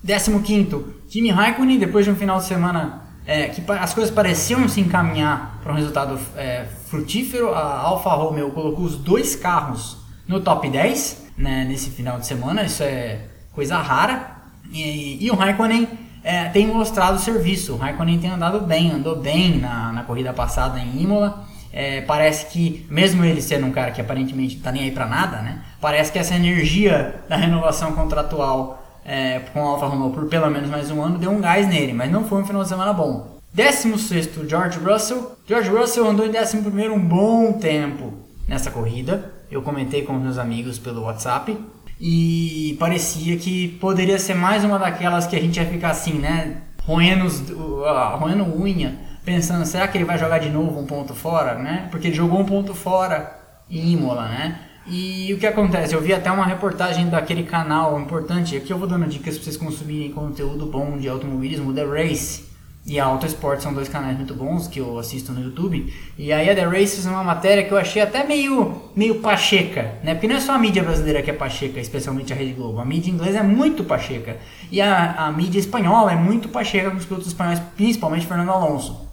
15 0.05 0.85
Kimi 1.09 1.31
Raikkonen, 1.31 1.79
depois 1.79 2.05
de 2.05 2.11
um 2.11 2.15
final 2.15 2.37
de 2.37 2.45
semana 2.45 3.01
é, 3.25 3.47
que 3.47 3.63
as 3.71 3.93
coisas 3.93 4.13
pareciam 4.13 4.67
se 4.69 4.79
encaminhar 4.79 5.59
para 5.63 5.73
um 5.73 5.75
resultado 5.75 6.19
é, 6.35 6.65
frutífero, 6.87 7.53
a 7.53 7.79
Alfa 7.79 8.09
Romeo 8.11 8.51
colocou 8.51 8.85
os 8.85 8.95
dois 8.95 9.35
carros 9.35 9.97
no 10.27 10.39
top 10.39 10.69
10 10.69 11.25
né, 11.37 11.65
nesse 11.67 11.89
final 11.89 12.19
de 12.19 12.27
semana, 12.27 12.63
isso 12.63 12.83
é 12.83 13.19
coisa 13.51 13.77
rara. 13.77 14.35
E, 14.71 15.23
e 15.23 15.31
o 15.31 15.35
Raikkonen 15.35 15.87
é, 16.23 16.45
tem 16.49 16.67
mostrado 16.67 17.19
serviço, 17.19 17.73
o 17.73 17.77
Raikkonen 17.77 18.19
tem 18.19 18.31
andado 18.31 18.59
bem, 18.61 18.91
andou 18.91 19.15
bem 19.15 19.59
na, 19.59 19.91
na 19.91 20.03
corrida 20.03 20.33
passada 20.33 20.79
em 20.79 21.01
Imola. 21.01 21.45
É, 21.77 21.99
parece 21.99 22.45
que, 22.45 22.87
mesmo 22.89 23.25
ele 23.25 23.41
sendo 23.41 23.67
um 23.67 23.71
cara 23.71 23.91
que 23.91 23.99
aparentemente 23.99 24.55
tá 24.59 24.71
nem 24.71 24.83
aí 24.83 24.91
para 24.91 25.05
nada, 25.05 25.41
né? 25.41 25.59
Parece 25.81 26.09
que 26.09 26.17
essa 26.17 26.33
energia 26.33 27.15
da 27.27 27.35
renovação 27.35 27.91
contratual 27.91 28.81
é, 29.03 29.39
com 29.51 29.59
a 29.59 29.71
Alfa 29.71 29.87
Romeo 29.87 30.09
por 30.11 30.29
pelo 30.29 30.49
menos 30.49 30.69
mais 30.69 30.89
um 30.89 31.03
ano 31.03 31.19
deu 31.19 31.29
um 31.29 31.41
gás 31.41 31.67
nele, 31.67 31.91
mas 31.91 32.09
não 32.09 32.23
foi 32.23 32.41
um 32.41 32.45
final 32.45 32.63
de 32.63 32.69
semana 32.69 32.93
bom. 32.93 33.35
16 33.53 34.29
George 34.47 34.79
Russell. 34.79 35.33
George 35.45 35.69
Russell 35.69 36.07
andou 36.07 36.25
em 36.25 36.29
11 36.29 36.57
um 36.89 36.99
bom 36.99 37.51
tempo 37.51 38.13
nessa 38.47 38.71
corrida. 38.71 39.33
Eu 39.51 39.61
comentei 39.61 40.03
com 40.03 40.13
meus 40.13 40.37
amigos 40.37 40.79
pelo 40.79 41.01
WhatsApp. 41.01 41.57
E 41.99 42.77
parecia 42.79 43.35
que 43.35 43.67
poderia 43.81 44.17
ser 44.17 44.33
mais 44.33 44.63
uma 44.63 44.79
daquelas 44.79 45.27
que 45.27 45.35
a 45.35 45.41
gente 45.41 45.57
ia 45.57 45.65
ficar 45.65 45.89
assim, 45.89 46.13
né? 46.13 46.55
Roendo, 46.85 47.27
uh, 47.27 48.17
roendo 48.17 48.43
unha 48.61 49.04
pensando, 49.25 49.65
será 49.65 49.87
que 49.87 49.97
ele 49.97 50.05
vai 50.05 50.17
jogar 50.17 50.37
de 50.37 50.49
novo 50.49 50.79
um 50.79 50.85
ponto 50.85 51.13
fora, 51.13 51.55
né? 51.55 51.87
Porque 51.89 52.07
ele 52.07 52.15
jogou 52.15 52.39
um 52.39 52.45
ponto 52.45 52.73
fora 52.73 53.37
em 53.69 53.93
Imola, 53.93 54.27
né? 54.27 54.59
E 54.87 55.33
o 55.33 55.39
que 55.39 55.47
acontece? 55.47 55.95
Eu 55.95 56.01
vi 56.01 56.13
até 56.13 56.31
uma 56.31 56.45
reportagem 56.45 57.09
daquele 57.09 57.43
canal 57.43 57.99
importante, 57.99 58.55
aqui 58.55 58.71
eu 58.71 58.77
vou 58.77 58.87
dando 58.87 59.07
dicas 59.07 59.35
para 59.35 59.43
vocês 59.43 59.57
consumirem 59.57 60.11
conteúdo 60.11 60.67
bom 60.67 60.97
de 60.97 61.09
automobilismo, 61.09 61.73
The 61.73 61.83
Race 61.83 62.55
e 62.85 62.99
a 62.99 63.05
Auto 63.05 63.25
Sport 63.25 63.61
são 63.61 63.73
dois 63.73 63.89
canais 63.89 64.15
muito 64.15 64.35
bons 64.35 64.67
que 64.67 64.79
eu 64.79 64.99
assisto 64.99 65.31
no 65.31 65.41
YouTube. 65.41 65.91
E 66.15 66.31
aí 66.31 66.47
a 66.47 66.53
The 66.53 66.65
Race 66.65 66.93
fez 66.93 67.05
uma 67.07 67.23
matéria 67.23 67.63
que 67.63 67.71
eu 67.71 67.77
achei 67.79 67.99
até 67.99 68.23
meio, 68.23 68.79
meio 68.95 69.15
pacheca, 69.21 69.95
né? 70.03 70.13
Porque 70.13 70.27
não 70.27 70.35
é 70.35 70.39
só 70.39 70.53
a 70.53 70.59
mídia 70.59 70.83
brasileira 70.83 71.23
que 71.23 71.31
é 71.31 71.33
pacheca, 71.33 71.79
especialmente 71.79 72.31
a 72.31 72.35
Rede 72.35 72.53
Globo. 72.53 72.79
A 72.79 72.85
mídia 72.85 73.09
inglesa 73.09 73.39
é 73.39 73.43
muito 73.43 73.83
pacheca. 73.83 74.37
E 74.71 74.79
a, 74.81 75.13
a 75.13 75.31
mídia 75.31 75.57
espanhola 75.57 76.11
é 76.11 76.15
muito 76.15 76.47
pacheca 76.49 76.91
com 76.91 76.97
os 76.97 77.05
pilotos 77.05 77.27
espanhóis, 77.27 77.59
principalmente 77.75 78.27
Fernando 78.27 78.51
Alonso. 78.51 79.04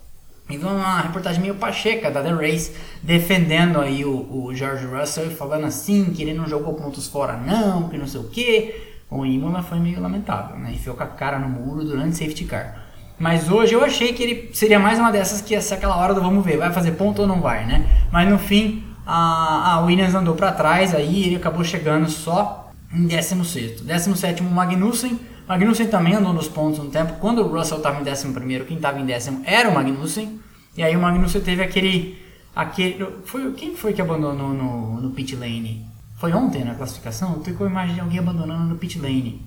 Então 0.55 0.77
uma 0.77 1.01
reportagem 1.01 1.41
meio 1.41 1.55
pacheca 1.55 2.11
da 2.11 2.23
The 2.23 2.33
Race 2.33 2.73
defendendo 3.03 3.81
aí 3.81 4.05
o, 4.05 4.11
o 4.11 4.55
George 4.55 4.87
Russell 4.87 5.31
falando 5.31 5.67
assim 5.67 6.07
que 6.07 6.23
ele 6.23 6.35
não 6.35 6.47
jogou 6.47 6.75
pontos 6.75 7.07
fora 7.09 7.37
não, 7.37 7.88
que 7.88 7.99
não 7.99 8.07
sei 8.07 8.21
o 8.21 8.25
que. 8.25 8.93
O 9.11 9.27
Imola 9.27 9.62
foi 9.62 9.79
meio 9.79 10.01
lamentável, 10.01 10.57
né? 10.57 10.73
Enfiou 10.73 10.97
com 10.97 11.03
a 11.03 11.07
cara 11.07 11.38
no 11.38 11.49
muro 11.49 11.85
durante 11.85 12.17
safety 12.17 12.45
car. 12.45 12.83
Mas 13.19 13.51
hoje 13.51 13.75
eu 13.75 13.85
achei 13.85 14.12
que 14.12 14.23
ele 14.23 14.51
seria 14.55 14.79
mais 14.79 14.99
uma 14.99 15.12
dessas 15.12 15.41
que 15.41 15.55
ia 15.55 15.61
ser 15.61 15.75
aquela 15.75 15.97
hora 15.97 16.15
do 16.15 16.21
vamos 16.21 16.45
ver, 16.45 16.57
vai 16.57 16.73
fazer 16.73 16.93
ponto 16.93 17.23
ou 17.23 17.29
não 17.29 17.41
vai, 17.41 17.67
né? 17.67 17.87
Mas 18.11 18.29
no 18.29 18.38
fim 18.38 18.83
a, 19.07 19.75
a 19.75 19.81
Williams 19.81 20.15
andou 20.15 20.35
para 20.35 20.53
trás 20.53 20.95
aí 20.95 21.27
ele 21.27 21.37
acabou 21.37 21.62
chegando 21.62 22.09
só 22.09 22.71
em 22.93 23.07
16 23.07 23.83
17 23.83 24.43
Magnussen 24.43 25.19
Magnussen 25.48 25.88
também 25.88 26.14
andou 26.14 26.33
nos 26.33 26.48
pontos 26.48 26.78
um 26.78 26.90
tempo. 26.90 27.14
Quando 27.20 27.42
o 27.42 27.48
Russell 27.48 27.78
estava 27.78 28.00
em 28.00 28.11
11, 28.11 28.64
quem 28.66 28.76
estava 28.76 29.00
em 29.00 29.05
décimo 29.05 29.42
era 29.44 29.68
o 29.68 29.74
Magnussen. 29.74 30.40
E 30.76 30.83
aí 30.83 30.96
o 30.96 31.00
Magnussen 31.00 31.40
teve 31.40 31.62
aquele. 31.62 32.18
aquele 32.55 33.05
foi, 33.24 33.52
quem 33.52 33.76
foi 33.76 33.92
que 33.92 34.00
abandonou 34.00 34.55
no, 34.55 35.00
no 35.00 35.11
pit 35.11 35.37
lane? 35.37 35.87
Foi 36.16 36.33
ontem 36.33 36.64
na 36.64 36.74
classificação? 36.74 37.42
Eu 37.46 37.55
com 37.55 37.64
a 37.64 37.66
imagem 37.66 37.94
de 37.96 38.00
alguém 38.00 38.18
abandonando 38.18 38.64
no 38.64 38.76
pit 38.76 38.98
lane. 38.98 39.44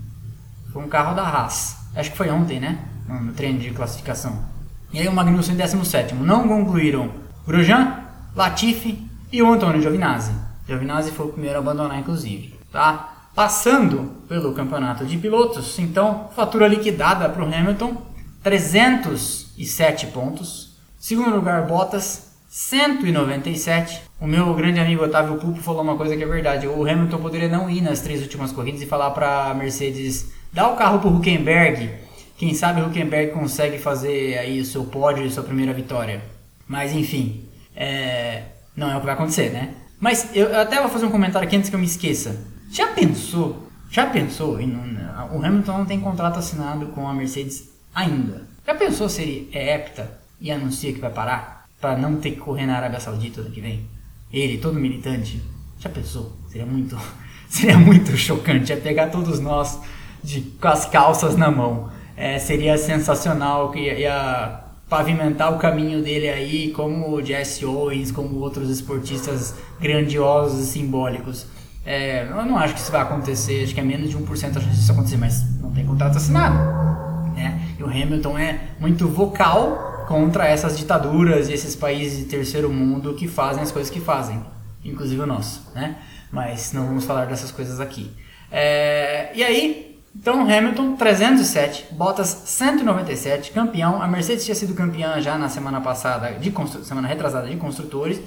Foi 0.71 0.83
um 0.83 0.89
carro 0.89 1.15
da 1.15 1.23
Haas. 1.23 1.77
Acho 1.95 2.11
que 2.11 2.17
foi 2.17 2.29
ontem, 2.29 2.59
né? 2.59 2.77
No, 3.07 3.21
no 3.21 3.33
treino 3.33 3.59
de 3.59 3.71
classificação. 3.71 4.43
E 4.91 4.99
aí 4.99 5.07
o 5.07 5.13
Magnussen 5.13 5.55
em 5.55 5.57
17. 5.57 6.15
Não 6.15 6.47
concluíram 6.47 7.11
Grosjean, 7.47 7.99
Latifi 8.35 9.07
e 9.31 9.41
o 9.41 9.51
Antônio 9.51 9.81
Giovinazzi. 9.81 10.33
Giovinazzi 10.67 11.11
foi 11.11 11.27
o 11.27 11.29
primeiro 11.29 11.57
a 11.57 11.59
abandonar, 11.59 11.99
inclusive. 11.99 12.53
Tá? 12.71 13.14
Passando 13.35 14.13
pelo 14.29 14.53
campeonato 14.53 15.05
de 15.05 15.17
pilotos, 15.17 15.77
então, 15.77 16.29
fatura 16.33 16.69
liquidada 16.69 17.27
para 17.27 17.43
o 17.43 17.53
Hamilton, 17.53 18.01
307 18.41 20.07
pontos. 20.07 20.77
Segundo 20.97 21.35
lugar, 21.35 21.67
Bottas, 21.67 22.31
197. 22.47 24.01
O 24.21 24.25
meu 24.25 24.53
grande 24.53 24.79
amigo 24.79 25.03
Otávio 25.03 25.35
Pupo 25.35 25.61
falou 25.61 25.81
uma 25.81 25.97
coisa 25.97 26.15
que 26.15 26.23
é 26.23 26.25
verdade. 26.25 26.65
O 26.65 26.89
Hamilton 26.89 27.17
poderia 27.17 27.49
não 27.49 27.69
ir 27.69 27.81
nas 27.81 27.99
três 27.99 28.21
últimas 28.21 28.53
corridas 28.53 28.81
e 28.81 28.85
falar 28.85 29.11
para 29.11 29.51
a 29.51 29.53
Mercedes: 29.53 30.31
dá 30.53 30.69
o 30.69 30.77
carro 30.77 30.99
para 30.99 31.09
o 31.09 31.17
Huckenberg. 31.17 31.89
Quem 32.37 32.53
sabe 32.53 32.79
o 32.79 32.85
Huckenberg 32.85 33.33
consegue 33.33 33.77
fazer 33.77 34.37
aí 34.37 34.61
o 34.61 34.65
seu 34.65 34.85
pódio 34.85 35.25
e 35.25 35.29
sua 35.29 35.43
primeira 35.43 35.73
vitória. 35.73 36.21
Mas 36.65 36.93
enfim, 36.93 37.43
é... 37.75 38.43
não 38.77 38.89
é 38.89 38.95
o 38.95 39.01
que 39.01 39.05
vai 39.05 39.15
acontecer, 39.15 39.49
né? 39.51 39.73
Mas 39.99 40.29
eu 40.33 40.57
até 40.57 40.79
vou 40.79 40.89
fazer 40.89 41.05
um 41.05 41.11
comentário 41.11 41.45
aqui 41.45 41.57
antes 41.57 41.69
que 41.69 41.75
eu 41.75 41.79
me 41.79 41.85
esqueça. 41.85 42.54
Já 42.69 42.87
pensou? 42.87 43.67
Já 43.89 44.07
pensou? 44.07 44.57
o 44.57 45.45
Hamilton 45.45 45.77
não 45.77 45.85
tem 45.85 45.99
contrato 45.99 46.39
assinado 46.39 46.87
com 46.87 47.07
a 47.07 47.13
Mercedes 47.13 47.69
ainda. 47.93 48.47
Já 48.65 48.75
pensou 48.75 49.07
se 49.07 49.21
ele 49.21 49.49
é 49.53 49.75
hepta 49.75 50.19
e 50.41 50.51
anuncia 50.51 50.91
que 50.91 50.99
vai 50.99 51.11
parar 51.11 51.65
para 51.79 51.97
não 51.97 52.17
ter 52.17 52.31
que 52.31 52.37
correr 52.37 52.65
na 52.65 52.77
Arábia 52.77 52.99
Saudita 52.99 53.41
ano 53.41 53.51
que 53.51 53.61
vem? 53.61 53.87
Ele, 54.31 54.57
todo 54.57 54.79
militante. 54.79 55.41
Já 55.79 55.89
pensou? 55.89 56.33
Seria 56.49 56.65
muito, 56.65 56.97
seria 57.47 57.77
muito 57.77 58.17
chocante. 58.17 58.73
É 58.73 58.75
pegar 58.75 59.09
todos 59.09 59.39
nós 59.39 59.79
de, 60.23 60.41
com 60.41 60.67
as 60.67 60.85
calças 60.85 61.37
na 61.37 61.51
mão. 61.51 61.89
É, 62.17 62.39
seria 62.39 62.77
sensacional 62.77 63.71
que 63.71 63.79
ia 63.79 64.61
pavimentar 64.89 65.53
o 65.53 65.59
caminho 65.59 66.01
dele 66.01 66.29
aí, 66.29 66.71
como 66.71 67.11
o 67.11 67.23
Jesse 67.23 67.65
Owens, 67.65 68.11
como 68.11 68.39
outros 68.39 68.69
esportistas 68.69 69.55
grandiosos 69.79 70.67
e 70.67 70.71
simbólicos. 70.71 71.47
É, 71.85 72.23
eu 72.23 72.45
não 72.45 72.57
acho 72.57 72.73
que 72.73 72.79
isso 72.79 72.91
vai 72.91 73.01
acontecer, 73.01 73.63
acho 73.63 73.73
que 73.73 73.79
é 73.79 73.83
menos 73.83 74.09
de 74.09 74.17
1% 74.17 74.57
a 74.57 74.59
chance 74.59 74.75
disso 74.75 74.91
acontecer, 74.91 75.17
mas 75.17 75.43
não 75.61 75.71
tem 75.71 75.85
contrato 75.85 76.17
assinado. 76.17 76.55
Né? 77.35 77.61
E 77.77 77.83
o 77.83 77.87
Hamilton 77.87 78.37
é 78.37 78.59
muito 78.79 79.07
vocal 79.07 80.05
contra 80.07 80.47
essas 80.47 80.77
ditaduras 80.77 81.47
e 81.47 81.53
esses 81.53 81.75
países 81.75 82.19
de 82.19 82.25
terceiro 82.25 82.71
mundo 82.71 83.13
que 83.13 83.27
fazem 83.27 83.61
as 83.61 83.71
coisas 83.71 83.91
que 83.91 83.99
fazem, 83.99 84.43
inclusive 84.83 85.21
o 85.21 85.27
nosso. 85.27 85.71
Né? 85.75 85.95
Mas 86.31 86.73
não 86.73 86.87
vamos 86.87 87.05
falar 87.05 87.25
dessas 87.25 87.51
coisas 87.51 87.79
aqui. 87.79 88.11
É, 88.51 89.31
e 89.35 89.43
aí, 89.43 90.01
então 90.15 90.41
Hamilton 90.41 90.95
307, 90.95 91.93
Bottas 91.93 92.29
197, 92.45 93.51
campeão. 93.51 94.01
A 94.01 94.07
Mercedes 94.07 94.43
tinha 94.43 94.55
sido 94.55 94.73
campeã 94.73 95.21
já 95.21 95.37
na 95.37 95.49
semana 95.49 95.81
passada, 95.81 96.31
de 96.31 96.51
semana 96.83 97.07
retrasada 97.07 97.47
de 97.47 97.57
construtores. 97.57 98.19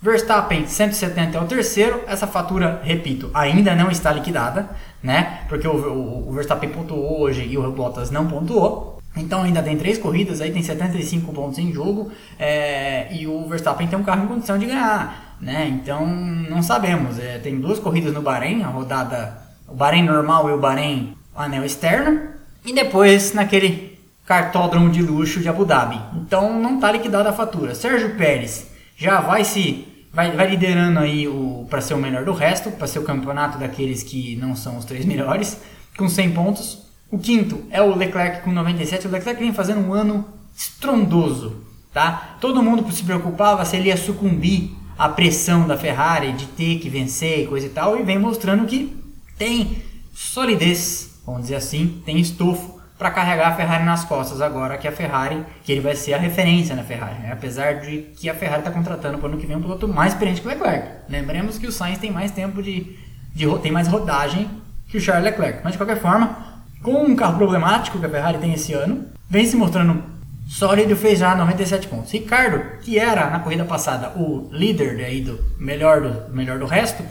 Verstappen 0.00 0.66
170 0.66 1.36
é 1.36 1.40
o 1.40 1.46
terceiro. 1.46 2.02
Essa 2.06 2.26
fatura, 2.26 2.80
repito, 2.84 3.30
ainda 3.32 3.74
não 3.74 3.90
está 3.90 4.12
liquidada, 4.12 4.68
né? 5.02 5.40
Porque 5.48 5.66
o, 5.66 5.72
o, 5.72 6.28
o 6.28 6.32
Verstappen 6.32 6.70
pontuou 6.70 7.20
hoje 7.20 7.46
e 7.46 7.56
o 7.56 7.72
Bottas 7.72 8.10
não 8.10 8.26
pontuou. 8.26 8.96
Então 9.16 9.42
ainda 9.42 9.62
tem 9.62 9.76
três 9.78 9.96
corridas, 9.96 10.42
aí 10.42 10.52
tem 10.52 10.62
75 10.62 11.32
pontos 11.32 11.58
em 11.58 11.72
jogo 11.72 12.12
é, 12.38 13.08
e 13.10 13.26
o 13.26 13.48
Verstappen 13.48 13.88
tem 13.88 13.98
um 13.98 14.02
carro 14.02 14.24
em 14.24 14.28
condição 14.28 14.58
de 14.58 14.66
ganhar, 14.66 15.36
né? 15.40 15.66
Então 15.68 16.06
não 16.06 16.62
sabemos. 16.62 17.18
É, 17.18 17.38
tem 17.38 17.58
duas 17.58 17.78
corridas 17.78 18.12
no 18.12 18.20
Bahrein, 18.20 18.62
a 18.62 18.68
rodada 18.68 19.46
o 19.66 19.74
Bahrein 19.74 20.04
normal 20.04 20.50
e 20.50 20.52
o 20.52 20.58
Bahrein 20.58 21.16
anel 21.34 21.64
externo, 21.64 22.28
e 22.64 22.74
depois 22.74 23.32
naquele 23.32 23.98
cartódromo 24.26 24.90
de 24.90 25.02
luxo 25.02 25.40
de 25.40 25.48
Abu 25.48 25.64
Dhabi. 25.64 26.00
Então 26.16 26.60
não 26.60 26.76
está 26.76 26.92
liquidada 26.92 27.30
a 27.30 27.32
fatura. 27.32 27.74
Sérgio 27.74 28.16
Pérez 28.16 28.70
já 28.96 29.20
vai 29.20 29.44
se 29.44 29.86
vai, 30.12 30.32
vai 30.32 30.48
liderando 30.48 30.98
aí 31.00 31.28
o 31.28 31.66
para 31.68 31.80
ser 31.80 31.94
o 31.94 31.98
melhor 31.98 32.24
do 32.24 32.32
resto, 32.32 32.70
para 32.70 32.86
ser 32.86 32.98
o 32.98 33.04
campeonato 33.04 33.58
daqueles 33.58 34.02
que 34.02 34.36
não 34.36 34.56
são 34.56 34.78
os 34.78 34.84
três 34.84 35.04
melhores, 35.06 35.60
com 35.96 36.08
100 36.08 36.32
pontos. 36.32 36.86
O 37.10 37.18
quinto 37.18 37.64
é 37.70 37.80
o 37.80 37.94
Leclerc 37.94 38.42
com 38.42 38.50
97. 38.50 39.06
O 39.06 39.10
Leclerc 39.10 39.40
vem 39.40 39.52
fazendo 39.52 39.86
um 39.86 39.92
ano 39.92 40.24
estrondoso, 40.56 41.64
tá? 41.92 42.36
Todo 42.40 42.62
mundo 42.62 42.90
se 42.90 43.04
preocupava 43.04 43.64
se 43.64 43.76
ele 43.76 43.88
ia 43.88 43.96
sucumbir 43.96 44.70
à 44.98 45.08
pressão 45.08 45.68
da 45.68 45.76
Ferrari 45.76 46.32
de 46.32 46.46
ter 46.46 46.78
que 46.78 46.88
vencer 46.88 47.44
e 47.44 47.46
coisa 47.46 47.66
e 47.66 47.70
tal, 47.70 47.98
e 47.98 48.02
vem 48.02 48.18
mostrando 48.18 48.66
que 48.66 48.96
tem 49.38 49.82
solidez, 50.14 51.20
vamos 51.24 51.42
dizer 51.42 51.56
assim, 51.56 52.02
tem 52.04 52.18
estofo 52.18 52.75
para 52.98 53.10
carregar 53.10 53.48
a 53.48 53.54
Ferrari 53.54 53.84
nas 53.84 54.04
costas 54.04 54.40
agora 54.40 54.78
que 54.78 54.88
a 54.88 54.92
Ferrari, 54.92 55.44
que 55.64 55.70
ele 55.70 55.80
vai 55.80 55.94
ser 55.94 56.14
a 56.14 56.18
referência 56.18 56.74
na 56.74 56.82
Ferrari, 56.82 57.20
né? 57.20 57.30
apesar 57.32 57.80
de 57.80 57.98
que 58.16 58.28
a 58.30 58.34
Ferrari 58.34 58.60
está 58.60 58.70
contratando 58.70 59.18
para 59.18 59.26
o 59.26 59.32
ano 59.32 59.40
que 59.40 59.46
vem 59.46 59.56
um 59.56 59.60
piloto 59.60 59.86
mais 59.86 60.12
experiente 60.12 60.40
que 60.40 60.46
o 60.46 60.50
Leclerc. 60.50 60.88
Lembremos 61.08 61.58
que 61.58 61.66
o 61.66 61.72
Sainz 61.72 61.98
tem 61.98 62.10
mais 62.10 62.30
tempo 62.30 62.62
de, 62.62 62.96
de 63.34 63.46
tem 63.58 63.70
mais 63.70 63.86
rodagem 63.86 64.48
que 64.88 64.96
o 64.96 65.00
Charles 65.00 65.24
Leclerc, 65.24 65.60
mas 65.62 65.72
de 65.72 65.78
qualquer 65.78 65.98
forma, 65.98 66.64
com 66.82 67.02
um 67.02 67.14
carro 67.14 67.36
problemático 67.36 67.98
que 67.98 68.06
a 68.06 68.08
Ferrari 68.08 68.38
tem 68.38 68.54
esse 68.54 68.72
ano, 68.72 69.04
vem 69.28 69.44
se 69.44 69.56
mostrando 69.56 70.02
sólido 70.48 70.96
fez 70.96 71.18
já 71.18 71.34
97 71.34 71.88
pontos. 71.88 72.12
Ricardo, 72.12 72.78
que 72.80 72.98
era 72.98 73.28
na 73.28 73.40
corrida 73.40 73.64
passada 73.64 74.12
o 74.16 74.48
líder 74.52 74.96
daí 74.96 75.20
do 75.20 75.38
melhor 75.58 76.00
do 76.00 76.34
melhor 76.34 76.58
do 76.58 76.66
resto, 76.66 77.02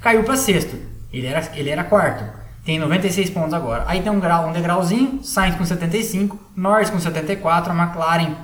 caiu 0.00 0.22
para 0.22 0.36
sexto. 0.36 0.76
Ele 1.12 1.26
era 1.26 1.46
ele 1.54 1.68
era 1.68 1.84
quarto 1.84 2.45
tem 2.66 2.80
96 2.80 3.30
pontos 3.30 3.54
agora. 3.54 3.84
Aí 3.86 4.02
tem 4.02 4.10
um 4.10 4.18
grau, 4.18 4.48
um 4.48 4.52
degrauzinho, 4.52 5.22
Sainz 5.22 5.54
com 5.54 5.64
75, 5.64 6.36
Norris 6.56 6.90
com 6.90 6.98
74, 6.98 7.72
a 7.72 7.76
McLaren 7.76 8.34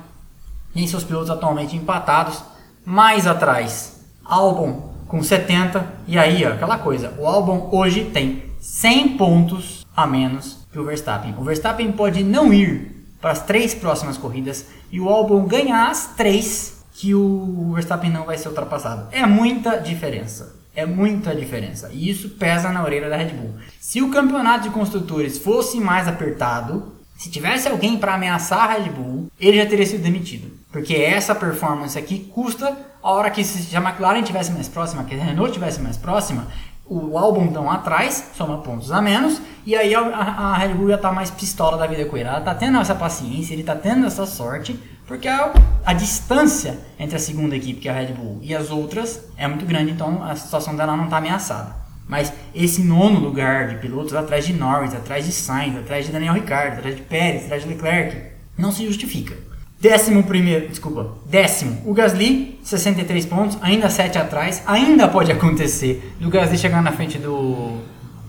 tem 0.73 0.87
seus 0.87 1.03
pilotos 1.03 1.29
atualmente 1.29 1.75
empatados. 1.75 2.41
Mais 2.85 3.27
atrás, 3.27 4.01
Albon 4.23 4.93
com 5.09 5.21
70, 5.21 5.85
e 6.07 6.17
aí, 6.17 6.45
ó, 6.45 6.53
aquela 6.53 6.79
coisa, 6.79 7.13
o 7.19 7.27
Albon 7.27 7.69
hoje 7.71 8.05
tem 8.05 8.43
100 8.59 9.17
pontos 9.17 9.85
a 9.95 10.07
menos 10.07 10.65
que 10.71 10.79
o 10.79 10.85
Verstappen. 10.85 11.35
O 11.37 11.43
Verstappen 11.43 11.91
pode 11.91 12.23
não 12.23 12.53
ir 12.53 13.05
para 13.19 13.31
as 13.31 13.41
três 13.43 13.73
próximas 13.75 14.17
corridas 14.17 14.65
e 14.89 15.01
o 15.01 15.09
Albon 15.09 15.45
ganhar 15.45 15.89
as 15.89 16.07
três 16.15 16.81
que 16.93 17.13
o 17.13 17.73
Verstappen 17.73 18.09
não 18.09 18.23
vai 18.23 18.37
ser 18.37 18.47
ultrapassado. 18.47 19.07
É 19.11 19.25
muita 19.25 19.77
diferença. 19.77 20.62
É 20.75 20.85
muita 20.85 21.35
diferença. 21.35 21.89
E 21.93 22.09
isso 22.09 22.29
pesa 22.29 22.71
na 22.71 22.83
orelha 22.83 23.09
da 23.09 23.15
Red 23.15 23.29
Bull. 23.29 23.55
Se 23.79 24.01
o 24.01 24.09
campeonato 24.09 24.63
de 24.63 24.69
construtores 24.73 25.37
fosse 25.37 25.79
mais 25.79 26.07
apertado, 26.07 26.93
se 27.15 27.29
tivesse 27.29 27.67
alguém 27.67 27.97
para 27.97 28.15
ameaçar 28.15 28.69
a 28.69 28.73
Red 28.73 28.89
Bull, 28.89 29.31
ele 29.39 29.57
já 29.57 29.65
teria 29.65 29.85
sido 29.85 30.01
demitido. 30.01 30.51
Porque 30.71 30.95
essa 30.95 31.35
performance 31.35 31.97
aqui 31.97 32.19
custa 32.33 32.75
a 33.01 33.11
hora 33.11 33.29
que 33.29 33.43
se 33.43 33.75
a 33.75 33.79
McLaren 33.79 34.23
tivesse 34.23 34.51
mais 34.51 34.67
próxima, 34.67 35.03
que 35.03 35.13
a 35.13 35.23
Renault 35.23 35.53
tivesse 35.53 35.79
mais 35.79 35.97
próxima, 35.97 36.47
o 36.85 37.17
álbum 37.17 37.51
tão 37.51 37.69
atrás, 37.69 38.31
soma 38.35 38.57
pontos 38.57 38.91
a 38.91 39.01
menos, 39.01 39.41
e 39.65 39.75
aí 39.75 39.93
a, 39.95 40.01
a, 40.01 40.57
Red 40.57 40.73
Bull 40.73 40.89
já 40.89 40.97
tá 40.97 41.11
mais 41.11 41.31
pistola 41.31 41.77
da 41.77 41.87
vida 41.87 42.05
com 42.05 42.17
ele. 42.17 42.27
Ela 42.27 42.41
tá 42.41 42.53
tendo 42.55 42.77
essa 42.79 42.95
paciência, 42.95 43.53
ele 43.53 43.63
tá 43.63 43.75
tendo 43.75 44.05
essa 44.05 44.25
sorte, 44.25 44.79
porque 45.07 45.27
a, 45.27 45.53
a 45.85 45.93
distância 45.93 46.79
entre 46.97 47.15
a 47.15 47.19
segunda 47.19 47.55
equipe, 47.55 47.79
que 47.81 47.89
é 47.89 47.91
a 47.91 47.95
Red 47.95 48.13
Bull, 48.13 48.39
e 48.41 48.55
as 48.55 48.71
outras 48.71 49.21
é 49.37 49.47
muito 49.47 49.65
grande, 49.65 49.91
então 49.91 50.23
a 50.23 50.35
situação 50.35 50.75
dela 50.75 50.95
não 50.95 51.07
tá 51.07 51.17
ameaçada. 51.17 51.75
Mas 52.07 52.33
esse 52.53 52.81
nono 52.83 53.19
lugar 53.19 53.69
de 53.69 53.75
pilotos 53.75 54.13
atrás 54.13 54.45
de 54.45 54.53
Norris, 54.53 54.93
atrás 54.93 55.25
de 55.25 55.31
Sainz, 55.31 55.77
atrás 55.77 56.05
de 56.05 56.11
Daniel 56.11 56.33
Ricciardo, 56.33 56.77
atrás 56.77 56.95
de 56.95 57.01
Pérez, 57.01 57.45
atrás 57.45 57.63
de 57.63 57.69
Leclerc, 57.69 58.33
não 58.57 58.71
se 58.71 58.85
justifica. 58.85 59.35
Décimo 59.79 60.23
primeiro, 60.23 60.69
desculpa, 60.69 61.17
décimo, 61.25 61.81
o 61.85 61.93
Gasly, 61.93 62.57
63 62.63 63.25
pontos, 63.25 63.57
ainda 63.61 63.89
7 63.89 64.17
atrás, 64.17 64.63
ainda 64.65 65.09
pode 65.09 65.29
acontecer 65.29 66.13
do 66.21 66.29
Gasly 66.29 66.57
chegar 66.57 66.81
na 66.81 66.93
frente 66.93 67.17
do, 67.17 67.79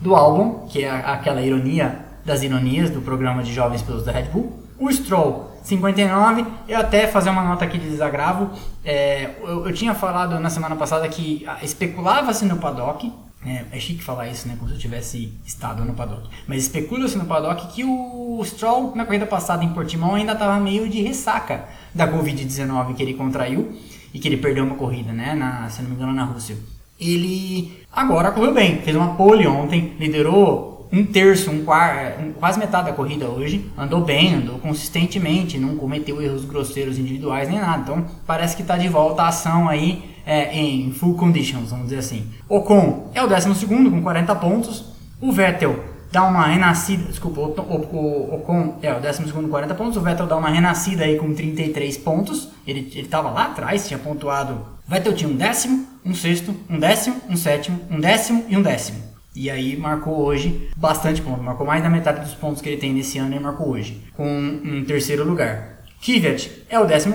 do 0.01 0.16
álbum, 0.16 0.66
que 0.66 0.83
é 0.83 0.91
aquela 0.91 1.41
ironia 1.41 2.01
das 2.25 2.43
ironias 2.43 2.91
do 2.91 3.01
programa 3.01 3.43
de 3.43 3.55
jovens 3.55 3.83
pilotos 3.83 4.05
da 4.05 4.11
Red 4.11 4.25
Bull. 4.33 4.64
O 4.81 4.91
Stroll, 4.91 5.54
59, 5.65 6.47
eu 6.69 6.79
até 6.79 7.09
fazer 7.09 7.31
uma 7.31 7.43
nota 7.43 7.65
aqui 7.65 7.79
de 7.79 7.89
desagravo, 7.89 8.51
é, 8.85 9.31
eu, 9.43 9.67
eu 9.67 9.73
tinha 9.73 9.95
falado 9.95 10.39
na 10.39 10.51
semana 10.51 10.77
passada 10.77 11.09
que 11.09 11.45
especulava-se 11.62 12.45
no 12.45 12.59
paddock 12.59 13.11
é, 13.47 13.65
é 13.73 13.81
chique 13.81 14.03
falar 14.03 14.29
isso, 14.29 14.49
né? 14.49 14.57
Como 14.59 14.71
se 14.71 14.77
eu 14.77 14.81
tivesse 14.81 15.33
estado 15.45 15.85
no 15.85 15.93
paddock. 15.93 16.29
Mas 16.47 16.62
especula-se 16.62 17.19
no 17.19 17.27
paddock 17.27 17.67
que 17.75 17.85
o 17.85 18.43
Stroll, 18.43 18.95
na 18.97 19.05
corrida 19.05 19.27
passada 19.27 19.62
em 19.62 19.69
Portimão, 19.69 20.15
ainda 20.15 20.33
estava 20.33 20.59
meio 20.59 20.89
de 20.89 21.03
ressaca 21.03 21.67
da 21.95 22.11
Covid-19 22.11 22.95
que 22.95 23.03
ele 23.03 23.15
contraiu 23.15 23.77
e 24.15 24.19
que 24.19 24.27
ele 24.27 24.39
perdeu 24.39 24.65
uma 24.65 24.77
corrida, 24.77 25.12
né? 25.12 25.35
Na, 25.35 25.69
se 25.69 25.83
não 25.83 25.91
me 25.91 25.97
engano, 25.97 26.12
na 26.12 26.25
Rússia. 26.25 26.57
Ele 26.99 27.85
agora 27.93 28.31
correu 28.31 28.55
bem, 28.55 28.81
fez 28.81 28.97
uma 28.97 29.15
pole 29.15 29.47
ontem, 29.47 29.95
liderou 29.99 30.74
um 30.95 31.05
terço, 31.05 31.51
um 31.51 31.65
quarto, 31.65 32.23
quase 32.39 32.59
metade 32.59 32.87
da 32.87 32.93
corrida 32.93 33.27
hoje, 33.27 33.69
andou 33.77 34.03
bem, 34.03 34.37
andou 34.37 34.61
consistentemente, 34.61 35.59
não 35.59 35.77
cometeu 35.77 36.23
erros 36.23 36.45
grosseiros 36.45 36.99
individuais 36.99 37.49
nem 37.49 37.59
nada. 37.59 37.83
Então 37.83 38.05
parece 38.25 38.55
que 38.55 38.63
está 38.63 38.79
de 38.79 38.89
volta 38.89 39.23
a 39.23 39.29
ação 39.29 39.69
aí 39.69 40.15
é, 40.25 40.57
em 40.57 40.93
full 40.93 41.15
conditions, 41.15 41.71
vamos 41.71 41.87
dizer 41.87 41.99
assim. 41.99 42.27
Ocon 42.49 43.11
é 43.13 43.23
o 43.23 43.27
12 43.27 43.67
com 43.67 44.03
40 44.03 44.35
pontos. 44.37 44.85
O 45.21 45.33
Vettel 45.33 45.83
dá 46.13 46.23
uma 46.23 46.47
renascida, 46.47 47.05
desculpa, 47.05 47.41
o, 47.41 47.47
o, 47.47 48.31
o 48.31 48.35
Ocon 48.37 48.79
é 48.81 48.95
o 48.95 49.01
12 49.01 49.33
com 49.33 49.49
40 49.49 49.75
pontos. 49.75 49.97
O 49.97 50.01
Vettel 50.01 50.27
dá 50.27 50.37
uma 50.37 50.49
renascida 50.49 51.05
aí 51.05 51.19
com 51.19 51.35
33 51.35 51.97
pontos. 51.99 52.51
Ele 52.65 52.89
estava 53.01 53.31
lá 53.31 53.47
atrás, 53.47 53.89
tinha 53.89 53.99
pontuado. 53.99 54.55
O 54.87 54.91
Vettel 54.91 55.15
tinha 55.15 55.29
um 55.29 55.35
décimo, 55.35 55.87
um 56.05 56.15
sexto, 56.15 56.55
um 56.71 56.79
décimo, 56.79 57.17
um 57.29 57.37
sétimo, 57.37 57.81
um 57.91 57.99
décimo 57.99 58.45
e 58.49 58.57
um 58.57 58.63
décimo. 58.63 59.14
E 59.35 59.51
aí 59.51 59.76
marcou 59.76 60.20
hoje 60.20 60.68
bastante 60.76 61.20
ponto, 61.20 61.43
marcou 61.43 61.66
mais 61.66 61.82
da 61.82 61.91
metade 61.91 62.20
dos 62.20 62.35
pontos 62.35 62.62
que 62.62 62.68
ele 62.68 62.80
tem 62.80 62.93
nesse 62.93 63.18
ano 63.18 63.35
e 63.35 63.41
marcou 63.41 63.70
hoje, 63.70 64.01
com 64.16 64.24
um 64.24 64.85
terceiro 64.85 65.24
lugar. 65.24 65.82
Kvyat 66.01 66.66
é 66.68 66.78
o 66.78 66.87
14, 66.87 67.09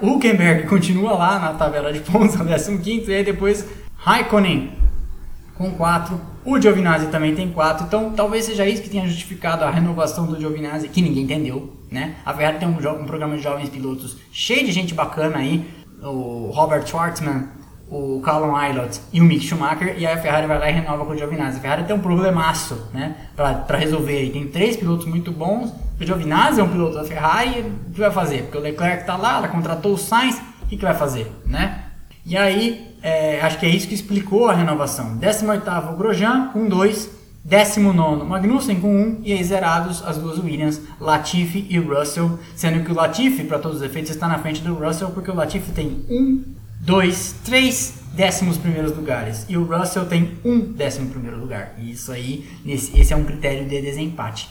Huckenberg 0.00 0.66
continua 0.68 1.12
lá 1.12 1.38
na 1.38 1.52
tabela 1.52 1.92
de 1.92 2.00
pontos, 2.00 2.34
é 2.34 2.72
o 2.72 2.78
15, 2.78 3.10
e 3.10 3.14
aí 3.14 3.24
depois 3.24 3.66
Raikkonen 3.96 4.72
com 5.58 5.70
4, 5.72 6.20
o 6.44 6.60
Giovinazzi 6.60 7.06
também 7.08 7.34
tem 7.34 7.50
4, 7.50 7.86
então 7.86 8.12
talvez 8.12 8.44
seja 8.44 8.66
isso 8.66 8.82
que 8.82 8.90
tenha 8.90 9.06
justificado 9.06 9.64
a 9.64 9.70
renovação 9.70 10.26
do 10.26 10.38
Giovinazzi, 10.38 10.88
que 10.88 11.02
ninguém 11.02 11.24
entendeu, 11.24 11.76
né? 11.90 12.16
A 12.24 12.32
Ferrari 12.32 12.58
tem 12.58 12.68
um, 12.68 12.72
um 12.72 13.06
programa 13.06 13.36
de 13.36 13.42
jovens 13.42 13.68
pilotos 13.68 14.16
cheio 14.30 14.64
de 14.64 14.72
gente 14.72 14.94
bacana 14.94 15.38
aí, 15.38 15.66
o 16.02 16.50
Robert 16.54 16.86
Schwartzman, 16.86 17.48
o 17.90 18.20
Callum 18.20 18.54
Aylott 18.56 19.00
e 19.12 19.20
o 19.20 19.24
Mick 19.24 19.44
Schumacher, 19.44 19.96
e 19.98 20.06
a 20.06 20.16
Ferrari 20.16 20.46
vai 20.46 20.58
lá 20.58 20.68
e 20.68 20.72
renova 20.72 21.04
com 21.04 21.12
o 21.12 21.16
Giovinazzi. 21.16 21.58
A 21.58 21.60
Ferrari 21.60 21.84
tem 21.84 21.94
um 21.94 22.00
problemaço, 22.00 22.88
né, 22.92 23.16
para 23.36 23.78
resolver 23.78 24.16
aí. 24.16 24.30
Tem 24.30 24.46
três 24.48 24.76
pilotos 24.76 25.06
muito 25.06 25.30
bons, 25.30 25.72
o 25.98 26.04
Giovinazzi 26.04 26.60
é 26.60 26.64
um 26.64 26.68
piloto 26.68 26.94
da 26.94 27.04
Ferrari, 27.04 27.60
o 27.88 27.92
que 27.92 28.00
vai 28.00 28.10
fazer? 28.10 28.42
Porque 28.42 28.58
o 28.58 28.60
Leclerc 28.60 29.00
está 29.00 29.16
lá, 29.16 29.38
ela 29.38 29.48
contratou 29.48 29.94
o 29.94 29.98
Sainz, 29.98 30.40
o 30.62 30.66
que, 30.66 30.76
que 30.76 30.84
vai 30.84 30.94
fazer, 30.94 31.30
né? 31.46 31.84
E 32.24 32.36
aí, 32.36 32.94
é, 33.02 33.40
acho 33.40 33.58
que 33.58 33.64
é 33.64 33.68
isso 33.68 33.86
que 33.86 33.94
explicou 33.94 34.48
a 34.48 34.52
renovação. 34.52 35.16
18º 35.18 35.92
o 35.92 35.96
Grosjean 35.96 36.50
com 36.52 36.68
2, 36.68 37.10
19 37.44 38.24
Magnussen 38.24 38.80
com 38.80 38.88
1 38.88 39.00
um, 39.00 39.20
e 39.22 39.32
aí 39.32 39.44
zerados 39.44 40.02
as 40.04 40.18
duas 40.18 40.36
Williams, 40.38 40.82
Latifi 41.00 41.64
e 41.70 41.78
Russell, 41.78 42.36
sendo 42.56 42.84
que 42.84 42.90
o 42.90 42.94
Latifi, 42.94 43.44
para 43.44 43.60
todos 43.60 43.78
os 43.78 43.82
efeitos, 43.84 44.10
está 44.10 44.26
na 44.26 44.40
frente 44.40 44.60
do 44.60 44.74
Russell 44.74 45.10
porque 45.10 45.30
o 45.30 45.34
Latifi 45.34 45.70
tem 45.70 46.04
1, 46.10 46.42
2, 46.80 47.34
3 47.44 47.94
décimos 48.12 48.56
primeiros 48.56 48.96
lugares 48.96 49.44
e 49.48 49.56
o 49.56 49.64
Russell 49.64 50.06
tem 50.06 50.38
um 50.44 50.58
décimo 50.72 51.10
primeiro 51.10 51.38
lugar. 51.38 51.74
E 51.78 51.90
isso 51.90 52.10
aí, 52.10 52.48
esse 52.66 53.12
é 53.12 53.16
um 53.16 53.24
critério 53.24 53.68
de 53.68 53.80
desempate. 53.82 54.48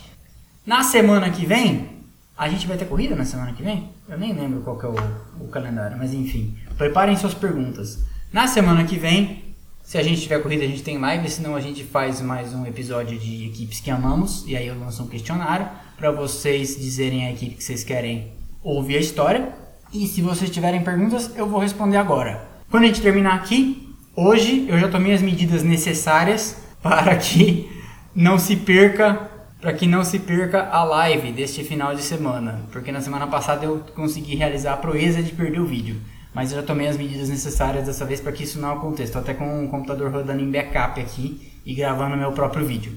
Na 0.65 0.84
semana 0.84 1.30
que 1.30 1.45
vem, 1.45 1.89
a 2.38 2.49
gente 2.49 2.67
vai 2.67 2.78
ter 2.78 2.86
corrida 2.86 3.15
na 3.15 3.26
semana 3.26 3.53
que 3.53 3.63
vem? 3.63 3.89
Eu 4.07 4.17
nem 4.17 4.34
lembro 4.34 4.61
qual 4.61 4.80
é 4.82 4.88
o, 4.88 5.45
o 5.45 5.47
calendário, 5.47 5.97
mas 5.97 6.13
enfim. 6.13 6.55
Preparem 6.78 7.15
suas 7.15 7.34
perguntas. 7.34 8.03
Na 8.32 8.47
semana 8.47 8.84
que 8.84 8.97
vem, 8.97 9.55
se 9.82 9.97
a 9.97 10.03
gente 10.03 10.21
tiver 10.21 10.41
corrida, 10.41 10.63
a 10.63 10.67
gente 10.67 10.84
tem 10.84 10.97
live, 10.97 11.30
senão 11.30 11.55
a 11.55 11.61
gente 11.61 11.84
faz 11.84 12.19
mais 12.19 12.53
um 12.53 12.65
episódio 12.65 13.17
de 13.17 13.45
equipes 13.45 13.80
que 13.80 13.89
amamos, 13.89 14.43
e 14.47 14.57
aí 14.57 14.67
eu 14.67 14.78
lanço 14.78 15.03
um 15.03 15.07
questionário 15.07 15.69
para 15.95 16.11
vocês 16.11 16.76
dizerem 16.76 17.26
a 17.26 17.32
equipe 17.32 17.55
que 17.55 17.63
vocês 17.63 17.84
querem 17.84 18.32
ouvir 18.61 18.97
a 18.97 18.99
história. 18.99 19.64
E 19.96 20.08
se 20.08 20.22
vocês 20.22 20.50
tiverem 20.50 20.84
perguntas, 20.84 21.32
eu 21.38 21.48
vou 21.48 21.62
responder 21.62 21.96
agora. 21.96 22.46
Quando 22.70 22.84
a 22.84 22.88
gente 22.88 23.02
terminar 23.02 23.36
aqui, 23.36 23.96
hoje 24.14 24.66
eu 24.68 24.78
já 24.78 24.89
tomei 24.89 25.14
as 25.14 25.22
medidas 25.22 25.64
necessárias 25.64 26.58
para 26.84 27.16
que 27.16 27.72
não 28.14 28.38
se 28.38 28.58
perca 28.58 29.32
para 29.62 29.72
que 29.74 29.88
não 29.88 30.04
se 30.04 30.20
perca 30.20 30.68
a 30.68 30.84
live 30.84 31.32
deste 31.32 31.64
final 31.64 31.96
de 31.96 32.04
semana, 32.04 32.62
porque 32.72 32.91
na 32.91 33.02
semana 33.02 33.26
passada 33.26 33.66
eu 33.66 33.80
consegui 33.96 34.36
realizar 34.36 34.74
a 34.74 34.78
proeza 34.78 35.24
de 35.24 35.32
perder 35.32 35.60
o 35.60 35.66
vídeo, 35.66 36.00
mas 36.34 36.52
eu 36.52 36.60
já 36.60 36.64
tomei 36.64 36.88
as 36.88 36.98
medidas 36.98 37.30
necessárias 37.30 37.88
dessa 37.88 38.06
vez 38.06 38.20
para 38.20 38.34
que 38.34 38.43
isso 38.43 38.60
não 38.60 38.74
aconteça. 38.74 39.04
Estou 39.04 39.22
até 39.22 39.34
com 39.34 39.64
um 39.64 39.68
computador 39.68 40.12
rodando 40.12 40.43
em 40.43 40.52
backup 40.52 41.00
aqui 41.00 41.52
e 41.66 41.74
gravando 41.74 42.18
meu 42.18 42.34
próprio 42.34 42.66
vídeo. 42.66 42.96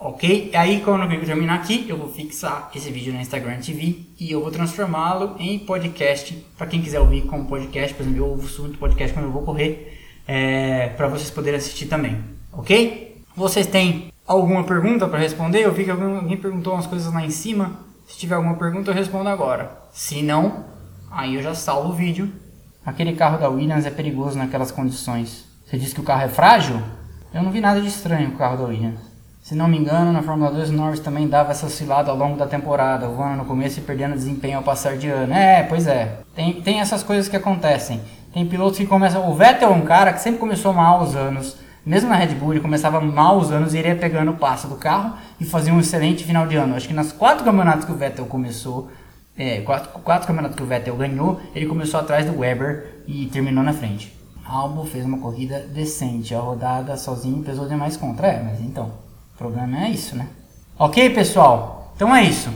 Ok? 0.00 0.52
Aí 0.54 0.80
quando 0.80 1.12
eu 1.12 1.24
terminar 1.24 1.54
aqui, 1.54 1.86
eu 1.88 1.96
vou 1.96 2.08
fixar 2.08 2.70
esse 2.72 2.88
vídeo 2.90 3.12
na 3.12 3.20
Instagram 3.20 3.58
TV 3.58 3.96
e 4.20 4.30
eu 4.30 4.40
vou 4.40 4.50
transformá-lo 4.50 5.34
em 5.40 5.58
podcast 5.58 6.34
para 6.56 6.68
quem 6.68 6.80
quiser 6.80 7.00
ouvir 7.00 7.22
como 7.22 7.46
podcast. 7.46 7.94
Por 7.94 8.02
exemplo, 8.04 8.18
eu 8.20 8.30
ouço 8.30 8.62
muito 8.62 8.78
podcast 8.78 9.12
quando 9.12 9.26
eu 9.26 9.32
vou 9.32 9.42
correr, 9.42 10.00
é, 10.26 10.90
para 10.90 11.08
vocês 11.08 11.30
poderem 11.30 11.58
assistir 11.58 11.86
também. 11.86 12.22
Ok? 12.52 13.24
Vocês 13.34 13.66
têm 13.66 14.12
alguma 14.24 14.62
pergunta 14.62 15.08
para 15.08 15.18
responder? 15.18 15.64
Eu 15.64 15.72
vi 15.72 15.84
que 15.84 15.90
alguém, 15.90 16.36
perguntou 16.36 16.74
umas 16.74 16.86
coisas 16.86 17.12
lá 17.12 17.24
em 17.24 17.30
cima. 17.30 17.80
Se 18.06 18.16
tiver 18.16 18.36
alguma 18.36 18.54
pergunta, 18.54 18.92
eu 18.92 18.94
respondo 18.94 19.28
agora. 19.28 19.82
Se 19.92 20.22
não, 20.22 20.64
aí 21.10 21.34
eu 21.34 21.42
já 21.42 21.56
salvo 21.56 21.88
o 21.88 21.96
vídeo. 21.96 22.32
Aquele 22.86 23.14
carro 23.14 23.38
da 23.38 23.48
Williams 23.48 23.84
é 23.84 23.90
perigoso 23.90 24.38
naquelas 24.38 24.70
condições. 24.70 25.44
Você 25.66 25.76
disse 25.76 25.94
que 25.94 26.00
o 26.00 26.04
carro 26.04 26.22
é 26.22 26.28
frágil? 26.28 26.80
Eu 27.34 27.42
não 27.42 27.50
vi 27.50 27.60
nada 27.60 27.80
de 27.80 27.88
estranho 27.88 28.30
com 28.30 28.36
o 28.36 28.38
carro 28.38 28.56
da 28.56 28.64
Williams. 28.64 29.07
Se 29.48 29.54
não 29.54 29.66
me 29.66 29.78
engano, 29.78 30.12
na 30.12 30.22
Fórmula 30.22 30.50
2 30.50 30.68
o 30.68 30.72
Norris 30.74 31.00
também 31.00 31.26
dava 31.26 31.52
essa 31.52 31.64
oscilada 31.64 32.10
ao 32.10 32.16
longo 32.18 32.36
da 32.36 32.46
temporada, 32.46 33.08
voando 33.08 33.38
no 33.38 33.44
começo 33.46 33.78
e 33.78 33.82
perdendo 33.82 34.12
desempenho 34.12 34.58
ao 34.58 34.62
passar 34.62 34.98
de 34.98 35.08
ano. 35.08 35.32
É, 35.32 35.62
pois 35.62 35.86
é. 35.86 36.18
Tem, 36.34 36.60
tem 36.60 36.80
essas 36.80 37.02
coisas 37.02 37.30
que 37.30 37.36
acontecem. 37.36 38.02
Tem 38.30 38.44
pilotos 38.44 38.76
que 38.76 38.84
começam. 38.84 39.26
O 39.26 39.34
Vettel 39.34 39.70
é 39.70 39.72
um 39.72 39.86
cara 39.86 40.12
que 40.12 40.20
sempre 40.20 40.38
começou 40.38 40.74
mal 40.74 41.02
os 41.02 41.16
anos. 41.16 41.56
Mesmo 41.86 42.10
na 42.10 42.16
Red 42.16 42.34
Bull, 42.34 42.52
ele 42.52 42.60
começava 42.60 43.00
mal 43.00 43.38
os 43.38 43.50
anos 43.50 43.72
e 43.72 43.78
iria 43.78 43.96
pegando 43.96 44.32
o 44.32 44.36
passo 44.36 44.68
do 44.68 44.76
carro 44.76 45.14
e 45.40 45.46
fazia 45.46 45.72
um 45.72 45.80
excelente 45.80 46.24
final 46.24 46.46
de 46.46 46.54
ano. 46.54 46.76
Acho 46.76 46.86
que 46.86 46.92
nas 46.92 47.10
quatro 47.10 47.42
campeonatos 47.42 47.86
que 47.86 47.92
o 47.92 47.96
Vettel 47.96 48.26
começou, 48.26 48.90
é, 49.34 49.62
quatro, 49.62 49.98
quatro 50.00 50.26
campeonatos 50.26 50.58
que 50.58 50.62
o 50.62 50.66
Vettel 50.66 50.94
ganhou, 50.94 51.40
ele 51.54 51.64
começou 51.64 51.98
atrás 51.98 52.26
do 52.26 52.38
Weber 52.38 53.02
e 53.06 53.24
terminou 53.28 53.64
na 53.64 53.72
frente. 53.72 54.14
Albon 54.44 54.84
fez 54.84 55.06
uma 55.06 55.16
corrida 55.16 55.60
decente, 55.60 56.34
a 56.34 56.38
rodada 56.38 56.98
sozinho 56.98 57.42
pesou 57.42 57.66
demais 57.66 57.96
contra. 57.96 58.26
É, 58.26 58.42
mas 58.42 58.60
então. 58.60 59.07
O 59.38 59.44
problema 59.46 59.86
é 59.86 59.90
isso, 59.90 60.16
né? 60.16 60.26
Ok, 60.76 61.10
pessoal? 61.10 61.92
Então 61.94 62.14
é 62.14 62.24
isso. 62.24 62.50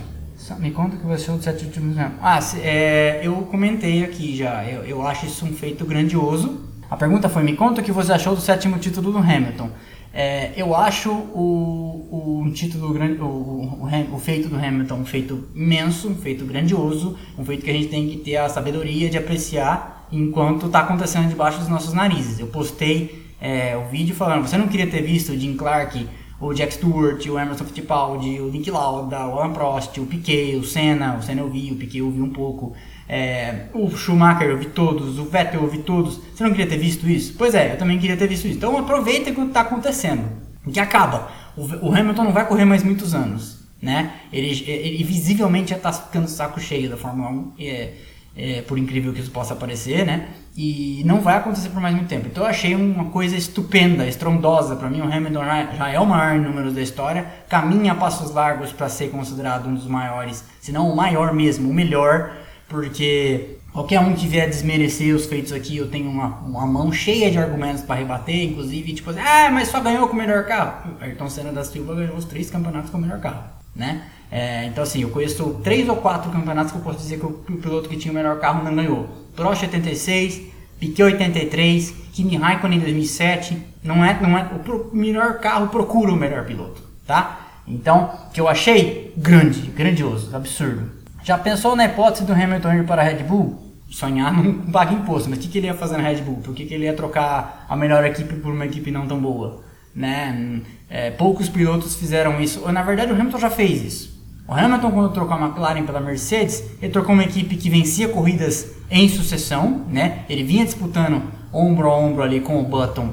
Me 0.58 0.72
conta 0.72 0.96
o 0.96 0.98
que 0.98 1.06
você 1.06 1.22
achou 1.22 1.36
dos 1.36 1.44
sete 1.44 1.64
últimos 1.64 1.96
anos. 1.96 2.14
Ah, 2.20 2.40
é, 2.56 3.20
eu 3.22 3.34
comentei 3.42 4.02
aqui 4.02 4.36
já. 4.36 4.64
Eu, 4.64 4.82
eu 4.82 5.06
acho 5.06 5.26
isso 5.26 5.46
um 5.46 5.52
feito 5.52 5.84
grandioso. 5.84 6.60
A 6.90 6.96
pergunta 6.96 7.28
foi: 7.28 7.44
me 7.44 7.54
conta 7.54 7.80
o 7.80 7.84
que 7.84 7.92
você 7.92 8.12
achou 8.12 8.34
do 8.34 8.40
sétimo 8.40 8.80
título 8.80 9.12
do 9.12 9.18
Hamilton. 9.18 9.70
É, 10.12 10.50
eu 10.56 10.74
acho 10.74 11.12
o, 11.12 12.42
o 12.46 12.50
título 12.52 12.92
grande, 12.92 13.20
o, 13.20 13.26
o, 13.26 13.88
o, 14.12 14.18
feito 14.18 14.48
do 14.48 14.56
Hamilton 14.56 14.96
um 14.96 15.04
feito 15.04 15.48
imenso, 15.54 16.08
um 16.08 16.16
feito 16.16 16.44
grandioso, 16.44 17.16
um 17.38 17.44
feito 17.44 17.64
que 17.64 17.70
a 17.70 17.74
gente 17.74 17.88
tem 17.90 18.08
que 18.08 18.16
ter 18.16 18.38
a 18.38 18.48
sabedoria 18.48 19.08
de 19.08 19.16
apreciar 19.16 20.08
enquanto 20.10 20.66
está 20.66 20.80
acontecendo 20.80 21.28
debaixo 21.28 21.60
dos 21.60 21.68
nossos 21.68 21.94
narizes. 21.94 22.40
Eu 22.40 22.48
postei 22.48 23.22
é, 23.40 23.76
o 23.76 23.88
vídeo 23.88 24.16
falando: 24.16 24.48
você 24.48 24.58
não 24.58 24.66
queria 24.66 24.88
ter 24.88 25.02
visto 25.02 25.30
o 25.30 25.38
Jim 25.38 25.54
Clark 25.54 26.08
o 26.42 26.52
Jack 26.52 26.74
Stewart, 26.74 27.24
o 27.26 27.38
Emerson 27.38 27.64
Fittipaldi, 27.64 28.40
o 28.40 28.50
Nick 28.50 28.68
Lauda, 28.68 29.26
o 29.28 29.38
Alan 29.38 29.52
Prost, 29.52 29.96
o 30.00 30.06
Piquet, 30.06 30.56
o 30.56 30.64
Senna, 30.64 31.16
o 31.16 31.22
Senna 31.22 31.40
eu 31.40 31.48
vi, 31.48 31.70
o 31.70 31.76
Piquet 31.76 31.98
eu 31.98 32.10
vi 32.10 32.20
um 32.20 32.30
pouco, 32.30 32.74
é, 33.08 33.66
o 33.72 33.88
Schumacher 33.96 34.48
eu 34.48 34.58
vi 34.58 34.66
todos, 34.66 35.20
o 35.20 35.24
Vettel 35.24 35.62
eu 35.62 35.68
vi 35.68 35.78
todos. 35.78 36.20
Você 36.34 36.42
não 36.42 36.50
queria 36.50 36.66
ter 36.66 36.78
visto 36.78 37.08
isso? 37.08 37.34
Pois 37.38 37.54
é, 37.54 37.74
eu 37.74 37.78
também 37.78 37.96
queria 37.96 38.16
ter 38.16 38.26
visto 38.26 38.46
isso. 38.46 38.56
Então 38.56 38.76
aproveita 38.76 39.30
o 39.30 39.34
que 39.34 39.40
está 39.42 39.60
acontecendo, 39.60 40.24
que 40.72 40.80
acaba. 40.80 41.30
O, 41.56 41.62
o, 41.86 41.94
Hamilton 41.94 42.24
não 42.24 42.32
vai 42.32 42.46
correr 42.48 42.64
mais 42.64 42.82
muitos 42.82 43.14
anos, 43.14 43.60
né? 43.80 44.14
Ele, 44.32 44.48
ele 44.66 45.04
visivelmente 45.04 45.70
já 45.70 45.76
está 45.76 45.92
ficando 45.92 46.26
saco 46.26 46.58
cheio 46.58 46.90
da 46.90 46.96
Fórmula 46.96 47.30
1. 47.30 47.52
É, 47.60 47.92
é, 48.36 48.62
por 48.62 48.78
incrível 48.78 49.12
que 49.12 49.20
isso 49.20 49.30
possa 49.30 49.54
parecer, 49.54 50.06
né? 50.06 50.28
E 50.56 51.02
não 51.04 51.20
vai 51.20 51.36
acontecer 51.36 51.70
por 51.70 51.80
mais 51.80 51.94
muito 51.94 52.08
tempo. 52.08 52.26
Então 52.26 52.44
eu 52.44 52.48
achei 52.48 52.74
uma 52.74 53.06
coisa 53.06 53.36
estupenda, 53.36 54.06
estrondosa 54.06 54.76
para 54.76 54.90
mim. 54.90 55.00
O 55.00 55.04
Hamilton 55.04 55.44
já, 55.44 55.88
é 55.90 55.98
o 55.98 56.06
maior 56.06 56.38
número 56.38 56.70
da 56.70 56.80
história, 56.80 57.26
caminha 57.48 57.92
a 57.92 57.94
passos 57.94 58.30
largos 58.30 58.72
para 58.72 58.88
ser 58.88 59.10
considerado 59.10 59.68
um 59.68 59.74
dos 59.74 59.86
maiores, 59.86 60.44
se 60.60 60.72
não 60.72 60.90
o 60.90 60.96
maior 60.96 61.32
mesmo, 61.32 61.70
o 61.70 61.74
melhor, 61.74 62.32
porque 62.68 63.58
qualquer 63.72 64.00
um 64.00 64.14
que 64.14 64.26
vier 64.26 64.48
desmerecer 64.48 65.14
os 65.14 65.26
feitos 65.26 65.52
aqui, 65.52 65.76
eu 65.76 65.88
tenho 65.88 66.10
uma, 66.10 66.38
uma 66.40 66.66
mão 66.66 66.92
cheia 66.92 67.30
de 67.30 67.38
argumentos 67.38 67.82
para 67.82 67.96
rebater, 67.96 68.44
inclusive 68.44 68.92
tipo 68.94 69.10
assim, 69.10 69.20
ah, 69.20 69.50
mas 69.50 69.68
só 69.68 69.80
ganhou 69.80 70.06
com 70.08 70.14
o 70.14 70.18
melhor 70.18 70.44
carro. 70.44 70.94
Ayrton 71.00 71.28
Senna 71.28 71.52
da 71.52 71.64
Silva 71.64 71.94
ganhou 71.94 72.16
os 72.16 72.26
três 72.26 72.50
campeonatos 72.50 72.90
com 72.90 72.98
o 72.98 73.00
melhor 73.00 73.20
carro, 73.20 73.44
né? 73.74 74.02
É, 74.32 74.64
então, 74.64 74.82
assim, 74.82 75.02
eu 75.02 75.10
conheço 75.10 75.60
três 75.62 75.86
ou 75.90 75.96
quatro 75.96 76.30
campeonatos 76.30 76.72
que 76.72 76.78
eu 76.78 76.82
posso 76.82 77.00
dizer 77.00 77.18
que 77.18 77.26
o, 77.26 77.28
o 77.28 77.58
piloto 77.58 77.86
que 77.86 77.98
tinha 77.98 78.10
o 78.10 78.14
melhor 78.14 78.40
carro 78.40 78.64
não 78.64 78.74
ganhou. 78.74 79.06
Prost 79.36 79.62
86, 79.62 80.40
Piquet 80.80 81.02
83, 81.02 81.94
Kimi 82.14 82.38
Raikkonen 82.38 82.78
em 82.78 82.80
2007. 82.80 83.58
Não 83.84 84.02
é, 84.02 84.18
não 84.22 84.38
é, 84.38 84.48
o 84.66 84.96
melhor 84.96 85.38
carro 85.38 85.68
procura 85.68 86.12
o 86.12 86.16
melhor 86.16 86.46
piloto, 86.46 86.80
tá? 87.06 87.60
Então, 87.68 88.10
que 88.32 88.40
eu 88.40 88.48
achei 88.48 89.12
grande, 89.18 89.60
grandioso, 89.70 90.34
absurdo. 90.34 90.90
Já 91.22 91.36
pensou 91.36 91.76
na 91.76 91.84
hipótese 91.84 92.24
do 92.24 92.32
Hamilton 92.32 92.72
ir 92.74 92.86
para 92.86 93.02
a 93.02 93.04
Red 93.04 93.22
Bull? 93.24 93.70
Sonhar 93.90 94.32
não 94.32 94.54
paga 94.72 94.94
imposto, 94.94 95.28
mas 95.28 95.38
o 95.38 95.42
que, 95.42 95.48
que 95.48 95.58
ele 95.58 95.66
ia 95.66 95.74
fazer 95.74 95.98
na 95.98 96.04
Red 96.04 96.22
Bull? 96.22 96.36
Por 96.36 96.54
que, 96.54 96.64
que 96.64 96.72
ele 96.72 96.84
ia 96.84 96.94
trocar 96.94 97.66
a 97.68 97.76
melhor 97.76 98.02
equipe 98.06 98.34
por 98.36 98.50
uma 98.50 98.64
equipe 98.64 98.90
não 98.90 99.06
tão 99.06 99.20
boa? 99.20 99.62
Né? 99.94 100.62
É, 100.88 101.10
poucos 101.10 101.50
pilotos 101.50 101.96
fizeram 101.96 102.40
isso. 102.40 102.62
Ou, 102.62 102.72
na 102.72 102.82
verdade, 102.82 103.12
o 103.12 103.14
Hamilton 103.14 103.38
já 103.38 103.50
fez 103.50 103.82
isso. 103.82 104.21
O 104.52 104.54
Hamilton, 104.54 104.90
quando 104.90 105.12
trocou 105.14 105.34
a 105.34 105.40
McLaren 105.40 105.82
pela 105.86 105.98
Mercedes, 105.98 106.62
ele 106.82 106.92
trocou 106.92 107.14
uma 107.14 107.24
equipe 107.24 107.56
que 107.56 107.70
vencia 107.70 108.06
corridas 108.06 108.70
em 108.90 109.08
sucessão, 109.08 109.86
né? 109.88 110.26
Ele 110.28 110.44
vinha 110.44 110.62
disputando 110.62 111.22
ombro 111.50 111.88
a 111.88 111.98
ombro 111.98 112.22
ali 112.22 112.38
com 112.38 112.60
o 112.60 112.62
Button. 112.62 113.08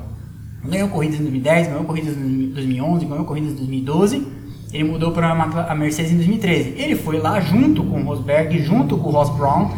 Ganhou 0.66 0.90
corridas 0.90 1.18
em 1.18 1.24
2010, 1.24 1.68
ganhou 1.68 1.86
corridas 1.86 2.18
em 2.18 2.50
2011, 2.50 3.06
ganhou 3.06 3.24
corridas 3.24 3.54
em 3.54 3.56
2012. 3.56 4.28
Ele 4.74 4.84
mudou 4.84 5.14
para 5.14 5.30
a 5.30 5.76
Mercedes 5.76 6.12
em 6.12 6.18
2013. 6.18 6.74
Ele 6.76 6.98
foi 6.98 7.18
lá 7.20 7.40
junto 7.40 7.86
com 7.86 8.02
o 8.02 8.04
Rosberg, 8.04 8.62
junto 8.62 8.98
com 8.98 9.08
o 9.08 9.12
Ross 9.14 9.30
Brown, 9.30 9.72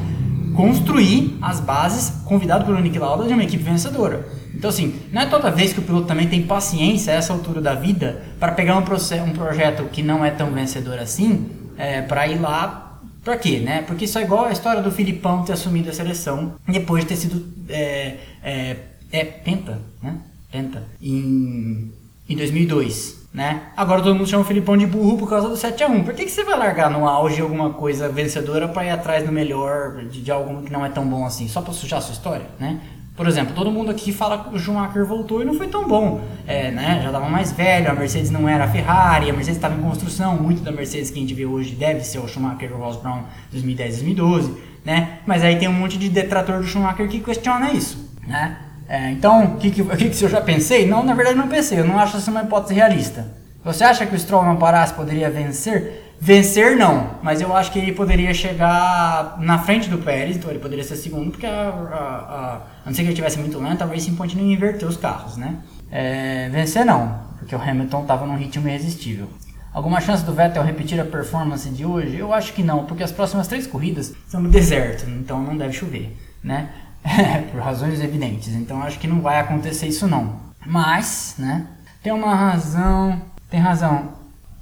construir 0.56 1.38
as 1.44 1.60
bases, 1.60 2.24
convidado 2.26 2.66
pelo 2.66 2.80
Nick 2.80 2.98
Lauda, 2.98 3.28
de 3.28 3.34
uma 3.34 3.44
equipe 3.44 3.64
vencedora. 3.64 4.28
Então, 4.62 4.70
assim, 4.70 4.94
não 5.12 5.24
é 5.24 5.26
toda 5.26 5.50
vez 5.50 5.74
que 5.74 5.80
o 5.80 5.82
piloto 5.82 6.06
também 6.06 6.28
tem 6.28 6.44
paciência 6.44 7.12
a 7.12 7.16
essa 7.16 7.34
altura 7.34 7.60
da 7.60 7.74
vida 7.74 8.22
para 8.40 8.52
pegar 8.52 8.78
um, 8.78 8.82
um, 8.82 9.34
projeto 9.34 9.86
que 9.86 10.04
não 10.04 10.24
é 10.24 10.30
tão 10.30 10.52
vencedor 10.52 11.00
assim, 11.00 11.50
é, 11.80 12.04
para 12.04 12.28
ir 12.28 12.40
lá. 12.40 13.00
Pra 13.24 13.38
quê, 13.38 13.58
né? 13.58 13.82
Porque 13.82 14.06
isso 14.06 14.20
é 14.20 14.22
igual 14.22 14.46
a 14.46 14.52
história 14.52 14.80
do 14.84 14.92
Filipão 14.92 15.44
ter 15.44 15.54
assumido 15.54 15.90
a 15.90 15.94
seleção 15.94 16.54
depois 16.68 17.04
de 17.04 17.10
ter 17.10 17.16
sido. 17.16 17.44
É, 17.70 18.18
é, 18.44 18.76
é 19.12 19.26
penta, 19.26 19.80
né? 20.00 20.18
Penta. 20.52 20.84
Em, 21.02 21.92
em 22.30 22.36
2002 22.36 23.22
né? 23.34 23.62
Agora 23.78 24.02
todo 24.02 24.14
mundo 24.14 24.28
chama 24.28 24.44
o 24.44 24.46
Filipão 24.46 24.78
de 24.78 24.86
burro 24.86 25.18
por 25.18 25.30
causa 25.30 25.48
do 25.48 25.56
7x1. 25.56 26.04
Por 26.04 26.14
que, 26.14 26.26
que 26.26 26.32
você 26.32 26.44
vai 26.44 26.58
largar 26.58 26.92
no 26.92 27.08
auge 27.08 27.42
alguma 27.42 27.72
coisa 27.72 28.10
vencedora 28.10 28.68
para 28.68 28.86
ir 28.86 28.90
atrás 28.90 29.26
do 29.26 29.32
melhor, 29.32 30.04
de, 30.06 30.22
de 30.22 30.32
algo 30.32 30.62
que 30.64 30.72
não 30.72 30.86
é 30.86 30.90
tão 30.90 31.08
bom 31.08 31.26
assim? 31.26 31.48
Só 31.48 31.62
para 31.62 31.74
sujar 31.74 32.00
a 32.00 32.02
sua 32.02 32.14
história, 32.14 32.46
né? 32.60 32.80
Por 33.16 33.28
exemplo, 33.28 33.54
todo 33.54 33.70
mundo 33.70 33.92
aqui 33.92 34.14
fala 34.14 34.46
que 34.46 34.56
o 34.56 34.60
Schumacher 34.60 35.06
voltou 35.06 35.42
e 35.42 35.46
não 35.46 35.54
foi 35.54 35.68
tão 35.68 35.88
bom. 35.88 36.22
É, 36.48 36.72
né? 36.72 37.00
Já 37.02 37.08
estava 37.08 37.30
mais 37.30 37.52
velho, 37.52 37.92
a 37.92 37.94
Mercedes 37.94 38.32
não 38.32 38.48
era 38.48 38.64
a 38.64 38.68
Ferrari, 38.68 39.30
a 39.30 39.34
Mercedes 39.34 39.58
estava 39.58 39.76
em 39.76 39.84
construção. 39.84 40.36
Muito 40.38 40.62
da 40.62 40.72
Mercedes 40.72 41.12
que 41.12 41.18
a 41.18 41.22
gente 41.22 41.34
vê 41.34 41.46
hoje 41.46 41.76
deve 41.76 42.04
ser 42.04 42.20
o 42.20 42.28
Schumacher 42.28 42.70
e 42.70 42.74
o 42.74 42.78
Ross 42.78 42.96
Brown 42.96 43.24
2010, 43.52 43.96
2012. 43.98 44.58
Né? 44.86 45.20
Mas 45.26 45.44
aí 45.44 45.58
tem 45.58 45.68
um 45.68 45.74
monte 45.74 45.98
de 45.98 46.10
detrator 46.10 46.60
do 46.60 46.66
Schumacher 46.66 47.08
que 47.08 47.20
questiona 47.20 47.72
isso. 47.72 48.10
Né? 48.26 48.58
É, 48.88 49.12
então, 49.12 49.46
o 49.46 49.58
que, 49.58 49.72
que, 49.72 49.84
que, 49.84 50.10
que 50.10 50.24
eu 50.24 50.30
já 50.30 50.42
pensei? 50.42 50.88
Não, 50.88 51.04
na 51.04 51.14
verdade 51.14 51.38
não 51.38 51.48
pensei. 51.48 51.80
Eu 51.80 51.86
não 51.86 52.00
acho 52.00 52.18
essa 52.18 52.32
uma 52.32 52.44
hipótese 52.44 52.74
realista. 52.74 53.28
Você 53.64 53.84
acha 53.84 54.06
que 54.06 54.16
o 54.16 54.20
Stroll 54.20 54.44
não 54.44 54.56
parasse 54.56 54.94
poderia 54.94 55.30
vencer? 55.30 56.01
Vencer 56.24 56.78
não, 56.78 57.16
mas 57.24 57.42
eu 57.42 57.56
acho 57.56 57.72
que 57.72 57.80
ele 57.80 57.94
poderia 57.94 58.32
chegar 58.32 59.38
na 59.40 59.58
frente 59.58 59.90
do 59.90 59.98
Pérez, 59.98 60.38
então 60.38 60.52
ele 60.52 60.60
poderia 60.60 60.84
ser 60.84 60.96
segundo, 60.96 61.32
porque 61.32 61.48
a, 61.48 61.50
a, 61.52 61.96
a, 61.96 62.56
a 62.56 62.86
não 62.86 62.94
ser 62.94 63.02
que 63.02 63.08
ele 63.08 63.16
tivesse 63.16 63.40
muito 63.40 63.58
lento, 63.58 63.82
a 63.82 63.88
Racing 63.88 64.14
Point 64.14 64.38
não 64.38 64.44
inverter 64.44 64.88
os 64.88 64.98
carros, 64.98 65.36
né? 65.36 65.58
É, 65.92 66.48
vencer 66.50 66.86
não, 66.86 67.20
porque 67.40 67.56
o 67.56 67.60
Hamilton 67.60 68.04
estava 68.04 68.28
num 68.28 68.38
ritmo 68.38 68.68
irresistível. 68.70 69.28
Alguma 69.74 70.00
chance 70.00 70.24
do 70.24 70.32
Vettel 70.32 70.62
repetir 70.62 71.00
a 71.00 71.06
performance 71.06 71.68
de 71.68 71.84
hoje? 71.84 72.18
Eu 72.18 72.32
acho 72.32 72.54
que 72.54 72.62
não, 72.62 72.86
porque 72.86 73.02
as 73.02 73.12
próximas 73.12 73.48
três 73.48 73.66
corridas 73.66 74.14
são 74.28 74.42
no 74.42 74.50
deserto, 74.50 75.10
então 75.10 75.42
não 75.42 75.58
deve 75.58 75.74
chover, 75.74 76.16
né? 76.44 76.70
Por 77.52 77.60
razões 77.62 78.00
evidentes, 78.00 78.50
então 78.50 78.84
acho 78.84 79.00
que 79.00 79.08
não 79.08 79.22
vai 79.22 79.40
acontecer 79.40 79.88
isso 79.88 80.08
não. 80.08 80.36
Mas, 80.68 81.34
né? 81.40 81.66
Tem 82.04 82.14
uma 82.14 82.36
razão, 82.36 83.20
tem 83.50 83.60
razão, 83.60 84.14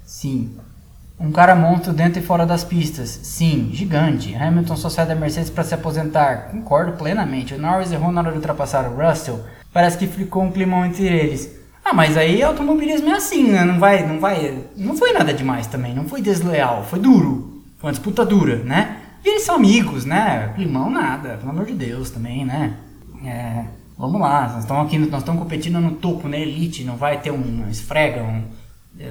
sim. 0.05 0.55
Um 1.19 1.33
cara 1.33 1.53
monstro 1.53 1.91
dentro 1.91 2.19
e 2.19 2.23
fora 2.23 2.45
das 2.45 2.63
pistas. 2.63 3.09
Sim, 3.23 3.71
gigante. 3.73 4.33
Hamilton 4.33 4.77
só 4.77 4.89
sai 4.89 5.05
da 5.05 5.15
Mercedes 5.15 5.49
para 5.49 5.65
se 5.65 5.73
aposentar. 5.73 6.47
Concordo 6.49 6.93
plenamente. 6.93 7.53
O 7.53 7.59
Norris 7.59 7.91
errou 7.91 8.09
na 8.09 8.21
hora 8.21 8.31
de 8.31 8.37
ultrapassar 8.37 8.89
o 8.89 8.95
Russell. 8.95 9.43
Parece 9.73 9.97
que 9.97 10.07
ficou 10.07 10.43
um 10.43 10.51
climão 10.51 10.85
entre 10.85 11.05
eles. 11.05 11.59
Ah, 11.83 11.93
mas 11.93 12.15
aí 12.15 12.41
automobilismo 12.41 13.09
é 13.09 13.13
assim, 13.13 13.51
né? 13.51 13.65
Não 13.65 13.79
vai, 13.79 14.07
não 14.07 14.17
vai. 14.19 14.63
Não 14.77 14.95
foi 14.95 15.11
nada 15.11 15.33
demais 15.33 15.67
também. 15.67 15.93
Não 15.93 16.05
foi 16.05 16.21
desleal. 16.21 16.85
Foi 16.85 16.99
duro. 16.99 17.63
Foi 17.79 17.89
uma 17.89 17.93
disputa 17.93 18.25
dura, 18.25 18.63
né? 18.63 18.99
E 19.25 19.27
eles 19.27 19.43
são 19.43 19.55
amigos, 19.55 20.05
né? 20.05 20.53
Climão 20.55 20.89
nada. 20.89 21.35
Pelo 21.37 21.51
amor 21.51 21.65
de 21.65 21.73
Deus 21.73 22.09
também, 22.11 22.45
né? 22.45 22.75
É, 23.25 23.65
vamos 23.97 24.21
lá. 24.21 24.47
Nós 24.53 24.59
estamos 24.59 24.85
aqui, 24.85 24.97
nós 24.97 25.19
estamos 25.19 25.41
competindo 25.41 25.81
no 25.81 25.91
topo, 25.91 26.29
na 26.29 26.37
né? 26.37 26.43
elite. 26.43 26.85
Não 26.85 26.95
vai 26.95 27.19
ter 27.19 27.31
um 27.31 27.67
esfrega, 27.69 28.23
um 28.23 28.43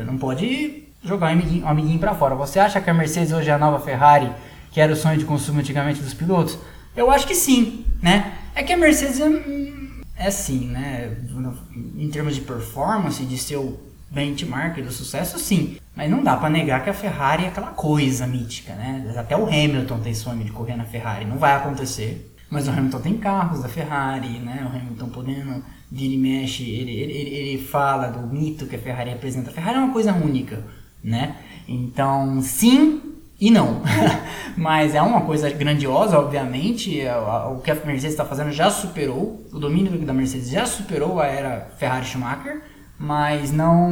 Não 0.06 0.16
pode 0.16 0.87
jogar 1.02 1.28
o 1.28 1.32
amiguinho, 1.32 1.64
o 1.64 1.68
amiguinho 1.68 1.98
para 1.98 2.14
fora. 2.14 2.34
Você 2.34 2.58
acha 2.58 2.80
que 2.80 2.90
a 2.90 2.94
Mercedes 2.94 3.32
hoje 3.32 3.50
é 3.50 3.52
a 3.52 3.58
nova 3.58 3.80
Ferrari, 3.80 4.30
que 4.70 4.80
era 4.80 4.92
o 4.92 4.96
sonho 4.96 5.18
de 5.18 5.24
consumo 5.24 5.60
antigamente 5.60 6.00
dos 6.00 6.14
pilotos? 6.14 6.58
Eu 6.96 7.10
acho 7.10 7.26
que 7.26 7.34
sim, 7.34 7.84
né? 8.02 8.34
É 8.54 8.62
que 8.62 8.72
a 8.72 8.76
Mercedes 8.76 9.20
é, 9.20 10.24
é 10.24 10.26
assim, 10.26 10.66
né? 10.66 11.16
Em 11.96 12.08
termos 12.10 12.34
de 12.34 12.40
performance, 12.40 13.24
de 13.24 13.38
seu 13.38 13.80
benchmark 14.10 14.80
do 14.82 14.90
sucesso, 14.90 15.38
sim. 15.38 15.76
Mas 15.94 16.10
não 16.10 16.22
dá 16.22 16.36
para 16.36 16.48
negar 16.48 16.82
que 16.82 16.90
a 16.90 16.94
Ferrari 16.94 17.44
é 17.44 17.48
aquela 17.48 17.68
coisa 17.68 18.26
mítica, 18.26 18.72
né? 18.74 19.14
Até 19.16 19.36
o 19.36 19.46
Hamilton 19.46 20.00
tem 20.00 20.14
sonho 20.14 20.44
de 20.44 20.50
correr 20.50 20.76
na 20.76 20.84
Ferrari. 20.84 21.24
Não 21.24 21.38
vai 21.38 21.54
acontecer. 21.54 22.34
Mas 22.50 22.66
o 22.66 22.70
Hamilton 22.70 23.00
tem 23.00 23.18
carros 23.18 23.62
da 23.62 23.68
Ferrari, 23.68 24.38
né? 24.38 24.64
O 24.64 24.76
Hamilton 24.76 25.08
podendo 25.10 25.62
vir 25.90 26.12
e 26.12 26.18
mexe, 26.18 26.62
ele, 26.68 26.92
ele, 26.92 27.12
ele 27.12 27.62
fala 27.62 28.08
do 28.08 28.26
mito 28.26 28.66
que 28.66 28.76
a 28.76 28.78
Ferrari 28.78 29.10
representa. 29.10 29.50
A 29.50 29.52
Ferrari 29.52 29.76
é 29.76 29.80
uma 29.80 29.92
coisa 29.92 30.12
única, 30.12 30.62
né? 31.02 31.36
Então, 31.66 32.40
sim 32.42 33.00
e 33.40 33.50
não. 33.50 33.82
Mas 34.56 34.94
é 34.94 35.02
uma 35.02 35.20
coisa 35.20 35.48
grandiosa, 35.50 36.18
obviamente. 36.18 37.00
É, 37.00 37.16
o 37.16 37.60
que 37.60 37.70
a 37.70 37.74
Mercedes 37.74 38.12
está 38.12 38.24
fazendo 38.24 38.50
já 38.50 38.70
superou, 38.70 39.46
o 39.52 39.58
domínio 39.58 39.96
da 40.04 40.12
Mercedes 40.12 40.50
já 40.50 40.66
superou 40.66 41.20
a 41.20 41.26
era 41.26 41.70
Ferrari-Schumacher, 41.78 42.62
mas 42.98 43.52
não, 43.52 43.90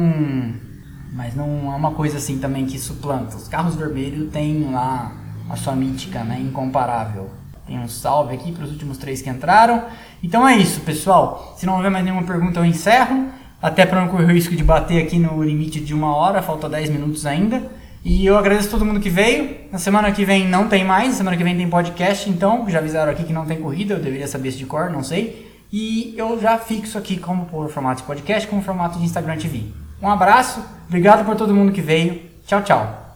mas 1.13 1.33
não 1.35 1.71
é 1.71 1.75
uma 1.75 1.91
coisa 1.91 2.17
assim 2.17 2.39
também 2.39 2.65
que 2.65 2.77
suplanta. 2.77 3.37
Os 3.37 3.47
carros 3.47 3.75
vermelhos 3.75 4.29
têm 4.31 4.69
lá 4.71 5.13
a 5.49 5.55
sua 5.55 5.75
mítica, 5.75 6.23
né? 6.23 6.39
Incomparável. 6.41 7.29
Tem 7.65 7.79
um 7.79 7.87
salve 7.87 8.33
aqui 8.33 8.51
para 8.51 8.63
os 8.63 8.71
últimos 8.71 8.97
três 8.97 9.21
que 9.21 9.29
entraram. 9.29 9.85
Então 10.23 10.47
é 10.47 10.57
isso, 10.57 10.81
pessoal. 10.81 11.55
Se 11.57 11.65
não 11.65 11.75
houver 11.75 11.91
mais 11.91 12.03
nenhuma 12.03 12.23
pergunta, 12.23 12.59
eu 12.59 12.65
encerro. 12.65 13.29
Até 13.67 13.85
para 13.85 13.99
não 13.99 14.07
correr 14.07 14.23
o 14.23 14.27
risco 14.33 14.55
de 14.55 14.63
bater 14.63 15.03
aqui 15.03 15.19
no 15.19 15.43
limite 15.43 15.81
de 15.81 15.93
uma 15.93 16.15
hora, 16.15 16.41
falta 16.41 16.69
10 16.69 16.89
minutos 16.89 17.25
ainda. 17.25 17.61
E 18.01 18.25
eu 18.25 18.37
agradeço 18.37 18.69
a 18.69 18.71
todo 18.71 18.85
mundo 18.85 19.01
que 19.01 19.09
veio. 19.09 19.57
Na 19.69 19.77
semana 19.77 20.09
que 20.09 20.23
vem 20.23 20.47
não 20.47 20.69
tem 20.69 20.85
mais, 20.85 21.09
na 21.09 21.15
semana 21.15 21.35
que 21.35 21.43
vem 21.43 21.53
tem 21.53 21.69
podcast, 21.69 22.29
então 22.29 22.65
já 22.69 22.79
avisaram 22.79 23.11
aqui 23.11 23.25
que 23.25 23.33
não 23.33 23.45
tem 23.45 23.59
corrida, 23.59 23.95
eu 23.95 23.99
deveria 23.99 24.25
saber 24.25 24.47
isso 24.47 24.57
de 24.57 24.65
cor, 24.65 24.89
não 24.89 25.03
sei. 25.03 25.51
E 25.69 26.13
eu 26.15 26.39
já 26.39 26.57
fixo 26.57 26.97
aqui 26.97 27.17
como 27.17 27.45
por 27.47 27.69
formato 27.69 28.03
de 28.03 28.07
podcast, 28.07 28.47
como 28.47 28.61
formato 28.61 28.97
de 28.99 29.03
Instagram 29.03 29.35
TV. 29.35 29.63
Um 30.01 30.09
abraço, 30.09 30.63
obrigado 30.87 31.25
por 31.25 31.35
todo 31.35 31.53
mundo 31.53 31.73
que 31.73 31.81
veio. 31.81 32.21
Tchau, 32.45 32.61
tchau. 32.61 33.06